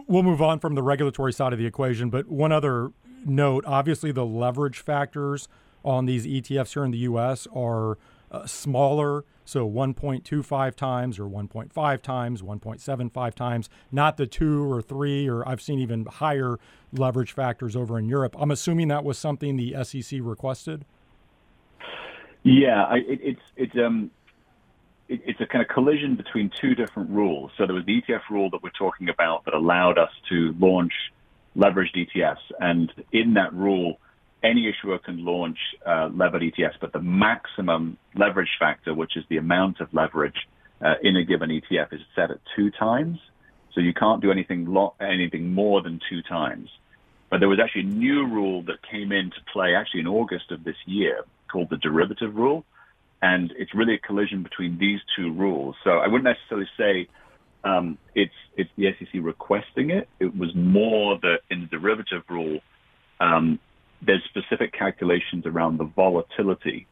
We'll 0.07 0.23
move 0.23 0.43
on 0.43 0.59
from 0.59 0.75
the 0.75 0.83
regulatory 0.83 1.33
side 1.33 1.55
of 1.55 1.59
the 1.59 1.65
equation, 1.65 2.11
but 2.11 2.29
one 2.29 2.53
other 2.53 2.93
note 3.25 3.65
obviously, 3.67 4.13
the 4.13 4.27
leverage 4.27 4.81
factors 4.81 5.49
on 5.89 6.05
these 6.05 6.27
ETFs 6.27 6.75
here 6.75 6.85
in 6.85 6.91
the 6.91 6.99
U.S. 6.99 7.49
are 7.55 7.97
uh, 8.31 8.47
smaller, 8.47 9.25
so 9.45 9.69
1.25 9.69 10.75
times 10.75 11.19
or 11.19 11.25
1.5 11.25 12.03
times, 12.03 12.43
1.75 12.43 13.35
times, 13.35 13.71
not 13.91 14.19
the 14.19 14.27
two 14.27 14.71
or 14.71 14.83
three, 14.83 15.27
or 15.27 15.49
I've 15.49 15.63
seen 15.63 15.79
even 15.79 16.05
higher 16.05 16.59
leverage 16.93 17.33
factors 17.33 17.75
over 17.75 17.99
in 17.99 18.07
Europe. 18.07 18.37
I'm 18.39 18.51
assuming 18.51 18.89
that 18.89 19.03
was 19.03 19.19
something 19.19 19.57
the 19.57 19.83
SEC 19.83 20.21
requested. 20.23 20.85
Yeah, 22.43 22.85
I, 22.85 22.97
it, 22.99 23.21
it's 23.23 23.41
it's 23.57 23.75
um 23.77 24.11
it, 25.09 25.21
it's 25.27 25.41
a 25.41 25.47
kind 25.47 25.61
of 25.61 25.69
collision 25.69 26.15
between 26.15 26.51
two 26.61 26.75
different 26.75 27.11
rules. 27.11 27.51
So 27.59 27.67
there 27.67 27.75
was 27.75 27.85
the 27.85 28.01
ETF 28.01 28.23
rule 28.31 28.49
that 28.51 28.63
we're 28.63 28.71
talking 28.71 29.09
about 29.09 29.45
that 29.47 29.55
allowed 29.55 29.99
us 29.99 30.11
to 30.29 30.55
launch 30.59 30.93
leveraged 31.57 31.97
ETFs, 31.97 32.37
and 32.61 32.93
in 33.13 33.35
that 33.35 33.53
rule 33.53 33.99
any 34.43 34.69
issuer 34.69 34.99
can 34.99 35.25
launch 35.25 35.59
uh, 35.87 36.09
levered 36.15 36.43
ETFs, 36.43 36.79
but 36.81 36.93
the 36.93 37.01
maximum 37.01 37.99
leverage 38.15 38.51
factor, 38.59 38.95
which 38.95 39.17
is 39.17 39.25
the 39.29 39.37
amount 39.37 39.81
of 39.81 39.93
leverage 39.93 40.49
uh, 40.81 40.95
in 41.03 41.17
a 41.17 41.25
given 41.25 41.51
ETF, 41.51 41.93
is 41.93 42.01
set 42.15 42.31
at 42.31 42.39
two 42.55 42.71
times. 42.71 43.19
So 43.75 43.81
you 43.81 43.93
can't 43.93 44.23
do 44.23 44.31
anything 44.31 44.67
lo- 44.67 44.95
anything 45.01 45.53
more 45.53 45.83
than 45.83 46.01
two 46.09 46.23
times. 46.23 46.69
But 47.31 47.41
there 47.41 47.49
was 47.49 47.59
actually 47.63 47.83
a 47.83 47.95
new 47.95 48.27
rule 48.27 48.63
that 48.63 48.77
came 48.91 49.13
into 49.13 49.37
play 49.53 49.75
actually 49.75 50.01
in 50.01 50.07
August 50.07 50.51
of 50.51 50.65
this 50.65 50.77
year 50.87 51.25
called 51.51 51.69
the 51.71 51.77
derivative 51.77 52.35
rule. 52.35 52.65
And 53.21 53.53
it's 53.59 53.75
really 53.75 53.95
a 53.95 53.99
collision 53.99 54.43
between 54.43 54.79
these 54.79 55.01
two 55.17 55.33
rules. 55.33 55.75
So 55.85 55.99
I 55.99 56.07
wouldn't 56.07 56.25
necessarily 56.25 56.69
say 56.77 57.09
um, 57.65 57.99
it's 58.15 58.33
it's 58.57 58.71
the 58.77 58.93
SEC 58.99 59.21
requesting 59.23 59.91
it. 59.91 60.09
It 60.21 60.37
was 60.37 60.55
more 60.55 61.19
that 61.23 61.41
in 61.51 61.63
the 61.63 61.67
derivative 61.67 62.23
rule, 62.29 62.61
um, 63.21 63.59
there's 64.03 64.23
specific 64.25 64.73
calculations 64.73 65.47
around 65.47 65.79
the 65.79 65.85
volatility. 65.85 66.87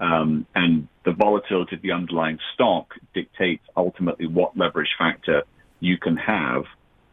Um, 0.00 0.46
and 0.54 0.88
the 1.04 1.12
volatility 1.12 1.76
of 1.76 1.82
the 1.82 1.92
underlying 1.92 2.38
stock 2.54 2.94
dictates 3.14 3.64
ultimately 3.76 4.26
what 4.26 4.56
leverage 4.56 4.94
factor 4.98 5.42
you 5.80 5.98
can 5.98 6.16
have. 6.16 6.64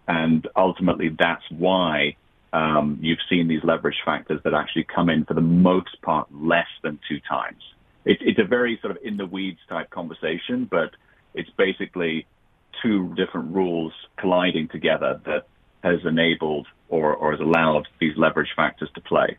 And 0.07 0.47
ultimately, 0.55 1.09
that's 1.09 1.43
why 1.49 2.15
um, 2.53 2.99
you've 3.01 3.19
seen 3.29 3.47
these 3.47 3.63
leverage 3.63 3.97
factors 4.05 4.39
that 4.43 4.53
actually 4.53 4.85
come 4.85 5.09
in 5.09 5.25
for 5.25 5.33
the 5.33 5.41
most 5.41 6.01
part 6.01 6.27
less 6.33 6.67
than 6.83 6.99
two 7.09 7.19
times. 7.27 7.61
It, 8.05 8.19
it's 8.21 8.39
a 8.39 8.45
very 8.45 8.77
sort 8.81 8.95
of 8.95 9.03
in 9.03 9.17
the 9.17 9.25
weeds 9.25 9.59
type 9.67 9.89
conversation, 9.89 10.67
but 10.69 10.91
it's 11.33 11.49
basically 11.57 12.27
two 12.81 13.13
different 13.15 13.53
rules 13.53 13.93
colliding 14.17 14.67
together 14.67 15.19
that 15.25 15.47
has 15.83 15.99
enabled 16.05 16.67
or, 16.89 17.13
or 17.15 17.31
has 17.31 17.39
allowed 17.39 17.87
these 17.99 18.13
leverage 18.17 18.49
factors 18.55 18.89
to 18.95 19.01
play. 19.01 19.37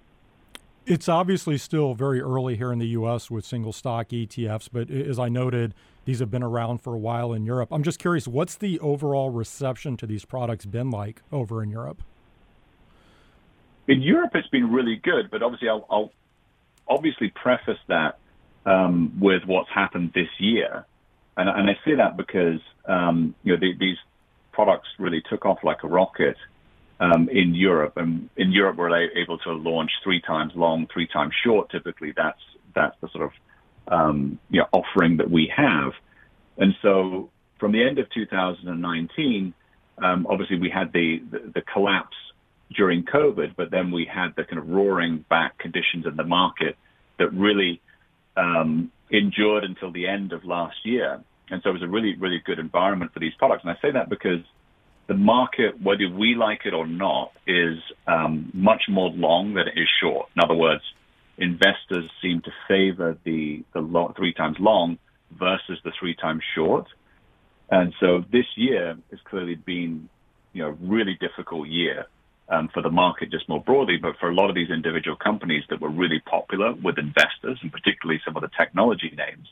It's 0.86 1.09
obviously 1.09 1.59
still 1.59 1.94
very 1.94 2.20
early 2.20 2.57
here 2.57 2.72
in 2.72 2.78
the 2.78 2.86
U.S. 2.88 3.28
with 3.30 3.44
single 3.44 3.72
stock 3.72 4.09
ETFs, 4.11 4.68
but 4.72 4.88
as 4.88 5.18
I 5.18 5.28
noted, 5.28 5.74
these 6.05 6.20
have 6.20 6.30
been 6.30 6.44
around 6.44 6.78
for 6.78 6.94
a 6.94 6.99
while 6.99 7.32
in 7.32 7.44
Europe. 7.44 7.70
I'm 7.72 7.82
just 7.82 7.99
curious, 7.99 8.28
what's 8.28 8.55
the 8.55 8.78
overall 8.78 9.30
reception 9.30 9.97
to 9.97 10.07
these 10.07 10.24
products 10.24 10.64
been 10.64 10.90
like 10.90 11.22
over 11.32 11.62
in 11.62 11.70
Europe? 11.70 12.03
In 13.88 14.01
Europe, 14.01 14.30
it's 14.34 14.49
been 14.49 14.70
really 14.72 14.97
good, 14.97 15.30
but 15.30 15.42
obviously, 15.42 15.68
I'll, 15.68 15.86
I'll 15.90 16.12
obviously 16.88 17.30
preface 17.30 17.78
that 17.88 18.18
um, 18.64 19.18
with 19.20 19.42
what's 19.44 19.70
happened 19.70 20.12
this 20.14 20.28
year, 20.38 20.86
and, 21.36 21.49
and 21.49 21.68
I 21.68 21.74
say 21.84 21.97
that 21.97 22.16
because 22.16 22.61
um, 22.86 23.34
you 23.42 23.53
know 23.53 23.61
the, 23.61 23.76
these 23.78 23.97
products 24.53 24.88
really 24.99 25.22
took 25.28 25.44
off 25.44 25.59
like 25.62 25.82
a 25.84 25.88
rocket 25.88 26.36
um, 27.01 27.28
in 27.30 27.55
Europe. 27.55 27.94
And 27.97 28.30
in 28.36 28.53
Europe, 28.53 28.76
we're 28.76 28.94
able 29.18 29.38
to 29.38 29.53
launch 29.53 29.90
three 30.03 30.20
times 30.20 30.53
long, 30.55 30.86
three 30.92 31.07
times 31.07 31.32
short. 31.44 31.70
Typically, 31.70 32.12
that's 32.16 32.40
that's 32.74 32.97
the 33.01 33.09
sort 33.09 33.24
of 33.24 33.30
um, 33.88 34.38
you 34.51 34.61
know, 34.61 34.66
offering 34.72 35.18
that 35.18 35.30
we 35.30 35.53
have. 35.57 35.92
And 36.59 36.74
so, 36.82 37.30
from 37.59 37.72
the 37.72 37.82
end 37.82 37.99
of 37.99 38.11
2019, 38.11 39.55
um, 40.03 40.26
obviously 40.28 40.59
we 40.59 40.70
had 40.70 40.92
the, 40.92 41.22
the, 41.30 41.53
the 41.55 41.62
collapse 41.62 42.16
during 42.74 43.05
COVID, 43.05 43.55
but 43.57 43.70
then 43.70 43.90
we 43.90 44.05
had 44.05 44.34
the 44.36 44.44
kind 44.44 44.59
of 44.59 44.68
roaring 44.68 45.24
back 45.30 45.59
conditions 45.59 46.05
in 46.07 46.16
the 46.16 46.24
market 46.24 46.76
that 47.18 47.32
really 47.32 47.80
um, 48.36 48.90
endured 49.11 49.64
until 49.64 49.90
the 49.92 50.07
end 50.07 50.32
of 50.32 50.44
last 50.44 50.76
year. 50.84 51.22
and 51.51 51.62
so 51.62 51.70
it 51.70 51.74
was 51.74 51.82
a 51.82 51.88
really, 51.88 52.16
really 52.16 52.42
good 52.44 52.59
environment 52.59 53.12
for 53.14 53.20
these 53.20 53.32
products. 53.38 53.62
And 53.64 53.70
I 53.70 53.80
say 53.80 53.92
that 53.92 54.11
because 54.11 54.40
the 55.07 55.14
market, 55.14 55.80
whether 55.80 56.09
we 56.09 56.34
like 56.34 56.62
it 56.64 56.74
or 56.74 56.86
not, 56.86 57.32
is 57.46 57.78
um, 58.07 58.50
much 58.52 58.84
more 58.88 59.11
long 59.11 59.54
than 59.54 59.68
it 59.68 59.78
is 59.78 59.88
short. 60.00 60.28
In 60.34 60.42
other 60.42 60.54
words, 60.54 60.82
investors 61.38 62.11
seem 62.22 62.40
to 62.42 62.50
favor 62.66 63.16
the, 63.24 63.64
the 63.72 63.80
long, 63.80 64.14
three 64.16 64.32
times 64.32 64.57
long 64.59 64.98
versus 65.38 65.78
the 65.84 65.92
three 65.98 66.14
times 66.14 66.42
short. 66.54 66.86
And 67.70 67.94
so 68.00 68.24
this 68.32 68.46
year 68.57 68.96
has 69.11 69.20
clearly 69.24 69.54
been, 69.54 70.09
you 70.52 70.62
know, 70.62 70.76
really 70.80 71.16
difficult 71.20 71.68
year 71.68 72.07
um, 72.48 72.68
for 72.72 72.82
the 72.82 72.90
market 72.90 73.30
just 73.30 73.48
more 73.48 73.62
broadly, 73.62 73.96
but 74.00 74.16
for 74.18 74.28
a 74.28 74.34
lot 74.34 74.48
of 74.48 74.54
these 74.54 74.70
individual 74.70 75.16
companies 75.16 75.64
that 75.68 75.80
were 75.80 75.90
really 75.90 76.20
popular 76.20 76.72
with 76.74 76.98
investors, 76.98 77.59
and 77.62 77.72
particularly 77.72 78.20
some 78.24 78.36
of 78.36 78.42
the 78.42 78.50
technology 78.57 79.12
names. 79.16 79.48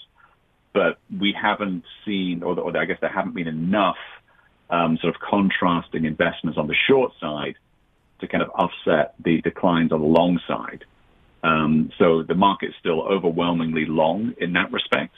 But 0.72 0.98
we 1.16 1.36
haven't 1.40 1.84
seen, 2.04 2.42
or, 2.42 2.58
or 2.58 2.76
I 2.76 2.84
guess 2.84 2.98
there 3.00 3.10
haven't 3.10 3.34
been 3.34 3.48
enough 3.48 3.96
um, 4.70 4.98
sort 4.98 5.14
of 5.14 5.20
contrasting 5.20 6.04
investments 6.04 6.58
on 6.58 6.66
the 6.66 6.74
short 6.88 7.12
side 7.20 7.56
to 8.20 8.28
kind 8.28 8.42
of 8.42 8.50
offset 8.50 9.14
the 9.22 9.40
declines 9.40 9.92
on 9.92 10.00
the 10.00 10.06
long 10.06 10.40
side. 10.46 10.84
Um, 11.42 11.90
so 11.98 12.22
the 12.22 12.34
market's 12.34 12.74
still 12.80 13.02
overwhelmingly 13.02 13.84
long 13.84 14.34
in 14.38 14.54
that 14.54 14.72
respect. 14.72 15.14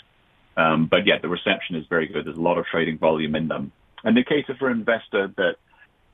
Um, 0.56 0.86
but 0.86 1.06
yeah, 1.06 1.18
the 1.20 1.28
reception 1.28 1.76
is 1.76 1.86
very 1.86 2.08
good. 2.08 2.26
There's 2.26 2.36
a 2.36 2.40
lot 2.40 2.58
of 2.58 2.66
trading 2.66 2.98
volume 2.98 3.36
in 3.36 3.48
them. 3.48 3.72
And 4.02 4.16
they 4.16 4.24
cater 4.24 4.54
for 4.58 4.68
an 4.68 4.78
investor 4.78 5.28
that, 5.36 5.56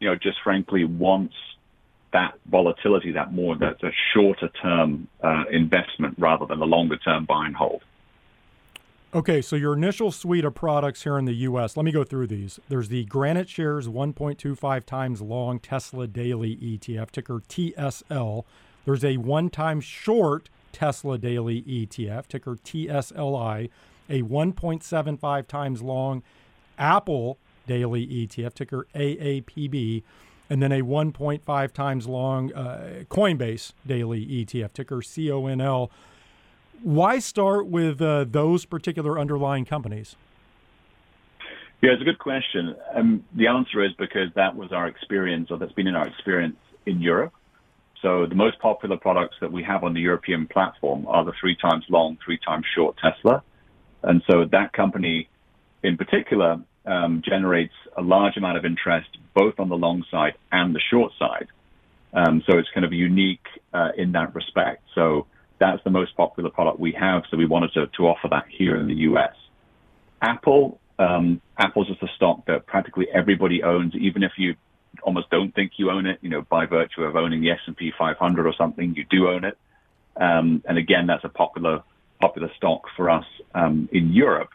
you 0.00 0.08
know, 0.08 0.16
just 0.16 0.38
frankly 0.42 0.84
wants 0.84 1.34
that 2.12 2.34
volatility, 2.50 3.12
that 3.12 3.32
more, 3.32 3.56
that's 3.56 3.82
a 3.82 3.92
shorter 4.12 4.48
term 4.48 5.08
uh, 5.22 5.44
investment 5.50 6.16
rather 6.18 6.44
than 6.46 6.60
a 6.60 6.64
longer 6.64 6.98
term 6.98 7.24
buy 7.24 7.46
and 7.46 7.56
hold. 7.56 7.82
Okay, 9.14 9.42
so 9.42 9.56
your 9.56 9.74
initial 9.74 10.10
suite 10.10 10.46
of 10.46 10.54
products 10.54 11.02
here 11.02 11.18
in 11.18 11.26
the 11.26 11.34
U.S., 11.34 11.76
let 11.76 11.84
me 11.84 11.92
go 11.92 12.02
through 12.02 12.28
these. 12.28 12.58
There's 12.70 12.88
the 12.88 13.04
Granite 13.04 13.46
Shares 13.46 13.86
1.25 13.86 14.86
times 14.86 15.20
long 15.20 15.58
Tesla 15.58 16.06
Daily 16.06 16.56
ETF, 16.56 17.10
ticker 17.10 17.42
TSL. 17.46 18.44
There's 18.86 19.04
a 19.04 19.18
one 19.18 19.50
time 19.50 19.82
short 19.82 20.48
Tesla 20.72 21.18
Daily 21.18 21.60
ETF, 21.60 22.26
ticker 22.26 22.56
TSLI, 22.56 23.68
a 24.08 24.22
1.75 24.22 25.46
times 25.46 25.82
long 25.82 26.22
Apple 26.78 27.36
Daily 27.66 28.06
ETF, 28.06 28.54
ticker 28.54 28.86
AAPB, 28.94 30.02
and 30.48 30.62
then 30.62 30.72
a 30.72 30.80
1.5 30.80 31.72
times 31.72 32.06
long 32.06 32.50
uh, 32.54 33.04
Coinbase 33.10 33.74
Daily 33.86 34.24
ETF, 34.24 34.72
ticker 34.72 35.02
CONL 35.02 35.90
why 36.82 37.18
start 37.18 37.66
with 37.66 38.00
uh, 38.00 38.24
those 38.28 38.64
particular 38.64 39.18
underlying 39.18 39.64
companies? 39.64 40.16
Yeah, 41.80 41.90
it's 41.92 42.02
a 42.02 42.04
good 42.04 42.18
question. 42.18 42.76
Um, 42.94 43.24
the 43.34 43.48
answer 43.48 43.82
is 43.84 43.90
because 43.98 44.28
that 44.36 44.54
was 44.54 44.72
our 44.72 44.86
experience, 44.86 45.50
or 45.50 45.58
that's 45.58 45.72
been 45.72 45.88
in 45.88 45.96
our 45.96 46.06
experience 46.06 46.56
in 46.86 47.00
Europe. 47.00 47.32
So 48.02 48.26
the 48.26 48.34
most 48.34 48.58
popular 48.60 48.96
products 48.96 49.36
that 49.40 49.50
we 49.50 49.62
have 49.64 49.84
on 49.84 49.94
the 49.94 50.00
European 50.00 50.46
platform 50.46 51.06
are 51.06 51.24
the 51.24 51.32
three 51.40 51.56
times 51.56 51.84
long, 51.88 52.18
three 52.24 52.38
times 52.38 52.64
short 52.74 52.96
Tesla. 52.98 53.42
And 54.02 54.22
so 54.28 54.44
that 54.44 54.72
company 54.72 55.28
in 55.82 55.96
particular 55.96 56.60
um, 56.84 57.22
generates 57.24 57.74
a 57.96 58.02
large 58.02 58.36
amount 58.36 58.58
of 58.58 58.64
interest 58.64 59.08
both 59.34 59.54
on 59.58 59.68
the 59.68 59.76
long 59.76 60.04
side 60.10 60.34
and 60.50 60.74
the 60.74 60.80
short 60.90 61.12
side. 61.18 61.46
Um, 62.12 62.42
so 62.46 62.58
it's 62.58 62.68
kind 62.74 62.84
of 62.84 62.92
unique 62.92 63.46
uh, 63.72 63.90
in 63.96 64.12
that 64.12 64.34
respect. 64.34 64.82
So 64.94 65.26
that's 65.62 65.82
the 65.84 65.90
most 65.90 66.16
popular 66.16 66.50
product 66.50 66.80
we 66.80 66.92
have, 66.98 67.22
so 67.30 67.36
we 67.36 67.46
wanted 67.46 67.72
to, 67.74 67.86
to 67.96 68.08
offer 68.08 68.26
that 68.28 68.46
here 68.48 68.74
in 68.76 68.88
the 68.88 68.94
US. 69.10 69.34
Apple, 70.20 70.80
um, 70.98 71.40
Apple's 71.56 71.86
just 71.86 72.02
a 72.02 72.08
stock 72.16 72.46
that 72.46 72.66
practically 72.66 73.06
everybody 73.14 73.62
owns, 73.62 73.94
even 73.94 74.24
if 74.24 74.32
you 74.36 74.56
almost 75.04 75.30
don't 75.30 75.54
think 75.54 75.72
you 75.76 75.88
own 75.90 76.06
it, 76.06 76.18
you 76.20 76.30
know, 76.30 76.42
by 76.42 76.66
virtue 76.66 77.02
of 77.02 77.14
owning 77.14 77.40
the 77.42 77.50
S&P 77.52 77.92
500 77.96 78.44
or 78.46 78.54
something, 78.58 78.94
you 78.96 79.06
do 79.08 79.28
own 79.28 79.44
it. 79.44 79.56
Um, 80.16 80.64
and 80.68 80.78
again, 80.78 81.06
that's 81.06 81.24
a 81.24 81.28
popular, 81.28 81.84
popular 82.20 82.50
stock 82.56 82.82
for 82.96 83.08
us 83.08 83.24
um, 83.54 83.88
in 83.92 84.12
Europe. 84.12 84.50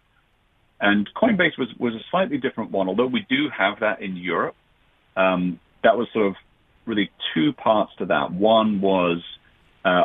And 0.82 1.10
Coinbase 1.16 1.58
was, 1.58 1.70
was 1.80 1.94
a 1.94 2.04
slightly 2.12 2.38
different 2.38 2.72
one, 2.72 2.90
although 2.90 3.08
we 3.08 3.26
do 3.30 3.48
have 3.58 3.80
that 3.80 4.02
in 4.02 4.18
Europe. 4.18 4.56
Um, 5.16 5.60
that 5.84 5.98
was 5.98 6.10
sort 6.12 6.28
of 6.28 6.36
really 6.86 7.10
two 7.34 7.54
parts 7.54 7.94
to 8.00 8.08
that. 8.08 8.32
One 8.32 8.82
was 8.82 9.24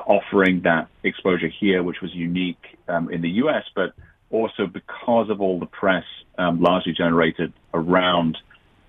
offering 0.07 0.62
that 0.62 0.89
exposure 1.03 1.49
here, 1.49 1.83
which 1.83 2.01
was 2.01 2.14
unique 2.14 2.78
um, 2.89 3.11
in 3.11 3.22
the 3.22 3.30
U.S., 3.30 3.64
but 3.74 3.93
also 4.30 4.66
because 4.66 5.30
of 5.30 5.41
all 5.41 5.59
the 5.59 5.66
press 5.66 6.05
um, 6.39 6.61
largely 6.61 6.93
generated 6.93 7.53
around 7.74 8.39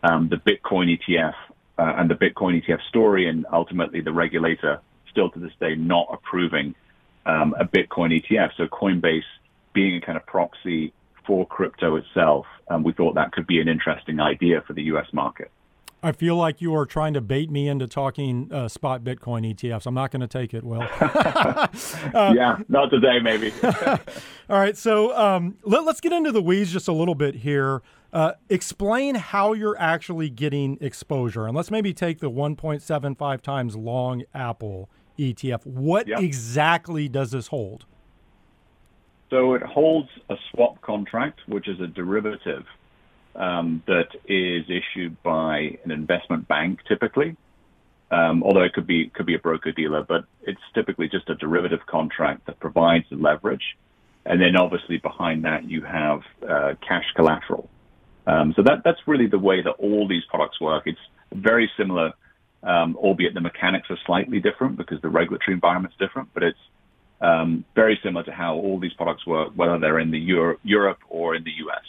um, 0.03 0.29
the 0.29 0.37
Bitcoin 0.37 0.97
ETF 0.97 1.33
uh, 1.77 1.93
and 1.97 2.09
the 2.09 2.15
Bitcoin 2.15 2.61
ETF 2.61 2.79
story, 2.89 3.27
and 3.27 3.45
ultimately 3.51 4.01
the 4.01 4.11
regulator 4.11 4.79
still 5.09 5.29
to 5.29 5.39
this 5.39 5.51
day 5.59 5.75
not 5.75 6.07
approving 6.11 6.75
um, 7.25 7.55
a 7.59 7.65
Bitcoin 7.65 8.21
ETF. 8.21 8.51
So 8.57 8.67
Coinbase 8.67 9.21
being 9.73 9.95
a 9.95 10.01
kind 10.01 10.17
of 10.17 10.25
proxy 10.25 10.93
for 11.25 11.47
crypto 11.47 11.95
itself, 11.95 12.45
um, 12.69 12.83
we 12.83 12.93
thought 12.93 13.15
that 13.15 13.31
could 13.31 13.47
be 13.47 13.59
an 13.59 13.67
interesting 13.67 14.19
idea 14.19 14.61
for 14.65 14.73
the 14.73 14.83
U.S. 14.83 15.07
market. 15.13 15.51
I 16.03 16.11
feel 16.11 16.35
like 16.35 16.61
you 16.61 16.75
are 16.75 16.85
trying 16.85 17.13
to 17.13 17.21
bait 17.21 17.49
me 17.49 17.69
into 17.69 17.87
talking 17.87 18.51
uh, 18.51 18.67
spot 18.67 19.05
Bitcoin 19.05 19.55
ETFs. 19.55 19.85
I'm 19.85 19.93
not 19.93 20.11
going 20.11 20.19
to 20.19 20.27
take 20.27 20.53
it, 20.53 20.65
Well, 20.65 20.81
uh, 20.99 21.67
yeah, 22.35 22.57
not 22.67 22.89
today, 22.89 23.19
maybe. 23.21 23.53
all 23.63 24.59
right, 24.59 24.75
so 24.75 25.17
um, 25.17 25.57
let, 25.63 25.87
us 25.87 26.01
get 26.01 26.11
into 26.11 26.33
the 26.33 26.41
weeds 26.41 26.73
just 26.73 26.89
a 26.89 26.91
little 26.91 27.15
bit 27.15 27.35
here. 27.35 27.81
Uh, 28.11 28.33
explain 28.49 29.15
how 29.15 29.53
you're 29.53 29.79
actually 29.79 30.29
getting 30.29 30.77
exposure, 30.81 31.47
and 31.47 31.55
let's 31.55 31.71
maybe 31.71 31.93
take 31.93 32.19
the 32.19 32.29
1.75 32.29 33.41
times 33.41 33.77
long 33.77 34.23
Apple 34.33 34.89
ETF. 35.17 35.65
What 35.65 36.09
yep. 36.09 36.19
exactly 36.19 37.07
does 37.07 37.31
this 37.31 37.47
hold? 37.47 37.85
So 39.29 39.53
it 39.53 39.63
holds 39.63 40.09
a 40.29 40.35
swap 40.51 40.81
contract, 40.81 41.39
which 41.47 41.69
is 41.69 41.79
a 41.79 41.87
derivative 41.87 42.65
um, 43.35 43.83
that 43.87 44.09
is 44.27 44.65
issued 44.69 45.21
by 45.23 45.77
an 45.83 45.91
investment 45.91 46.47
bank 46.47 46.79
typically, 46.87 47.35
um, 48.11 48.43
although 48.43 48.63
it 48.63 48.73
could 48.73 48.87
be 48.87 49.09
could 49.09 49.25
be 49.25 49.35
a 49.35 49.39
broker 49.39 49.71
dealer, 49.71 50.03
but 50.03 50.25
it's 50.43 50.61
typically 50.73 51.09
just 51.09 51.29
a 51.29 51.35
derivative 51.35 51.85
contract 51.87 52.45
that 52.45 52.59
provides 52.59 53.05
the 53.09 53.15
leverage, 53.15 53.77
and 54.25 54.39
then 54.39 54.55
obviously 54.55 54.97
behind 54.97 55.45
that 55.45 55.69
you 55.69 55.81
have 55.81 56.21
uh, 56.47 56.73
cash 56.87 57.05
collateral. 57.15 57.69
Um, 58.27 58.53
so 58.55 58.61
that 58.63 58.83
that's 58.85 58.99
really 59.07 59.27
the 59.27 59.39
way 59.39 59.61
that 59.61 59.71
all 59.71 60.07
these 60.07 60.23
products 60.29 60.61
work. 60.61 60.83
It's 60.85 60.99
very 61.33 61.69
similar, 61.75 62.13
um, 62.61 62.95
albeit 62.97 63.33
the 63.33 63.41
mechanics 63.41 63.87
are 63.89 63.97
slightly 64.05 64.39
different 64.39 64.77
because 64.77 65.01
the 65.01 65.09
regulatory 65.09 65.55
environment's 65.55 65.97
different, 65.97 66.29
but 66.33 66.43
it's 66.43 66.59
um, 67.19 67.65
very 67.73 67.99
similar 68.03 68.23
to 68.25 68.31
how 68.31 68.55
all 68.55 68.79
these 68.79 68.93
products 68.93 69.25
work, 69.25 69.53
whether 69.55 69.79
they're 69.79 69.99
in 69.99 70.11
the 70.11 70.19
Euro- 70.19 70.57
Europe 70.63 70.99
or 71.09 71.35
in 71.35 71.43
the 71.43 71.51
U.S. 71.65 71.83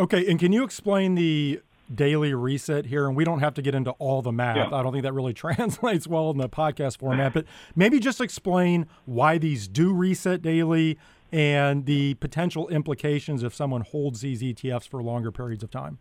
Okay, 0.00 0.26
and 0.30 0.40
can 0.40 0.50
you 0.50 0.64
explain 0.64 1.14
the 1.14 1.60
daily 1.94 2.32
reset 2.32 2.86
here? 2.86 3.06
And 3.06 3.14
we 3.14 3.22
don't 3.22 3.40
have 3.40 3.52
to 3.54 3.62
get 3.62 3.74
into 3.74 3.90
all 3.92 4.22
the 4.22 4.32
math. 4.32 4.56
Yeah. 4.56 4.74
I 4.74 4.82
don't 4.82 4.92
think 4.92 5.02
that 5.02 5.12
really 5.12 5.34
translates 5.34 6.06
well 6.06 6.30
in 6.30 6.38
the 6.38 6.48
podcast 6.48 6.98
format, 6.98 7.34
but 7.34 7.44
maybe 7.76 8.00
just 8.00 8.18
explain 8.18 8.86
why 9.04 9.36
these 9.36 9.68
do 9.68 9.92
reset 9.92 10.40
daily 10.40 10.98
and 11.30 11.84
the 11.84 12.14
potential 12.14 12.66
implications 12.68 13.42
if 13.42 13.54
someone 13.54 13.82
holds 13.82 14.22
these 14.22 14.42
ETFs 14.42 14.88
for 14.88 15.02
longer 15.02 15.30
periods 15.30 15.62
of 15.62 15.70
time. 15.70 15.98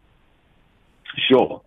Sure. 1.30 1.62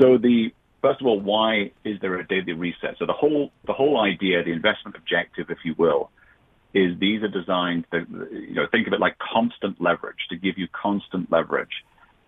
So 0.00 0.16
the 0.16 0.52
first 0.80 1.00
of 1.00 1.08
all, 1.08 1.18
why 1.18 1.72
is 1.84 1.98
there 2.00 2.14
a 2.14 2.26
daily 2.26 2.52
reset? 2.52 2.96
So 3.00 3.04
the 3.04 3.12
whole 3.12 3.50
the 3.66 3.72
whole 3.72 4.00
idea, 4.00 4.44
the 4.44 4.52
investment 4.52 4.96
objective, 4.96 5.50
if 5.50 5.58
you 5.64 5.74
will, 5.76 6.10
is 6.74 6.98
these 6.98 7.22
are 7.22 7.28
designed 7.28 7.86
to, 7.92 8.04
you 8.32 8.54
know, 8.54 8.66
think 8.70 8.86
of 8.86 8.92
it 8.92 9.00
like 9.00 9.16
constant 9.18 9.80
leverage 9.80 10.26
to 10.28 10.36
give 10.36 10.58
you 10.58 10.66
constant 10.72 11.30
leverage. 11.30 11.84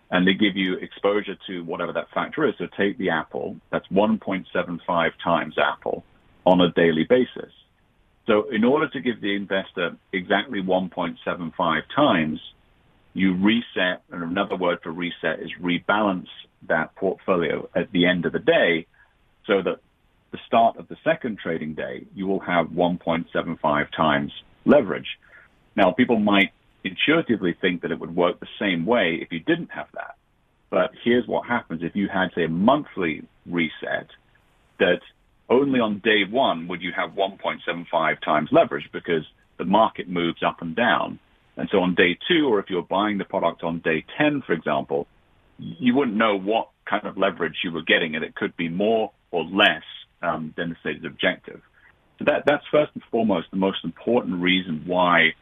And 0.09 0.25
they 0.25 0.33
give 0.33 0.55
you 0.55 0.75
exposure 0.75 1.35
to 1.47 1.65
whatever 1.65 1.91
that 1.93 2.09
factor 2.11 2.47
is. 2.47 2.55
So 2.57 2.67
take 2.77 2.97
the 2.97 3.09
Apple, 3.09 3.57
that's 3.71 3.87
1.75 3.87 5.11
times 5.21 5.55
Apple 5.57 6.05
on 6.45 6.61
a 6.61 6.71
daily 6.71 7.03
basis. 7.03 7.51
So 8.25 8.49
in 8.49 8.63
order 8.63 8.87
to 8.89 9.01
give 9.01 9.19
the 9.21 9.35
investor 9.35 9.97
exactly 10.13 10.61
1.75 10.61 11.81
times, 11.93 12.39
you 13.13 13.35
reset, 13.35 14.03
and 14.11 14.23
another 14.23 14.55
word 14.55 14.79
for 14.81 14.91
reset 14.91 15.41
is 15.41 15.49
rebalance 15.61 16.27
that 16.67 16.95
portfolio 16.95 17.67
at 17.75 17.91
the 17.91 18.05
end 18.05 18.25
of 18.25 18.31
the 18.31 18.39
day 18.39 18.85
so 19.45 19.61
that 19.61 19.79
the 20.31 20.39
start 20.45 20.77
of 20.77 20.87
the 20.87 20.97
second 21.03 21.39
trading 21.41 21.73
day, 21.73 22.05
you 22.15 22.27
will 22.27 22.39
have 22.39 22.67
1.75 22.67 23.87
times 23.95 24.31
leverage. 24.65 25.07
Now, 25.75 25.91
people 25.91 26.19
might 26.19 26.51
intuitively 26.83 27.55
think 27.59 27.81
that 27.81 27.91
it 27.91 27.99
would 27.99 28.15
work 28.15 28.39
the 28.39 28.47
same 28.59 28.85
way 28.85 29.19
if 29.21 29.31
you 29.31 29.39
didn't 29.39 29.71
have 29.71 29.87
that. 29.93 30.15
But 30.69 30.91
here's 31.03 31.27
what 31.27 31.47
happens 31.47 31.81
if 31.83 31.95
you 31.95 32.07
had, 32.11 32.29
say, 32.35 32.43
a 32.43 32.49
monthly 32.49 33.23
reset 33.45 34.07
that 34.79 34.99
only 35.49 35.79
on 35.79 35.99
day 35.99 36.23
one 36.29 36.67
would 36.67 36.81
you 36.81 36.91
have 36.95 37.11
1.75 37.11 38.21
times 38.21 38.49
leverage 38.51 38.89
because 38.91 39.23
the 39.57 39.65
market 39.65 40.09
moves 40.09 40.43
up 40.45 40.61
and 40.61 40.75
down. 40.75 41.19
And 41.55 41.69
so 41.71 41.79
on 41.79 41.95
day 41.95 42.17
two, 42.27 42.47
or 42.47 42.59
if 42.59 42.69
you're 42.69 42.83
buying 42.83 43.17
the 43.17 43.25
product 43.25 43.63
on 43.63 43.79
day 43.79 44.05
10, 44.17 44.43
for 44.45 44.53
example, 44.53 45.07
you 45.57 45.95
wouldn't 45.95 46.17
know 46.17 46.37
what 46.37 46.69
kind 46.85 47.05
of 47.07 47.17
leverage 47.17 47.55
you 47.63 47.71
were 47.71 47.81
getting, 47.81 48.15
and 48.15 48.23
it 48.23 48.35
could 48.35 48.55
be 48.57 48.69
more 48.69 49.11
or 49.31 49.43
less 49.43 49.83
um, 50.21 50.53
than 50.57 50.69
the 50.69 50.75
stated 50.81 51.05
objective. 51.05 51.61
So 52.19 52.25
that, 52.25 52.43
that's 52.45 52.63
first 52.71 52.91
and 52.93 53.03
foremost 53.11 53.47
the 53.51 53.57
most 53.57 53.83
important 53.83 54.41
reason 54.41 54.83
why 54.85 55.33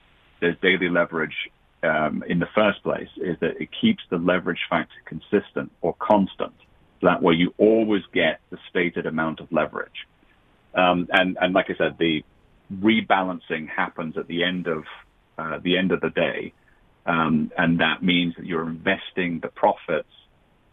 there's 0.42 0.58
daily 0.62 0.90
leverage 0.90 1.36
um, 1.84 2.24
in 2.28 2.40
the 2.40 2.48
first 2.54 2.84
place 2.84 3.10
is 3.18 3.38
that 3.40 3.62
it 3.62 3.70
keeps 3.80 4.04
the 4.10 4.18
leverage 4.18 4.60
factor 4.70 4.96
consistent 5.06 5.72
or 5.82 5.96
constant. 6.00 6.54
That 7.02 7.22
way 7.22 7.36
you 7.36 7.54
always 7.58 8.02
get 8.14 8.40
the 8.50 8.58
stated 8.70 9.06
amount 9.06 9.40
of 9.40 9.52
leverage. 9.52 10.08
Um, 10.74 11.08
and, 11.12 11.38
and 11.40 11.54
like 11.54 11.68
I 11.70 11.76
said, 11.78 11.98
the 11.98 12.24
rebalancing 12.74 13.70
happens 13.70 14.18
at 14.18 14.28
the 14.28 14.44
end 14.44 14.68
of 14.68 14.84
uh, 15.38 15.60
the 15.62 15.78
end 15.78 15.92
of 15.92 16.02
the 16.02 16.10
day, 16.10 16.54
um, 17.06 17.52
and 17.58 17.80
that 17.82 18.02
means 18.02 18.36
that 18.38 18.46
you're 18.46 18.68
investing 18.68 19.40
the 19.42 19.50
profits 19.50 20.10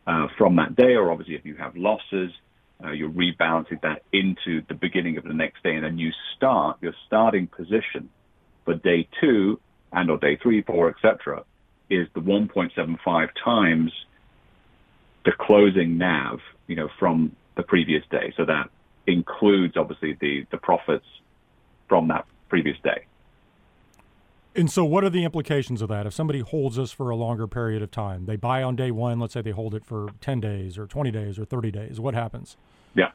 uh, 0.07 0.29
from 0.39 0.57
that 0.57 0.75
day, 0.77 0.95
or 0.95 1.11
obviously 1.11 1.35
if 1.35 1.45
you 1.45 1.57
have 1.57 1.77
losses, 1.77 2.33
uh, 2.85 2.91
you're 2.91 3.11
rebalancing 3.11 3.80
that 3.83 4.03
into 4.12 4.62
the 4.68 4.74
beginning 4.74 5.16
of 5.16 5.24
the 5.24 5.35
next 5.35 5.62
day, 5.62 5.74
and 5.74 5.85
then 5.85 5.99
you 5.99 6.11
start 6.37 6.78
your 6.80 6.95
starting 7.07 7.47
position 7.47 8.09
for 8.64 8.74
day 8.74 9.09
two 9.20 9.61
and 9.93 10.11
or 10.11 10.18
day 10.18 10.37
three, 10.37 10.62
four, 10.62 10.89
etc., 10.89 11.45
is 11.91 12.09
the 12.14 12.20
1.75 12.20 13.28
times 13.45 13.93
the 15.24 15.33
closing 15.39 15.99
NAV, 15.99 16.41
you 16.66 16.74
know, 16.74 16.89
from 16.99 17.37
the 17.57 17.62
previous 17.62 18.03
day. 18.11 18.33
So 18.37 18.45
that 18.47 18.70
includes 19.07 19.76
obviously 19.76 20.16
the 20.20 20.47
the 20.51 20.59
profits 20.59 21.07
from 21.89 22.09
that 22.09 22.26
previous 22.49 22.76
day. 22.83 23.05
And 24.55 24.70
so, 24.70 24.85
what 24.85 25.03
are 25.03 25.11
the 25.11 25.24
implications 25.24 25.80
of 25.80 25.89
that? 25.89 26.07
If 26.07 26.12
somebody 26.12 26.41
holds 26.41 26.78
us 26.78 26.93
for 26.93 27.09
a 27.09 27.16
longer 27.16 27.47
period 27.47 27.80
of 27.80 27.91
time, 27.91 28.26
they 28.26 28.37
buy 28.37 28.62
on 28.62 28.76
day 28.76 28.91
one, 28.91 29.18
let's 29.18 29.33
say 29.33 29.41
they 29.41 29.51
hold 29.51 29.74
it 29.74 29.85
for 29.85 30.09
10 30.20 30.41
days 30.41 30.76
or 30.76 30.87
20 30.87 31.11
days 31.11 31.39
or 31.39 31.47
30 31.47 31.70
days, 31.70 31.99
what 31.99 32.14
happens? 32.14 32.57
Yeah. 32.95 33.11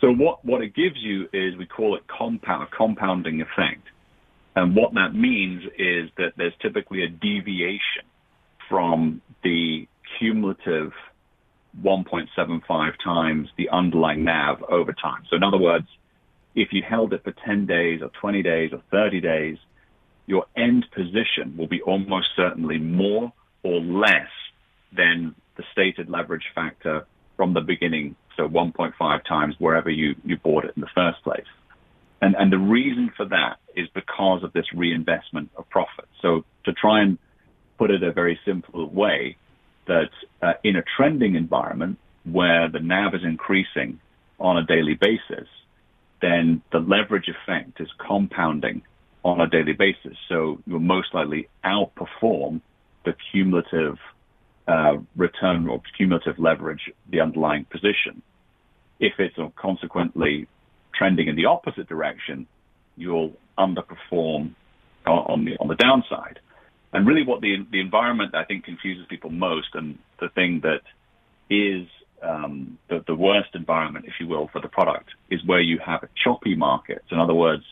So, 0.00 0.12
what, 0.12 0.44
what 0.44 0.62
it 0.62 0.74
gives 0.74 0.96
you 0.98 1.28
is 1.32 1.56
we 1.56 1.66
call 1.66 1.96
it 1.96 2.02
compound, 2.06 2.68
a 2.72 2.76
compounding 2.76 3.40
effect. 3.40 3.86
And 4.56 4.74
what 4.74 4.94
that 4.94 5.14
means 5.14 5.62
is 5.78 6.10
that 6.16 6.32
there's 6.36 6.54
typically 6.60 7.04
a 7.04 7.08
deviation 7.08 8.04
from 8.68 9.20
the 9.42 9.86
cumulative 10.18 10.92
1.75 11.82 12.92
times 13.02 13.48
the 13.56 13.68
underlying 13.70 14.24
NAV 14.24 14.62
over 14.64 14.92
time. 14.92 15.22
So, 15.30 15.36
in 15.36 15.42
other 15.42 15.58
words, 15.58 15.86
if 16.54 16.72
you 16.72 16.82
held 16.88 17.12
it 17.12 17.22
for 17.22 17.32
10 17.44 17.66
days 17.66 18.00
or 18.02 18.10
20 18.20 18.42
days 18.42 18.70
or 18.72 18.82
30 18.90 19.20
days, 19.20 19.56
your 20.26 20.46
end 20.56 20.86
position 20.94 21.56
will 21.56 21.68
be 21.68 21.82
almost 21.82 22.28
certainly 22.36 22.78
more 22.78 23.32
or 23.62 23.80
less 23.80 24.30
than 24.96 25.34
the 25.56 25.64
stated 25.72 26.08
leverage 26.08 26.44
factor 26.54 27.06
from 27.36 27.54
the 27.54 27.60
beginning, 27.60 28.16
so 28.40 28.48
1.5 28.48 29.24
times 29.24 29.54
wherever 29.58 29.90
you, 29.90 30.14
you 30.24 30.38
bought 30.38 30.64
it 30.64 30.72
in 30.74 30.80
the 30.80 30.88
first 30.94 31.22
place. 31.22 31.44
And, 32.22 32.34
and 32.38 32.50
the 32.50 32.58
reason 32.58 33.12
for 33.16 33.26
that 33.26 33.58
is 33.76 33.88
because 33.94 34.42
of 34.42 34.52
this 34.52 34.66
reinvestment 34.74 35.50
of 35.56 35.68
profit. 35.68 36.06
So 36.22 36.44
to 36.64 36.72
try 36.72 37.02
and 37.02 37.18
put 37.78 37.90
it 37.90 38.02
a 38.02 38.12
very 38.12 38.38
simple 38.44 38.88
way, 38.88 39.36
that 39.86 40.10
uh, 40.42 40.52
in 40.64 40.76
a 40.76 40.82
trending 40.96 41.34
environment 41.34 41.98
where 42.24 42.68
the 42.68 42.80
NAV 42.80 43.14
is 43.14 43.24
increasing 43.24 44.00
on 44.38 44.56
a 44.56 44.64
daily 44.64 44.94
basis, 44.94 45.48
then 46.22 46.62
the 46.72 46.78
leverage 46.78 47.28
effect 47.28 47.80
is 47.80 47.88
compounding 47.98 48.82
on 49.22 49.40
a 49.40 49.46
daily 49.46 49.72
basis. 49.72 50.16
So 50.28 50.60
you'll 50.66 50.80
most 50.80 51.14
likely 51.14 51.48
outperform 51.64 52.60
the 53.04 53.14
cumulative 53.32 53.98
return 55.16 55.68
or 55.68 55.80
cumulative 55.96 56.38
leverage, 56.38 56.90
the 57.10 57.20
underlying 57.20 57.64
position. 57.64 58.22
If 58.98 59.14
it's 59.18 59.36
consequently 59.56 60.46
trending 60.94 61.28
in 61.28 61.36
the 61.36 61.46
opposite 61.46 61.88
direction, 61.88 62.46
you'll 62.96 63.32
underperform 63.58 64.54
on 65.06 65.44
the 65.44 65.56
on 65.58 65.68
the 65.68 65.74
downside. 65.74 66.38
And 66.92 67.06
really, 67.06 67.24
what 67.24 67.40
the 67.40 67.66
the 67.70 67.80
environment 67.80 68.34
I 68.34 68.44
think 68.44 68.64
confuses 68.64 69.06
people 69.08 69.30
most, 69.30 69.74
and 69.74 69.98
the 70.20 70.28
thing 70.28 70.60
that 70.62 70.82
is 71.48 71.88
um, 72.22 72.78
the, 72.88 73.14
worst 73.14 73.50
environment, 73.54 74.04
if 74.06 74.14
you 74.20 74.28
will, 74.28 74.48
for 74.52 74.60
the 74.60 74.68
product 74.68 75.10
is 75.30 75.40
where 75.46 75.60
you 75.60 75.78
have 75.84 76.06
choppy 76.22 76.54
market. 76.54 77.02
In 77.10 77.18
other 77.18 77.34
words, 77.34 77.64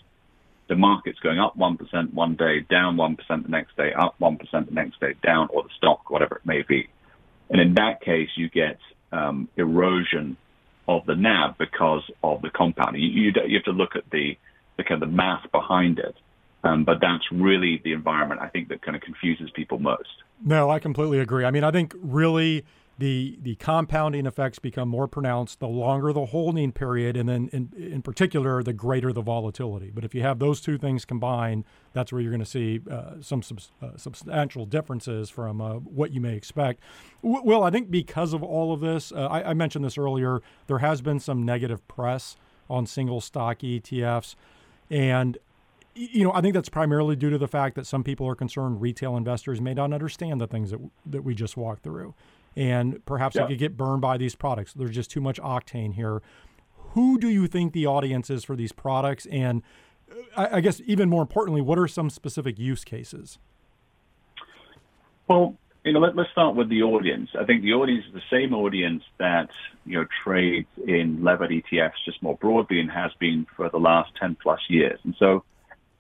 the 0.69 0.77
market's 0.77 1.19
going 1.21 1.39
up 1.39 1.57
1% 1.57 2.13
one 2.13 2.37
day, 2.37 2.61
down 2.61 2.97
1% 2.97 3.17
the 3.29 3.49
next 3.49 3.77
day, 3.77 3.93
up 3.93 4.15
1% 4.21 4.39
the 4.51 4.75
next 4.75 5.01
day, 5.01 5.15
down, 5.23 5.49
or 5.51 5.63
the 5.63 5.71
stock, 5.77 6.11
whatever 6.11 6.37
it 6.37 6.47
may 6.47 6.63
be. 6.63 6.89
And 7.51 7.61
in 7.61 7.75
that 7.75 8.03
case, 8.03 8.29
you 8.37 8.49
get 8.51 8.79
um, 9.11 9.49
erosion 9.57 10.37
of 10.87 11.07
the 11.07 11.15
NAV 11.15 11.57
because 11.59 12.03
of 12.23 12.43
the 12.43 12.51
compounding. 12.51 13.03
You, 13.03 13.09
you, 13.09 13.33
you 13.47 13.57
have 13.57 13.65
to 13.65 13.73
look 13.73 13.97
at 13.97 14.09
the, 14.11 14.37
the 14.77 14.85
kind 14.85 15.03
of 15.03 15.09
the 15.09 15.15
math 15.15 15.51
behind 15.51 15.99
it. 15.99 16.15
Um, 16.65 16.85
but 16.85 16.99
that's 17.01 17.25
really 17.31 17.81
the 17.83 17.93
environment 17.93 18.41
I 18.43 18.49
think 18.49 18.69
that 18.69 18.83
kind 18.83 18.97
of 18.97 19.03
confuses 19.03 19.49
people 19.55 19.79
most. 19.79 20.09
No, 20.45 20.71
I 20.71 20.81
completely 20.81 21.21
agree. 21.21 21.45
I 21.45 21.51
mean, 21.51 21.65
I 21.65 21.71
think 21.71 21.95
really 22.03 22.65
the 22.99 23.39
the 23.41 23.55
compounding 23.57 24.27
effects 24.27 24.59
become 24.59 24.89
more 24.89 25.07
pronounced 25.07 25.61
the 25.61 25.69
longer 25.69 26.13
the 26.13 26.27
holding 26.27 26.73
period, 26.73 27.17
and 27.17 27.29
then 27.29 27.49
in, 27.53 27.71
in 27.77 28.03
particular 28.03 28.63
the 28.63 28.73
greater 28.73 29.13
the 29.13 29.23
volatility. 29.23 29.91
But 29.95 30.05
if 30.05 30.17
you 30.17 30.23
have 30.23 30.41
those 30.41 30.61
two 30.61 30.79
things 30.79 31.05
combined, 31.05 31.65
that's 31.93 32.13
where 32.13 32.21
you're 32.21 32.33
going 32.33 32.41
to 32.41 32.47
see 32.47 32.81
uh, 32.91 33.15
some 33.21 33.43
sub, 33.43 33.61
uh, 33.81 33.97
substantial 33.97 34.67
differences 34.67 35.31
from 35.31 35.61
uh, 35.61 35.75
what 35.75 36.11
you 36.11 36.21
may 36.21 36.35
expect. 36.35 36.81
W- 37.23 37.43
well, 37.45 37.63
I 37.63 37.71
think 37.71 37.89
because 37.89 38.33
of 38.33 38.43
all 38.43 38.73
of 38.73 38.81
this, 38.81 39.13
uh, 39.13 39.29
I, 39.29 39.51
I 39.51 39.55
mentioned 39.55 39.85
this 39.85 39.97
earlier. 39.97 40.43
There 40.67 40.79
has 40.79 41.01
been 41.01 41.21
some 41.21 41.45
negative 41.45 41.87
press 41.87 42.37
on 42.69 42.85
single 42.85 43.21
stock 43.21 43.61
ETFs, 43.61 44.35
and 44.91 45.39
you 45.95 46.25
know, 46.25 46.33
I 46.33 46.41
think 46.41 46.55
that's 46.55 46.69
primarily 46.69 47.15
due 47.15 47.31
to 47.31 47.39
the 47.39 47.49
fact 47.49 47.77
that 47.77 47.87
some 47.87 48.03
people 48.03 48.27
are 48.27 48.35
concerned 48.35 48.81
retail 48.81 49.17
investors 49.17 49.61
may 49.61 49.75
not 49.75 49.93
understand 49.93 50.41
the 50.41 50.49
things 50.49 50.73
that 50.73 50.81
that 51.07 51.23
we 51.23 51.37
just 51.37 51.57
walked 51.57 51.85
through 51.85 52.15
and 52.59 53.07
perhaps 53.07 53.37
yeah. 53.37 53.43
they 53.43 53.49
could 53.51 53.59
get 53.59 53.77
burned 53.77 54.01
by 54.01 54.19
these 54.19 54.35
products. 54.35 54.73
There's 54.73 54.91
just 54.91 55.13
too 55.13 55.21
much 55.21 55.41
octane 55.41 55.95
here. 55.95 56.21
Who 56.91 57.17
do 57.17 57.29
you 57.29 57.47
think 57.47 57.73
the 57.73 57.87
audience 57.87 58.31
is 58.31 58.43
for 58.43 58.57
these 58.57 58.73
products? 58.73 59.27
And 59.27 59.63
uh, 60.11 60.41
I, 60.41 60.57
I 60.57 60.61
guess 60.61 60.83
even 60.85 61.09
more 61.09 61.23
importantly, 61.23 61.61
what 61.61 61.79
are 61.79 61.87
some 61.87 62.11
specific 62.11 62.59
use 62.59 62.83
cases? 62.83 63.39
Well, 65.29 65.57
you 65.85 65.93
know, 65.93 66.01
let, 66.01 66.19
us 66.19 66.27
start 66.33 66.57
with 66.57 66.69
the 66.69 66.83
audience. 66.83 67.31
I 67.39 67.45
think 67.45 67.63
the 67.63 67.75
audience 67.75 68.05
is 68.09 68.15
the 68.15 68.29
same 68.29 68.53
audience 68.53 69.05
that, 69.19 69.51
you 69.87 70.01
know, 70.01 70.07
trades 70.25 70.67
in 70.85 71.23
levered 71.23 71.51
ETFs 71.51 71.93
just 72.05 72.21
more 72.25 72.37
broadly 72.39 72.81
and 72.81 72.91
has 72.91 73.13
been 73.21 73.47
for 73.57 73.71
the 73.71 73.79
last 73.79 74.11
10 74.21 74.37
plus 74.43 74.61
years. 74.69 74.99
And 75.05 75.15
so, 75.17 75.45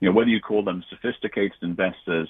you 0.00 0.08
know, 0.08 0.12
whether 0.12 0.28
you 0.28 0.40
call 0.40 0.64
them 0.64 0.82
sophisticated 0.90 1.58
investors, 1.62 2.28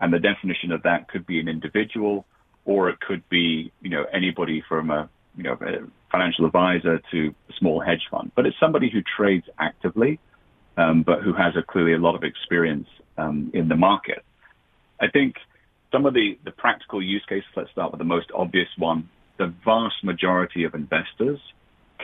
and 0.00 0.12
the 0.12 0.20
definition 0.20 0.70
of 0.70 0.84
that 0.84 1.08
could 1.08 1.26
be 1.26 1.40
an 1.40 1.48
individual 1.48 2.26
or 2.66 2.90
it 2.90 3.00
could 3.00 3.26
be, 3.30 3.72
you 3.80 3.88
know, 3.88 4.04
anybody 4.12 4.62
from 4.68 4.90
a, 4.90 5.08
you 5.36 5.44
know, 5.44 5.52
a 5.52 5.86
financial 6.10 6.44
advisor 6.44 7.00
to 7.10 7.34
a 7.48 7.52
small 7.58 7.80
hedge 7.80 8.02
fund. 8.10 8.32
But 8.34 8.44
it's 8.44 8.56
somebody 8.60 8.90
who 8.90 9.00
trades 9.16 9.46
actively, 9.58 10.18
um, 10.76 11.02
but 11.02 11.22
who 11.22 11.32
has 11.32 11.54
a, 11.56 11.62
clearly 11.62 11.94
a 11.94 11.98
lot 11.98 12.14
of 12.14 12.24
experience 12.24 12.88
um, 13.16 13.50
in 13.54 13.68
the 13.68 13.76
market. 13.76 14.22
I 15.00 15.08
think 15.08 15.36
some 15.92 16.04
of 16.06 16.14
the, 16.14 16.38
the 16.44 16.50
practical 16.50 17.02
use 17.02 17.24
cases, 17.28 17.48
let's 17.56 17.70
start 17.70 17.92
with 17.92 17.98
the 17.98 18.04
most 18.04 18.30
obvious 18.34 18.68
one. 18.76 19.08
The 19.38 19.52
vast 19.64 20.02
majority 20.02 20.64
of 20.64 20.74
investors 20.74 21.38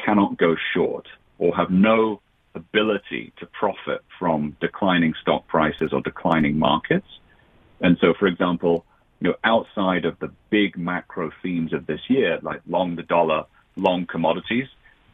cannot 0.04 0.38
go 0.38 0.54
short 0.74 1.08
or 1.38 1.54
have 1.56 1.70
no 1.70 2.20
ability 2.54 3.32
to 3.38 3.46
profit 3.46 4.02
from 4.18 4.56
declining 4.60 5.14
stock 5.20 5.48
prices 5.48 5.90
or 5.92 6.00
declining 6.02 6.58
markets. 6.58 7.06
And 7.80 7.96
so, 8.00 8.14
for 8.18 8.26
example, 8.26 8.84
you 9.22 9.28
know, 9.28 9.36
outside 9.44 10.04
of 10.04 10.18
the 10.18 10.32
big 10.50 10.76
macro 10.76 11.30
themes 11.44 11.72
of 11.72 11.86
this 11.86 12.00
year, 12.08 12.40
like 12.42 12.60
long 12.66 12.96
the 12.96 13.04
dollar, 13.04 13.44
long 13.76 14.04
commodities, 14.04 14.66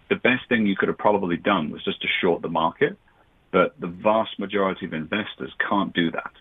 the 0.09 0.17
best 0.17 0.49
thing 0.49 0.67
you 0.67 0.77
could 0.77 0.89
have 0.89 0.97
probably 0.97 1.37
done 1.37 1.71
was 1.71 1.85
just 1.85 2.01
to 2.01 2.09
short 2.23 2.41
the 2.41 2.49
market. 2.49 2.97
But 3.53 3.79
the 3.79 3.87
vast 3.87 4.39
majority 4.39 4.87
of 4.87 4.95
investors 4.95 5.53
can't 5.69 5.93
do 5.93 6.11
that. 6.13 6.33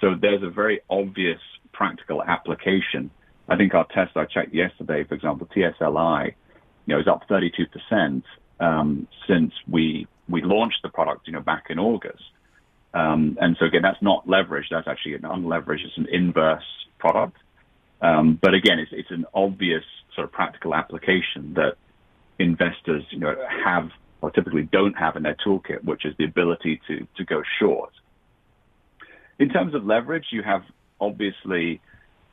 So 0.00 0.14
there's 0.20 0.44
a 0.44 0.50
very 0.50 0.82
obvious 0.88 1.40
practical 1.72 2.22
application. 2.22 3.10
I 3.48 3.56
think 3.56 3.74
our 3.74 3.86
test 3.88 4.16
I 4.16 4.26
checked 4.26 4.54
yesterday, 4.54 5.02
for 5.02 5.16
example, 5.16 5.48
TSLI, 5.48 6.34
you 6.86 6.94
know, 6.94 7.00
is 7.00 7.08
up 7.08 7.28
32% 7.28 8.22
um, 8.60 9.08
since 9.26 9.52
we 9.68 10.06
we 10.28 10.42
launched 10.42 10.78
the 10.84 10.90
product, 10.90 11.26
you 11.26 11.32
know, 11.32 11.40
back 11.40 11.64
in 11.70 11.80
August. 11.80 12.22
Um, 12.94 13.36
and 13.40 13.56
so 13.58 13.66
again, 13.66 13.82
that's 13.82 14.00
not 14.00 14.28
leverage. 14.28 14.66
That's 14.70 14.86
actually 14.86 15.14
an 15.14 15.22
unleveraged. 15.22 15.84
It's 15.84 15.96
an 15.96 16.06
inverse 16.12 16.62
product. 17.04 17.36
Um, 18.00 18.38
but 18.40 18.52
again, 18.54 18.78
it's, 18.78 18.92
it's 18.92 19.10
an 19.10 19.26
obvious 19.34 19.84
sort 20.14 20.24
of 20.26 20.32
practical 20.32 20.74
application 20.74 21.54
that 21.54 21.74
investors, 22.38 23.04
you 23.10 23.18
know, 23.18 23.34
have 23.64 23.90
or 24.22 24.30
typically 24.30 24.64
don't 24.78 24.96
have 25.04 25.16
in 25.16 25.22
their 25.22 25.36
toolkit, 25.44 25.82
which 25.84 26.04
is 26.04 26.14
the 26.18 26.24
ability 26.24 26.80
to, 26.86 27.06
to 27.16 27.24
go 27.24 27.42
short. 27.58 27.92
in 29.38 29.48
terms 29.48 29.74
of 29.74 29.84
leverage, 29.86 30.26
you 30.30 30.42
have 30.42 30.62
obviously 31.00 31.80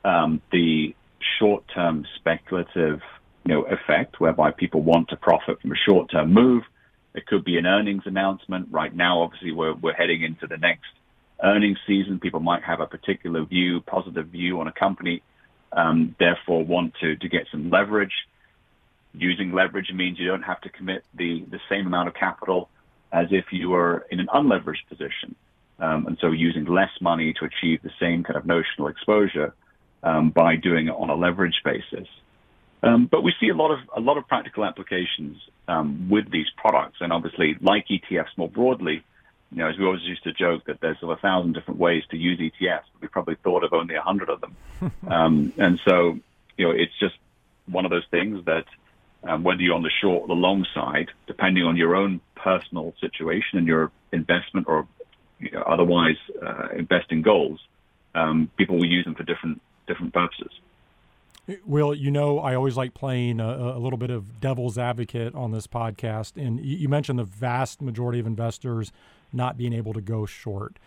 um, 0.03 0.41
the 0.51 0.93
short-term 1.39 2.05
speculative 2.17 2.99
you 3.45 3.53
know, 3.53 3.63
effect 3.63 4.19
whereby 4.19 4.51
people 4.51 4.81
want 4.81 5.07
to 5.09 5.15
profit 5.15 5.61
from 5.61 5.71
a 5.71 5.79
short-term 5.87 6.33
move. 6.33 6.63
It 7.15 7.25
could 7.25 7.45
be 7.45 7.57
an 7.57 7.65
earnings 7.65 8.03
announcement. 8.05 8.67
Right 8.69 8.93
now, 8.93 9.21
obviously, 9.21 9.53
we're, 9.53 9.73
we're 9.73 9.93
heading 9.93 10.21
into 10.21 10.45
the 10.47 10.57
next 10.57 10.91
earnings 11.43 11.77
season. 11.85 12.19
People 12.19 12.39
might 12.39 12.63
have 12.63 12.79
a 12.79 12.87
particular 12.87 13.43
view, 13.45 13.81
positive 13.81 14.27
view 14.27 14.59
on 14.59 14.67
a 14.67 14.71
company, 14.71 15.21
um, 15.71 16.15
therefore 16.19 16.63
want 16.63 16.93
to, 17.01 17.15
to 17.15 17.29
get 17.29 17.47
some 17.51 17.69
leverage. 17.69 18.13
Using 19.13 19.51
leverage 19.51 19.91
means 19.93 20.19
you 20.19 20.27
don't 20.27 20.43
have 20.43 20.61
to 20.61 20.69
commit 20.69 21.03
the, 21.13 21.45
the 21.49 21.59
same 21.69 21.87
amount 21.87 22.07
of 22.07 22.13
capital 22.13 22.69
as 23.11 23.27
if 23.31 23.45
you 23.51 23.69
were 23.69 24.05
in 24.11 24.19
an 24.19 24.27
unleveraged 24.27 24.87
position. 24.89 25.35
Um, 25.79 26.07
and 26.07 26.17
so 26.19 26.31
using 26.31 26.65
less 26.65 26.89
money 27.01 27.33
to 27.33 27.45
achieve 27.45 27.81
the 27.83 27.91
same 27.99 28.23
kind 28.23 28.35
of 28.35 28.45
notional 28.45 28.87
exposure 28.87 29.53
um, 30.03 30.29
by 30.31 30.55
doing 30.55 30.87
it 30.87 30.95
on 30.95 31.09
a 31.09 31.15
leverage 31.15 31.61
basis. 31.63 32.07
Um, 32.83 33.07
but 33.11 33.23
we 33.23 33.33
see 33.39 33.49
a 33.49 33.55
lot 33.55 33.71
of 33.71 33.79
a 33.95 33.99
lot 33.99 34.17
of 34.17 34.27
practical 34.27 34.63
applications 34.63 35.37
um, 35.67 36.09
with 36.09 36.29
these 36.31 36.45
products, 36.57 36.97
and 36.99 37.11
obviously, 37.11 37.55
like 37.59 37.87
ETFs 37.87 38.37
more 38.37 38.49
broadly, 38.49 39.03
you 39.51 39.59
know, 39.59 39.69
as 39.69 39.77
we 39.77 39.85
always 39.85 40.03
used 40.03 40.23
to 40.23 40.33
joke 40.33 40.65
that 40.65 40.81
there's 40.81 40.99
sort 40.99 41.13
of 41.13 41.19
a 41.19 41.21
thousand 41.21 41.53
different 41.53 41.79
ways 41.79 42.03
to 42.11 42.17
use 42.17 42.39
ETFs, 42.39 42.83
but 42.93 43.01
we 43.01 43.07
probably 43.07 43.35
thought 43.35 43.63
of 43.63 43.73
only 43.73 43.95
a 43.95 44.01
hundred 44.01 44.29
of 44.29 44.41
them. 44.41 44.55
um, 45.07 45.53
and 45.57 45.79
so, 45.85 46.19
you 46.57 46.65
know, 46.65 46.71
it's 46.71 46.97
just 46.99 47.15
one 47.65 47.85
of 47.85 47.91
those 47.91 48.05
things 48.11 48.43
that 48.45 48.65
um, 49.23 49.43
whether 49.43 49.61
you're 49.61 49.75
on 49.75 49.83
the 49.83 49.91
short 50.01 50.23
or 50.23 50.27
the 50.27 50.33
long 50.33 50.65
side, 50.73 51.11
depending 51.27 51.63
on 51.63 51.77
your 51.77 51.95
own 51.95 52.21
personal 52.35 52.93
situation 52.99 53.57
and 53.57 53.67
your 53.67 53.91
investment 54.11 54.67
or 54.67 54.87
you 55.39 55.51
know, 55.51 55.61
otherwise 55.61 56.17
uh, 56.45 56.69
investing 56.75 57.21
goals, 57.21 57.59
um, 58.15 58.49
people 58.57 58.77
will 58.77 58.85
use 58.85 59.05
them 59.05 59.15
for 59.15 59.23
different 59.23 59.61
different 59.87 60.13
purposes. 60.13 60.51
Will, 61.65 61.93
you 61.95 62.11
know, 62.11 62.39
I 62.39 62.55
always 62.55 62.75
like 62.75 62.93
playing 62.93 63.39
a, 63.39 63.47
a, 63.47 63.79
little 63.79 63.97
bit 63.97 64.09
of 64.09 64.41
devil's 64.41 64.77
advocate 64.77 65.33
on 65.33 65.51
this 65.51 65.65
podcast. 65.65 66.35
And 66.35 66.59
you 66.59 66.89
mentioned 66.89 67.19
the 67.19 67.23
vast 67.23 67.81
majority 67.81 68.19
of 68.19 68.27
investors 68.27 68.91
not 69.31 69.57
being 69.57 69.73
able 69.73 69.93
to 69.93 70.01
go 70.01 70.25
short. 70.25 70.77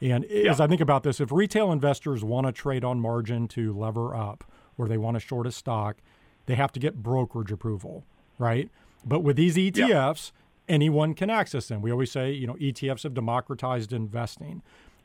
And 0.00 0.26
yeah. 0.28 0.50
as 0.50 0.60
I 0.60 0.66
think 0.66 0.80
about 0.80 1.04
this, 1.04 1.20
if 1.20 1.30
retail 1.30 1.70
investors 1.70 2.24
want 2.24 2.46
to 2.46 2.52
trade 2.52 2.84
on 2.84 3.00
margin 3.00 3.46
to 3.48 3.72
lever 3.72 4.14
up 4.14 4.44
or 4.76 4.88
they 4.88 4.98
want 4.98 5.14
to 5.14 5.20
short 5.20 5.46
a 5.46 5.52
stock, 5.52 5.98
they 6.46 6.56
have 6.56 6.72
to 6.72 6.80
get 6.80 7.02
brokerage 7.02 7.52
approval, 7.52 8.04
right? 8.38 8.68
But 9.04 9.20
with 9.20 9.36
these 9.36 9.56
ETFs, 9.56 10.32
yeah. 10.32 10.74
anyone 10.74 11.14
can 11.14 11.30
access 11.30 11.68
them. 11.68 11.82
We 11.82 11.92
always 11.92 12.10
say, 12.10 12.32
you 12.32 12.46
know, 12.46 12.54
ETFs 12.54 13.04
have 13.04 13.14
democratized 13.14 13.92
investing. 13.92 14.62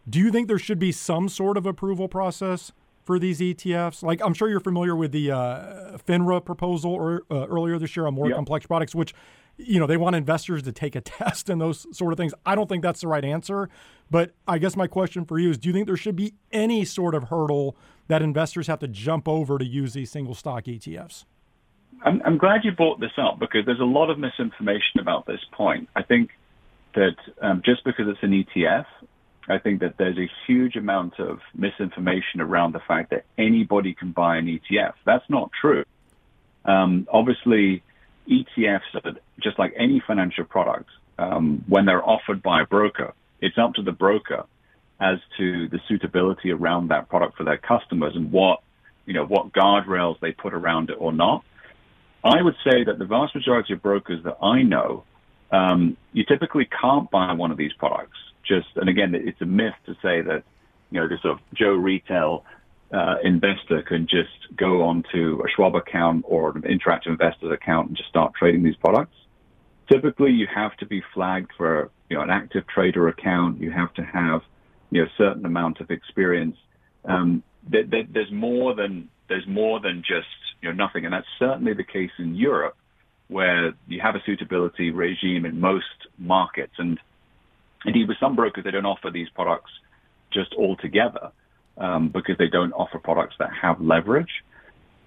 Do 0.10 0.20
you 0.20 0.32
think 0.32 0.48
there 0.48 0.60
should 0.60 0.80
be 0.80 0.92
some 0.92 1.30
sort 1.30 1.58
of 1.58 1.66
approval 1.66 2.08
process 2.08 2.72
for 3.04 3.20
these 3.20 3.40
ETFs? 3.40 4.02
Like, 4.02 4.22
I'm 4.24 4.34
sure 4.34 4.50
you're 4.50 4.60
familiar 4.60 4.96
with 4.96 5.12
the 5.12 5.32
uh, 5.32 5.98
FINRA 6.08 6.44
proposal 6.44 6.92
or, 6.92 7.24
uh, 7.30 7.46
earlier 7.48 7.78
this 7.78 7.96
year 7.96 8.08
on 8.08 8.14
more 8.14 8.28
yep. 8.28 8.36
complex 8.36 8.66
products, 8.66 8.96
which, 8.96 9.14
you 9.58 9.80
know, 9.80 9.88
they 9.88 9.98
want 9.98 10.16
investors 10.16 10.64
to 10.64 10.72
take 10.72 10.96
a 10.96 11.02
test 11.18 11.50
and 11.50 11.60
those 11.60 11.86
sort 11.96 12.14
of 12.14 12.18
things. 12.18 12.34
I 12.46 12.56
don't 12.56 12.68
think 12.68 12.84
that's 12.84 13.02
the 13.02 13.08
right 13.08 13.26
answer. 13.26 13.70
But 14.10 14.32
I 14.48 14.58
guess 14.58 14.76
my 14.76 14.88
question 14.88 15.26
for 15.26 15.38
you 15.38 15.50
is 15.50 15.58
do 15.58 15.70
you 15.70 15.74
think 15.74 15.88
there 15.88 15.98
should 15.98 16.16
be 16.16 16.34
any 16.52 16.86
sort 16.86 17.14
of 17.16 17.26
hurdle 17.26 17.76
that 18.08 18.22
investors 18.22 18.68
have 18.68 18.80
to 18.80 18.88
jump 18.88 19.28
over 19.28 19.58
to 19.58 19.66
use 19.66 19.94
these 19.94 20.10
single 20.10 20.34
stock 20.34 20.66
ETFs? 20.66 21.26
I'm, 22.04 22.22
I'm 22.24 22.38
glad 22.38 22.62
you 22.64 22.72
brought 22.72 23.00
this 23.00 23.12
up 23.18 23.40
because 23.40 23.66
there's 23.66 23.80
a 23.80 23.86
lot 23.86 24.10
of 24.10 24.20
misinformation 24.20 25.00
about 25.00 25.26
this 25.26 25.42
point. 25.52 25.90
I 25.96 26.04
think 26.04 26.30
that 26.94 27.16
um, 27.42 27.62
just 27.66 27.84
because 27.84 28.08
it's 28.08 28.24
an 28.24 28.32
ETF 28.32 28.86
I 29.50 29.60
think 29.60 29.80
that 29.80 29.96
there's 29.98 30.18
a 30.18 30.30
huge 30.46 30.76
amount 30.76 31.20
of 31.20 31.40
misinformation 31.56 32.42
around 32.42 32.74
the 32.74 32.82
fact 32.86 33.12
that 33.12 33.26
anybody 33.38 33.94
can 33.94 34.12
buy 34.12 34.38
an 34.38 34.46
ETF. 34.46 34.94
That's 35.06 35.24
not 35.30 35.52
true. 35.60 35.86
Um, 36.66 37.08
obviously, 37.12 37.82
ETFs 38.30 38.82
are 38.96 39.14
just 39.42 39.58
like 39.60 39.74
any 39.78 40.02
financial 40.06 40.46
product. 40.46 40.90
Um, 41.18 41.64
when 41.68 41.86
they're 41.86 42.08
offered 42.08 42.44
by 42.44 42.62
a 42.62 42.66
broker, 42.66 43.14
it's 43.42 43.58
up 43.58 43.74
to 43.76 43.82
the 43.82 43.92
broker 43.92 44.46
as 45.00 45.18
to 45.38 45.68
the 45.70 45.80
suitability 45.88 46.52
around 46.52 46.90
that 46.90 47.10
product 47.10 47.38
for 47.38 47.44
their 47.44 47.58
customers 47.58 48.14
and 48.16 48.32
what 48.32 48.62
you 49.06 49.14
know 49.14 49.26
what 49.26 49.52
guardrails 49.52 50.20
they 50.20 50.32
put 50.32 50.54
around 50.54 50.90
it 50.90 50.98
or 51.00 51.12
not. 51.12 51.44
I 52.24 52.42
would 52.42 52.56
say 52.64 52.84
that 52.84 53.00
the 53.00 53.06
vast 53.06 53.36
majority 53.36 53.74
of 53.74 53.82
brokers 53.82 54.24
that 54.24 54.38
I 54.42 54.64
know, 54.64 55.04
um, 55.52 55.98
you 56.14 56.26
typically 56.26 56.66
can't 56.66 57.10
buy 57.10 57.32
one 57.34 57.52
of 57.52 57.58
these 57.58 57.74
products 57.74 58.18
just, 58.48 58.68
and 58.76 58.90
again, 58.90 59.14
it's 59.14 59.42
a 59.42 59.46
myth 59.46 59.76
to 59.86 59.94
say 60.02 60.22
that, 60.22 60.44
you 60.90 61.00
know, 61.00 61.08
this 61.08 61.22
sort 61.22 61.36
of 61.36 61.40
Joe 61.54 61.74
retail 61.74 62.46
uh, 62.92 63.16
investor 63.24 63.82
can 63.82 64.08
just 64.10 64.56
go 64.58 64.84
onto 64.84 65.42
a 65.46 65.50
Schwab 65.56 65.76
account 65.76 66.26
or 66.28 66.52
an 66.52 66.64
interactive 66.64 67.08
investor's 67.08 67.52
account 67.52 67.90
and 67.90 67.98
just 67.98 68.10
start 68.10 68.34
trading 68.38 68.64
these 68.64 68.76
products. 68.78 69.16
Typically, 69.92 70.32
you 70.32 70.48
have 70.54 70.76
to 70.78 70.86
be 70.86 71.02
flagged 71.14 71.52
for, 71.58 71.90
you 72.10 72.18
know, 72.18 72.24
an 72.24 72.30
active 72.30 72.66
trader 72.68 73.08
account. 73.08 73.60
You 73.60 73.72
have 73.72 73.94
to 73.96 74.04
have, 74.04 74.42
you 74.92 75.02
know, 75.02 75.08
a 75.08 75.12
certain 75.18 75.46
amount 75.46 75.80
of 75.80 75.92
experience. 75.92 76.58
Um, 77.06 77.44
there, 77.70 77.84
there, 77.84 78.04
there's 78.10 78.32
more 78.32 78.76
than 78.76 79.10
there's 79.30 79.48
more 79.48 79.82
than 79.82 80.04
just 80.08 80.28
you 80.62 80.70
know 80.70 80.76
nothing, 80.76 81.04
and 81.04 81.14
that's 81.14 81.28
certainly 81.38 81.74
the 81.74 81.84
case 81.84 82.12
in 82.18 82.36
Europe, 82.36 82.78
where 83.28 83.74
you 83.88 84.00
have 84.02 84.16
a 84.16 84.22
suitability 84.26 84.92
regime 84.92 85.46
in 85.46 85.60
most 85.60 86.08
markets, 86.18 86.74
and 86.78 86.98
Indeed, 87.86 88.08
with 88.08 88.18
some 88.20 88.36
brokers, 88.36 88.64
they 88.64 88.72
don't 88.72 88.86
offer 88.86 89.12
these 89.12 89.30
products 89.30 89.72
just 90.32 90.54
altogether 90.56 91.32
um, 91.78 92.10
because 92.10 92.38
they 92.38 92.48
don't 92.48 92.74
offer 92.74 93.00
products 93.00 93.36
that 93.40 93.50
have 93.62 93.82
leverage. 93.82 94.44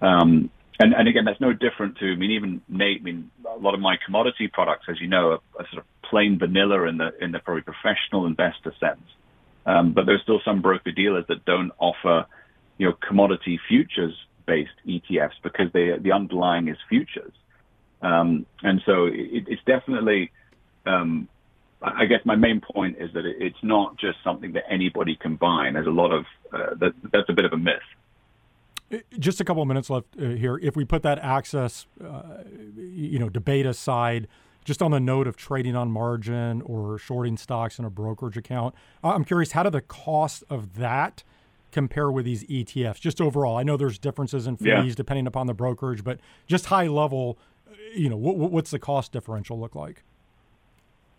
Um, 0.01 0.49
and, 0.79 0.93
and, 0.93 1.07
again, 1.07 1.25
that's 1.25 1.39
no 1.39 1.53
different 1.53 1.97
to, 1.99 2.11
I 2.11 2.15
mean, 2.15 2.31
even 2.31 2.61
Nate, 2.67 3.01
I 3.01 3.03
mean, 3.03 3.29
a 3.47 3.57
lot 3.59 3.75
of 3.75 3.79
my 3.79 3.97
commodity 4.03 4.47
products, 4.47 4.85
as 4.89 4.99
you 4.99 5.07
know, 5.07 5.31
are, 5.31 5.39
are 5.59 5.67
sort 5.71 5.83
of 5.83 5.85
plain 6.09 6.39
vanilla 6.39 6.87
in 6.87 6.97
the, 6.97 7.11
in 7.21 7.31
the 7.31 7.39
probably 7.39 7.61
professional 7.61 8.25
investor 8.25 8.73
sense. 8.79 9.03
Um, 9.65 9.93
but 9.93 10.05
there's 10.07 10.21
still 10.23 10.41
some 10.43 10.61
broker 10.61 10.91
dealers 10.91 11.25
that 11.27 11.45
don't 11.45 11.71
offer, 11.77 12.25
you 12.79 12.87
know, 12.87 12.95
commodity 13.07 13.59
futures 13.67 14.15
based 14.47 14.71
ETFs 14.87 15.37
because 15.43 15.67
they, 15.71 15.91
the 15.99 16.13
underlying 16.13 16.67
is 16.67 16.77
futures. 16.89 17.33
Um, 18.01 18.47
and 18.63 18.81
so 18.85 19.05
it, 19.05 19.45
it's 19.47 19.61
definitely, 19.65 20.31
um, 20.87 21.27
I 21.81 22.05
guess 22.05 22.19
my 22.25 22.35
main 22.35 22.61
point 22.61 22.97
is 22.99 23.11
that 23.13 23.25
it's 23.25 23.57
not 23.63 23.97
just 23.97 24.17
something 24.23 24.53
that 24.53 24.63
anybody 24.69 25.15
can 25.15 25.35
buy. 25.35 25.65
And 25.65 25.75
there's 25.75 25.87
a 25.87 25.91
lot 25.91 26.11
of 26.11 26.25
uh, 26.53 26.75
that, 26.79 26.93
that's 27.11 27.29
a 27.29 27.33
bit 27.33 27.45
of 27.45 27.53
a 27.53 27.57
myth. 27.57 27.79
Uh, 28.93 28.97
just 29.17 29.41
a 29.41 29.45
couple 29.45 29.61
of 29.61 29.67
minutes 29.67 29.89
left 29.89 30.07
uh, 30.19 30.29
here. 30.29 30.59
If 30.61 30.75
we 30.75 30.85
put 30.85 31.01
that 31.03 31.17
access, 31.19 31.87
uh, 32.03 32.43
you 32.75 33.17
know, 33.17 33.29
debate 33.29 33.65
aside, 33.65 34.27
just 34.63 34.81
on 34.81 34.91
the 34.91 34.99
note 34.99 35.27
of 35.27 35.35
trading 35.35 35.75
on 35.75 35.91
margin 35.91 36.61
or 36.61 36.99
shorting 36.99 37.35
stocks 37.35 37.79
in 37.79 37.85
a 37.85 37.89
brokerage 37.89 38.37
account, 38.37 38.75
I'm 39.03 39.25
curious, 39.25 39.53
how 39.53 39.63
do 39.63 39.71
the 39.71 39.81
cost 39.81 40.43
of 40.49 40.75
that 40.75 41.23
compare 41.71 42.11
with 42.11 42.25
these 42.25 42.43
ETFs? 42.43 42.99
Just 42.99 43.19
overall, 43.19 43.57
I 43.57 43.63
know 43.63 43.75
there's 43.75 43.97
differences 43.97 44.45
in 44.45 44.57
fees 44.57 44.67
yeah. 44.67 44.93
depending 44.95 45.25
upon 45.25 45.47
the 45.47 45.55
brokerage, 45.55 46.03
but 46.03 46.19
just 46.45 46.67
high 46.67 46.87
level, 46.87 47.39
you 47.95 48.07
know, 48.07 48.17
what, 48.17 48.51
what's 48.51 48.69
the 48.69 48.79
cost 48.79 49.11
differential 49.11 49.59
look 49.59 49.73
like? 49.73 50.03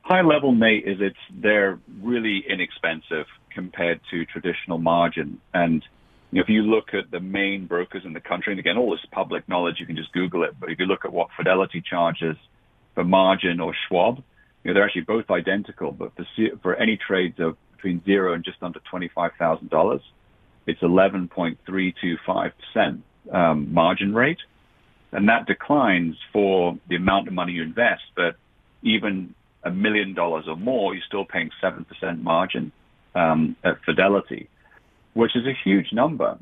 High 0.03 0.23
level, 0.23 0.53
Nate, 0.53 0.87
is 0.87 0.99
it's 1.01 1.17
they're 1.33 1.79
really 2.01 2.45
inexpensive 2.49 3.27
compared 3.55 4.01
to 4.11 4.25
traditional 4.27 4.79
margin. 4.79 5.41
And 5.55 5.85
if 6.33 6.49
you 6.49 6.63
look 6.63 6.95
at 6.95 7.11
the 7.11 7.21
main 7.21 7.67
brokers 7.67 8.05
in 8.05 8.13
the 8.13 8.21
country, 8.21 8.53
and 8.53 8.61
again, 8.61 8.79
all 8.79 8.91
this 8.91 9.05
public 9.11 9.49
knowledge, 9.49 9.77
you 9.79 9.87
can 9.87 9.97
just 9.97 10.13
Google 10.13 10.45
it. 10.45 10.59
But 10.59 10.71
if 10.71 10.79
you 10.79 10.87
look 10.87 11.05
at 11.05 11.13
what 11.13 11.29
Fidelity 11.37 11.83
charges 11.83 12.37
for 12.95 13.05
margin 13.05 13.61
or 13.61 13.75
Schwab, 13.89 14.23
you 14.63 14.69
know, 14.69 14.75
they're 14.75 14.85
actually 14.85 15.03
both 15.03 15.31
identical. 15.31 15.93
But 15.93 16.13
for, 16.17 16.25
for 16.63 16.75
any 16.77 16.97
trades 16.97 17.39
of 17.39 17.57
between 17.77 18.03
zero 18.05 18.33
and 18.35 18.45
just 18.45 18.63
under 18.63 18.81
twenty-five 18.91 19.33
thousand 19.39 19.71
dollars, 19.71 20.03
it's 20.67 20.83
eleven 20.83 21.29
point 21.29 21.59
three 21.67 21.95
two 22.01 22.17
five 22.27 22.53
percent 22.59 23.03
um, 23.33 23.73
margin 23.73 24.15
rate, 24.15 24.39
and 25.11 25.29
that 25.29 25.47
declines 25.47 26.17
for 26.33 26.79
the 26.89 26.97
amount 26.97 27.29
of 27.29 27.35
money 27.35 27.53
you 27.53 27.63
invest. 27.63 28.03
But 28.17 28.37
even 28.83 29.35
a 29.65 29.71
million 29.71 30.15
dollars 30.15 30.45
or 30.49 30.57
more, 30.57 30.95
you're 30.95 31.05
still 31.07 31.25
paying 31.25 31.51
7% 31.63 31.85
margin 32.23 32.73
um, 33.15 33.57
at 33.65 33.77
Fidelity, 33.85 34.49
which 35.15 35.37
is 35.37 35.47
a 35.47 35.55
huge 35.65 35.93
number. 35.93 36.39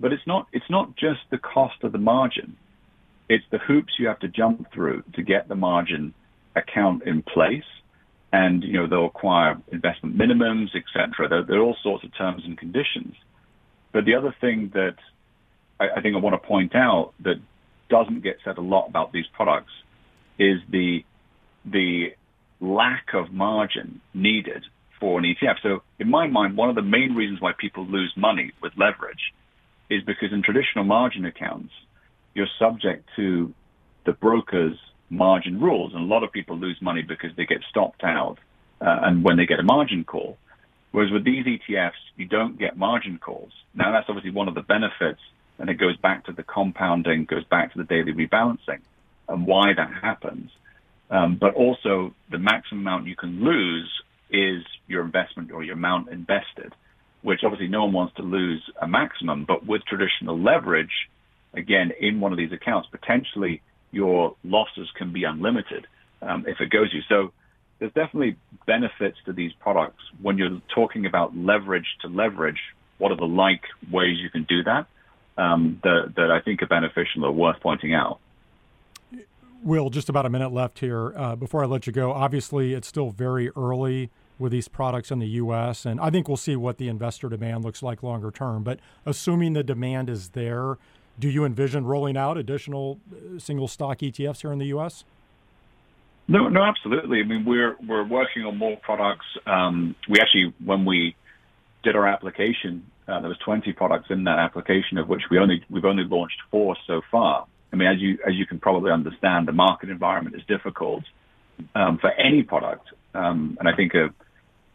But 0.00 0.12
it's 0.12 0.26
not, 0.26 0.46
it's 0.52 0.70
not 0.70 0.96
just 0.96 1.20
the 1.30 1.38
cost 1.38 1.82
of 1.82 1.92
the 1.92 1.98
margin. 1.98 2.56
It's 3.28 3.44
the 3.50 3.58
hoops 3.58 3.94
you 3.98 4.06
have 4.06 4.20
to 4.20 4.28
jump 4.28 4.72
through 4.72 5.02
to 5.14 5.22
get 5.22 5.48
the 5.48 5.54
margin 5.54 6.14
account 6.54 7.02
in 7.04 7.22
place. 7.22 7.64
And, 8.32 8.62
you 8.62 8.74
know, 8.74 8.86
they'll 8.86 9.04
require 9.04 9.56
investment 9.72 10.16
minimums, 10.16 10.68
et 10.74 10.84
cetera. 10.92 11.28
There, 11.28 11.44
there, 11.44 11.58
are 11.58 11.62
all 11.62 11.76
sorts 11.82 12.04
of 12.04 12.16
terms 12.16 12.42
and 12.44 12.58
conditions. 12.58 13.14
But 13.92 14.04
the 14.04 14.14
other 14.14 14.34
thing 14.40 14.70
that 14.74 14.96
I, 15.80 15.88
I 15.96 16.00
think 16.02 16.14
I 16.14 16.18
want 16.18 16.40
to 16.40 16.46
point 16.46 16.74
out 16.74 17.12
that 17.20 17.36
doesn't 17.88 18.22
get 18.22 18.36
said 18.44 18.58
a 18.58 18.62
lot 18.62 18.86
about 18.88 19.12
these 19.12 19.26
products 19.32 19.72
is 20.38 20.58
the 20.70 21.04
the 21.64 22.14
lack 22.60 23.14
of 23.14 23.32
margin 23.32 24.00
needed 24.14 24.64
for 25.00 25.18
an 25.18 25.24
ETF. 25.24 25.56
So 25.62 25.82
in 25.98 26.10
my 26.10 26.26
mind, 26.26 26.56
one 26.56 26.68
of 26.68 26.74
the 26.74 26.82
main 26.82 27.14
reasons 27.14 27.40
why 27.40 27.52
people 27.56 27.86
lose 27.86 28.12
money 28.16 28.52
with 28.60 28.72
leverage 28.76 29.32
is 29.90 30.02
because 30.02 30.32
in 30.32 30.42
traditional 30.42 30.84
margin 30.84 31.24
accounts, 31.24 31.72
you're 32.34 32.48
subject 32.58 33.08
to 33.16 33.54
the 34.04 34.12
broker's 34.12 34.76
margin 35.10 35.60
rules. 35.60 35.94
And 35.94 36.02
a 36.02 36.06
lot 36.06 36.24
of 36.24 36.32
people 36.32 36.56
lose 36.56 36.78
money 36.80 37.02
because 37.02 37.30
they 37.36 37.46
get 37.46 37.62
stopped 37.68 38.02
out 38.04 38.38
uh, 38.80 38.98
and 39.02 39.24
when 39.24 39.36
they 39.36 39.46
get 39.46 39.60
a 39.60 39.62
margin 39.62 40.04
call. 40.04 40.36
Whereas 40.90 41.12
with 41.12 41.24
these 41.24 41.44
ETFs, 41.44 41.92
you 42.16 42.26
don't 42.26 42.58
get 42.58 42.76
margin 42.76 43.18
calls. 43.18 43.52
Now 43.74 43.92
that's 43.92 44.08
obviously 44.08 44.30
one 44.30 44.48
of 44.48 44.54
the 44.54 44.62
benefits 44.62 45.20
and 45.58 45.68
it 45.68 45.74
goes 45.74 45.96
back 45.96 46.24
to 46.26 46.32
the 46.32 46.42
compounding, 46.42 47.24
goes 47.24 47.44
back 47.44 47.72
to 47.72 47.78
the 47.78 47.84
daily 47.84 48.12
rebalancing 48.12 48.80
and 49.28 49.46
why 49.46 49.74
that 49.74 49.92
happens. 49.92 50.50
Um, 51.10 51.38
but 51.40 51.54
also 51.54 52.14
the 52.30 52.38
maximum 52.38 52.80
amount 52.80 53.06
you 53.06 53.16
can 53.16 53.42
lose 53.42 53.90
is 54.30 54.62
your 54.86 55.04
investment 55.04 55.50
or 55.50 55.62
your 55.62 55.74
amount 55.74 56.10
invested, 56.10 56.74
which 57.22 57.40
obviously 57.44 57.68
no 57.68 57.84
one 57.84 57.92
wants 57.92 58.14
to 58.16 58.22
lose 58.22 58.62
a 58.80 58.86
maximum. 58.86 59.44
But 59.46 59.66
with 59.66 59.82
traditional 59.86 60.38
leverage, 60.38 60.92
again, 61.54 61.92
in 61.98 62.20
one 62.20 62.32
of 62.32 62.38
these 62.38 62.52
accounts, 62.52 62.88
potentially 62.90 63.62
your 63.90 64.36
losses 64.44 64.88
can 64.96 65.12
be 65.12 65.24
unlimited 65.24 65.86
um, 66.20 66.44
if 66.46 66.60
it 66.60 66.70
goes 66.70 66.92
you. 66.92 67.00
So 67.08 67.32
there's 67.78 67.92
definitely 67.92 68.36
benefits 68.66 69.16
to 69.26 69.32
these 69.32 69.52
products 69.60 70.02
when 70.20 70.36
you're 70.36 70.60
talking 70.74 71.06
about 71.06 71.36
leverage 71.36 71.86
to 72.02 72.08
leverage. 72.08 72.60
What 72.98 73.12
are 73.12 73.16
the 73.16 73.24
like 73.24 73.62
ways 73.90 74.18
you 74.18 74.30
can 74.30 74.44
do 74.44 74.64
that? 74.64 74.86
Um, 75.36 75.80
that, 75.84 76.14
that 76.16 76.30
I 76.32 76.40
think 76.40 76.62
are 76.62 76.66
beneficial 76.66 77.24
or 77.24 77.30
worth 77.30 77.60
pointing 77.60 77.94
out. 77.94 78.18
Will, 79.62 79.90
just 79.90 80.08
about 80.08 80.26
a 80.26 80.30
minute 80.30 80.52
left 80.52 80.78
here. 80.78 81.12
Uh, 81.16 81.36
before 81.36 81.62
I 81.62 81.66
let 81.66 81.86
you 81.86 81.92
go, 81.92 82.12
obviously 82.12 82.74
it's 82.74 82.88
still 82.88 83.10
very 83.10 83.50
early 83.50 84.10
with 84.38 84.52
these 84.52 84.68
products 84.68 85.10
in 85.10 85.18
the 85.18 85.26
U.S., 85.26 85.84
and 85.84 86.00
I 86.00 86.10
think 86.10 86.28
we'll 86.28 86.36
see 86.36 86.54
what 86.54 86.78
the 86.78 86.88
investor 86.88 87.28
demand 87.28 87.64
looks 87.64 87.82
like 87.82 88.02
longer 88.02 88.30
term. 88.30 88.62
But 88.62 88.78
assuming 89.04 89.54
the 89.54 89.64
demand 89.64 90.08
is 90.08 90.30
there, 90.30 90.78
do 91.18 91.28
you 91.28 91.44
envision 91.44 91.84
rolling 91.84 92.16
out 92.16 92.38
additional 92.38 92.98
uh, 93.12 93.38
single 93.38 93.66
stock 93.66 93.98
ETFs 93.98 94.42
here 94.42 94.52
in 94.52 94.58
the 94.58 94.66
U.S.? 94.66 95.04
No, 96.28 96.48
no, 96.48 96.62
absolutely. 96.62 97.20
I 97.20 97.24
mean, 97.24 97.44
we're 97.44 97.74
we're 97.86 98.04
working 98.04 98.44
on 98.44 98.58
more 98.58 98.76
products. 98.76 99.24
Um, 99.46 99.96
we 100.08 100.20
actually, 100.20 100.52
when 100.64 100.84
we 100.84 101.16
did 101.82 101.96
our 101.96 102.06
application, 102.06 102.86
uh, 103.08 103.20
there 103.20 103.30
was 103.30 103.38
20 103.38 103.72
products 103.72 104.10
in 104.10 104.24
that 104.24 104.38
application, 104.38 104.98
of 104.98 105.08
which 105.08 105.22
we 105.30 105.38
only 105.38 105.64
we've 105.70 105.86
only 105.86 106.04
launched 106.04 106.38
four 106.50 106.76
so 106.86 107.00
far. 107.10 107.46
I 107.72 107.76
mean, 107.76 107.88
as 107.88 108.00
you 108.00 108.18
as 108.26 108.34
you 108.34 108.46
can 108.46 108.58
probably 108.58 108.90
understand, 108.90 109.46
the 109.46 109.52
market 109.52 109.90
environment 109.90 110.36
is 110.36 110.42
difficult 110.46 111.04
um, 111.74 111.98
for 111.98 112.10
any 112.10 112.42
product, 112.42 112.88
um, 113.14 113.56
and 113.60 113.68
I 113.68 113.74
think 113.74 113.94
a, 113.94 114.10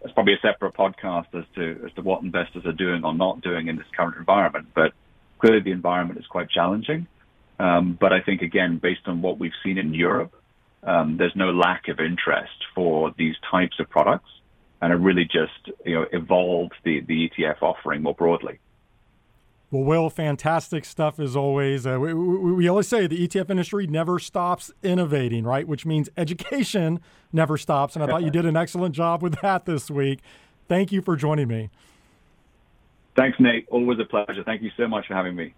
it's 0.03 0.13
probably 0.13 0.33
a 0.33 0.39
separate 0.41 0.73
podcast 0.75 1.33
as 1.33 1.45
to 1.55 1.81
as 1.85 1.93
to 1.93 2.01
what 2.01 2.23
investors 2.23 2.65
are 2.65 2.73
doing 2.73 3.03
or 3.03 3.13
not 3.13 3.41
doing 3.41 3.67
in 3.67 3.77
this 3.77 3.87
current 3.95 4.17
environment. 4.17 4.67
But 4.75 4.93
clearly, 5.39 5.61
the 5.61 5.71
environment 5.71 6.19
is 6.19 6.25
quite 6.27 6.49
challenging. 6.49 7.07
Um, 7.59 7.97
but 7.99 8.11
I 8.13 8.21
think 8.21 8.41
again, 8.41 8.77
based 8.77 9.07
on 9.07 9.21
what 9.21 9.39
we've 9.39 9.53
seen 9.63 9.77
in 9.77 9.93
Europe, 9.93 10.33
um, 10.83 11.17
there's 11.17 11.35
no 11.35 11.51
lack 11.51 11.87
of 11.87 11.99
interest 11.99 12.65
for 12.75 13.13
these 13.17 13.35
types 13.49 13.79
of 13.79 13.89
products, 13.89 14.29
and 14.81 14.91
it 14.93 14.97
really 14.97 15.25
just 15.25 15.75
you 15.85 15.95
know 15.95 16.05
evolved 16.11 16.73
the 16.83 17.01
the 17.01 17.29
ETF 17.29 17.61
offering 17.61 18.03
more 18.03 18.13
broadly. 18.13 18.59
Well, 19.73 19.85
Will, 19.85 20.11
fantastic 20.11 20.85
stuff 20.85 21.19
as 21.19 21.35
always. 21.35 21.87
Uh, 21.87 21.99
we, 21.99 22.13
we, 22.13 22.53
we, 22.53 22.67
always 22.67 22.87
say 22.87 23.07
the 23.07 23.27
ETF 23.27 23.49
industry 23.49 23.87
never 23.87 24.19
stops 24.19 24.71
innovating, 24.83 25.45
right? 25.45 25.67
Which 25.67 25.83
means 25.83 26.09
education 26.17 26.99
never 27.31 27.57
stops. 27.57 27.95
And 27.95 28.03
I 28.03 28.05
thought 28.05 28.21
you 28.21 28.29
did 28.29 28.45
an 28.45 28.55
excellent 28.55 28.93
job 28.93 29.23
with 29.23 29.41
that 29.41 29.65
this 29.65 29.89
week. 29.89 30.19
Thank 30.67 30.91
you 30.91 31.01
for 31.01 31.15
joining 31.15 31.47
me. 31.47 31.71
Thanks, 33.15 33.39
Nate. 33.39 33.67
Always 33.69 33.97
a 33.97 34.05
pleasure. 34.05 34.43
Thank 34.43 34.61
you 34.61 34.69
so 34.77 34.87
much 34.87 35.07
for 35.07 35.15
having 35.15 35.35
me. 35.35 35.55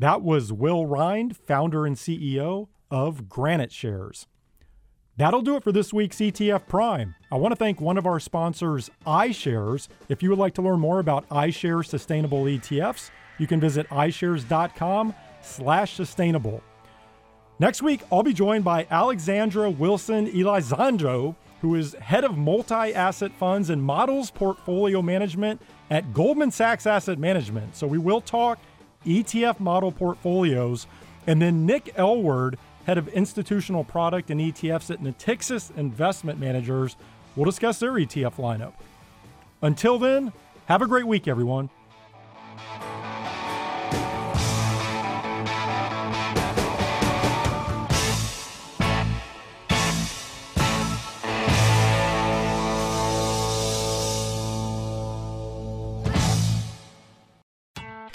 That 0.00 0.22
was 0.22 0.52
Will 0.52 0.86
Rhind, 0.86 1.36
founder 1.36 1.86
and 1.86 1.94
CEO 1.94 2.66
of 2.90 3.28
Granite 3.28 3.70
Shares. 3.70 4.26
That'll 5.16 5.42
do 5.42 5.54
it 5.54 5.62
for 5.62 5.70
this 5.70 5.92
week's 5.92 6.16
ETF 6.16 6.66
Prime. 6.66 7.14
I 7.30 7.36
want 7.36 7.52
to 7.52 7.56
thank 7.56 7.80
one 7.80 7.98
of 7.98 8.04
our 8.04 8.18
sponsors, 8.18 8.90
iShares. 9.06 9.86
If 10.08 10.24
you 10.24 10.30
would 10.30 10.40
like 10.40 10.54
to 10.54 10.62
learn 10.62 10.80
more 10.80 10.98
about 10.98 11.28
iShares 11.28 11.86
sustainable 11.86 12.42
ETFs, 12.42 13.12
you 13.38 13.46
can 13.46 13.60
visit 13.60 13.88
iShares.com 13.88 15.14
slash 15.42 15.94
sustainable. 15.94 16.62
Next 17.58 17.82
week, 17.82 18.02
I'll 18.10 18.22
be 18.22 18.32
joined 18.32 18.64
by 18.64 18.86
Alexandra 18.90 19.70
Wilson 19.70 20.26
Elizondo, 20.26 21.36
who 21.60 21.76
is 21.76 21.94
head 21.94 22.24
of 22.24 22.36
multi-asset 22.36 23.32
funds 23.32 23.70
and 23.70 23.82
models 23.82 24.30
portfolio 24.30 25.00
management 25.00 25.62
at 25.88 26.12
Goldman 26.12 26.50
Sachs 26.50 26.86
Asset 26.86 27.18
Management. 27.18 27.76
So 27.76 27.86
we 27.86 27.98
will 27.98 28.20
talk 28.20 28.58
ETF 29.06 29.60
model 29.60 29.92
portfolios. 29.92 30.86
And 31.26 31.40
then 31.40 31.64
Nick 31.64 31.94
Elward, 31.96 32.56
head 32.86 32.98
of 32.98 33.08
institutional 33.08 33.84
product 33.84 34.30
and 34.30 34.40
ETFs 34.40 34.90
at 34.90 35.00
Natixis 35.00 35.74
Investment 35.76 36.38
Managers, 36.38 36.96
will 37.36 37.44
discuss 37.44 37.78
their 37.78 37.92
ETF 37.92 38.34
lineup. 38.34 38.72
Until 39.62 39.98
then, 39.98 40.32
have 40.66 40.82
a 40.82 40.86
great 40.86 41.06
week, 41.06 41.28
everyone. 41.28 41.70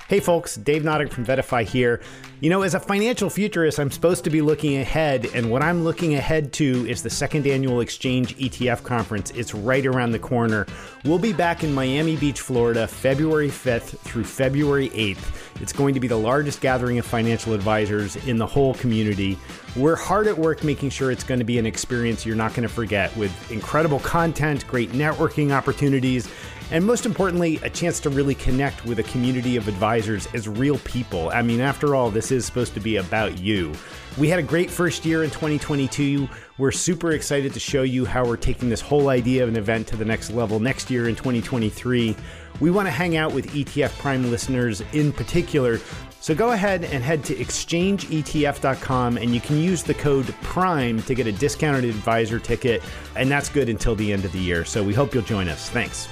Hey 0.09 0.19
folks, 0.19 0.55
Dave 0.55 0.81
Nadig 0.81 1.11
from 1.11 1.23
VettaFi 1.23 1.65
here. 1.65 2.01
You 2.41 2.49
know, 2.49 2.63
as 2.63 2.73
a 2.73 2.79
financial 2.79 3.29
futurist, 3.29 3.79
I'm 3.79 3.91
supposed 3.91 4.23
to 4.23 4.31
be 4.31 4.41
looking 4.41 4.77
ahead, 4.77 5.27
and 5.35 5.51
what 5.51 5.61
I'm 5.61 5.83
looking 5.83 6.15
ahead 6.15 6.51
to 6.53 6.89
is 6.89 7.03
the 7.03 7.11
second 7.11 7.45
annual 7.45 7.81
Exchange 7.81 8.35
ETF 8.37 8.81
conference. 8.81 9.29
It's 9.29 9.53
right 9.53 9.85
around 9.85 10.13
the 10.13 10.17
corner. 10.17 10.65
We'll 11.05 11.19
be 11.19 11.31
back 11.31 11.63
in 11.63 11.71
Miami 11.71 12.15
Beach, 12.15 12.41
Florida, 12.41 12.87
February 12.87 13.49
5th 13.49 13.99
through 13.99 14.23
February 14.23 14.89
8th. 14.89 15.61
It's 15.61 15.73
going 15.73 15.93
to 15.93 15.99
be 15.99 16.07
the 16.07 16.17
largest 16.17 16.59
gathering 16.59 16.97
of 16.97 17.05
financial 17.05 17.53
advisors 17.53 18.15
in 18.27 18.39
the 18.39 18.47
whole 18.47 18.73
community. 18.73 19.37
We're 19.75 19.95
hard 19.95 20.25
at 20.25 20.35
work 20.35 20.63
making 20.63 20.89
sure 20.89 21.11
it's 21.11 21.23
going 21.23 21.39
to 21.39 21.45
be 21.45 21.59
an 21.59 21.67
experience 21.67 22.25
you're 22.25 22.35
not 22.35 22.55
going 22.55 22.67
to 22.67 22.73
forget 22.73 23.15
with 23.15 23.51
incredible 23.51 23.99
content, 23.99 24.65
great 24.65 24.91
networking 24.93 25.51
opportunities 25.51 26.27
and 26.71 26.85
most 26.85 27.05
importantly, 27.05 27.59
a 27.63 27.69
chance 27.69 27.99
to 28.01 28.09
really 28.09 28.35
connect 28.35 28.85
with 28.85 28.99
a 28.99 29.03
community 29.03 29.55
of 29.55 29.67
advisors 29.67 30.27
as 30.33 30.47
real 30.47 30.77
people. 30.79 31.29
I 31.29 31.41
mean, 31.41 31.61
after 31.61 31.95
all, 31.95 32.11
this 32.11 32.31
is 32.31 32.45
supposed 32.45 32.73
to 32.75 32.79
be 32.79 32.97
about 32.97 33.39
you. 33.39 33.73
We 34.17 34.27
had 34.27 34.39
a 34.39 34.43
great 34.43 34.69
first 34.69 35.05
year 35.05 35.23
in 35.23 35.29
2022. 35.29 36.27
We're 36.57 36.71
super 36.71 37.11
excited 37.11 37.53
to 37.53 37.59
show 37.59 37.83
you 37.83 38.05
how 38.05 38.25
we're 38.25 38.37
taking 38.37 38.69
this 38.69 38.81
whole 38.81 39.09
idea 39.09 39.43
of 39.43 39.49
an 39.49 39.55
event 39.55 39.87
to 39.87 39.95
the 39.95 40.05
next 40.05 40.31
level 40.31 40.59
next 40.59 40.91
year 40.91 41.07
in 41.07 41.15
2023. 41.15 42.15
We 42.59 42.71
want 42.71 42.87
to 42.87 42.91
hang 42.91 43.15
out 43.15 43.33
with 43.33 43.47
ETF 43.53 43.97
Prime 43.97 44.29
listeners 44.29 44.81
in 44.93 45.13
particular. 45.13 45.79
So 46.19 46.35
go 46.35 46.51
ahead 46.51 46.83
and 46.83 47.01
head 47.01 47.23
to 47.25 47.35
exchangeetf.com 47.35 49.17
and 49.17 49.33
you 49.33 49.39
can 49.39 49.57
use 49.57 49.83
the 49.83 49.93
code 49.93 50.27
PRIME 50.41 51.01
to 51.03 51.15
get 51.15 51.27
a 51.27 51.31
discounted 51.31 51.85
advisor 51.85 52.39
ticket. 52.39 52.83
And 53.15 53.31
that's 53.31 53.47
good 53.47 53.69
until 53.69 53.95
the 53.95 54.11
end 54.11 54.25
of 54.25 54.33
the 54.33 54.39
year. 54.39 54.65
So 54.65 54.83
we 54.83 54.93
hope 54.93 55.13
you'll 55.13 55.23
join 55.23 55.47
us. 55.47 55.69
Thanks. 55.69 56.09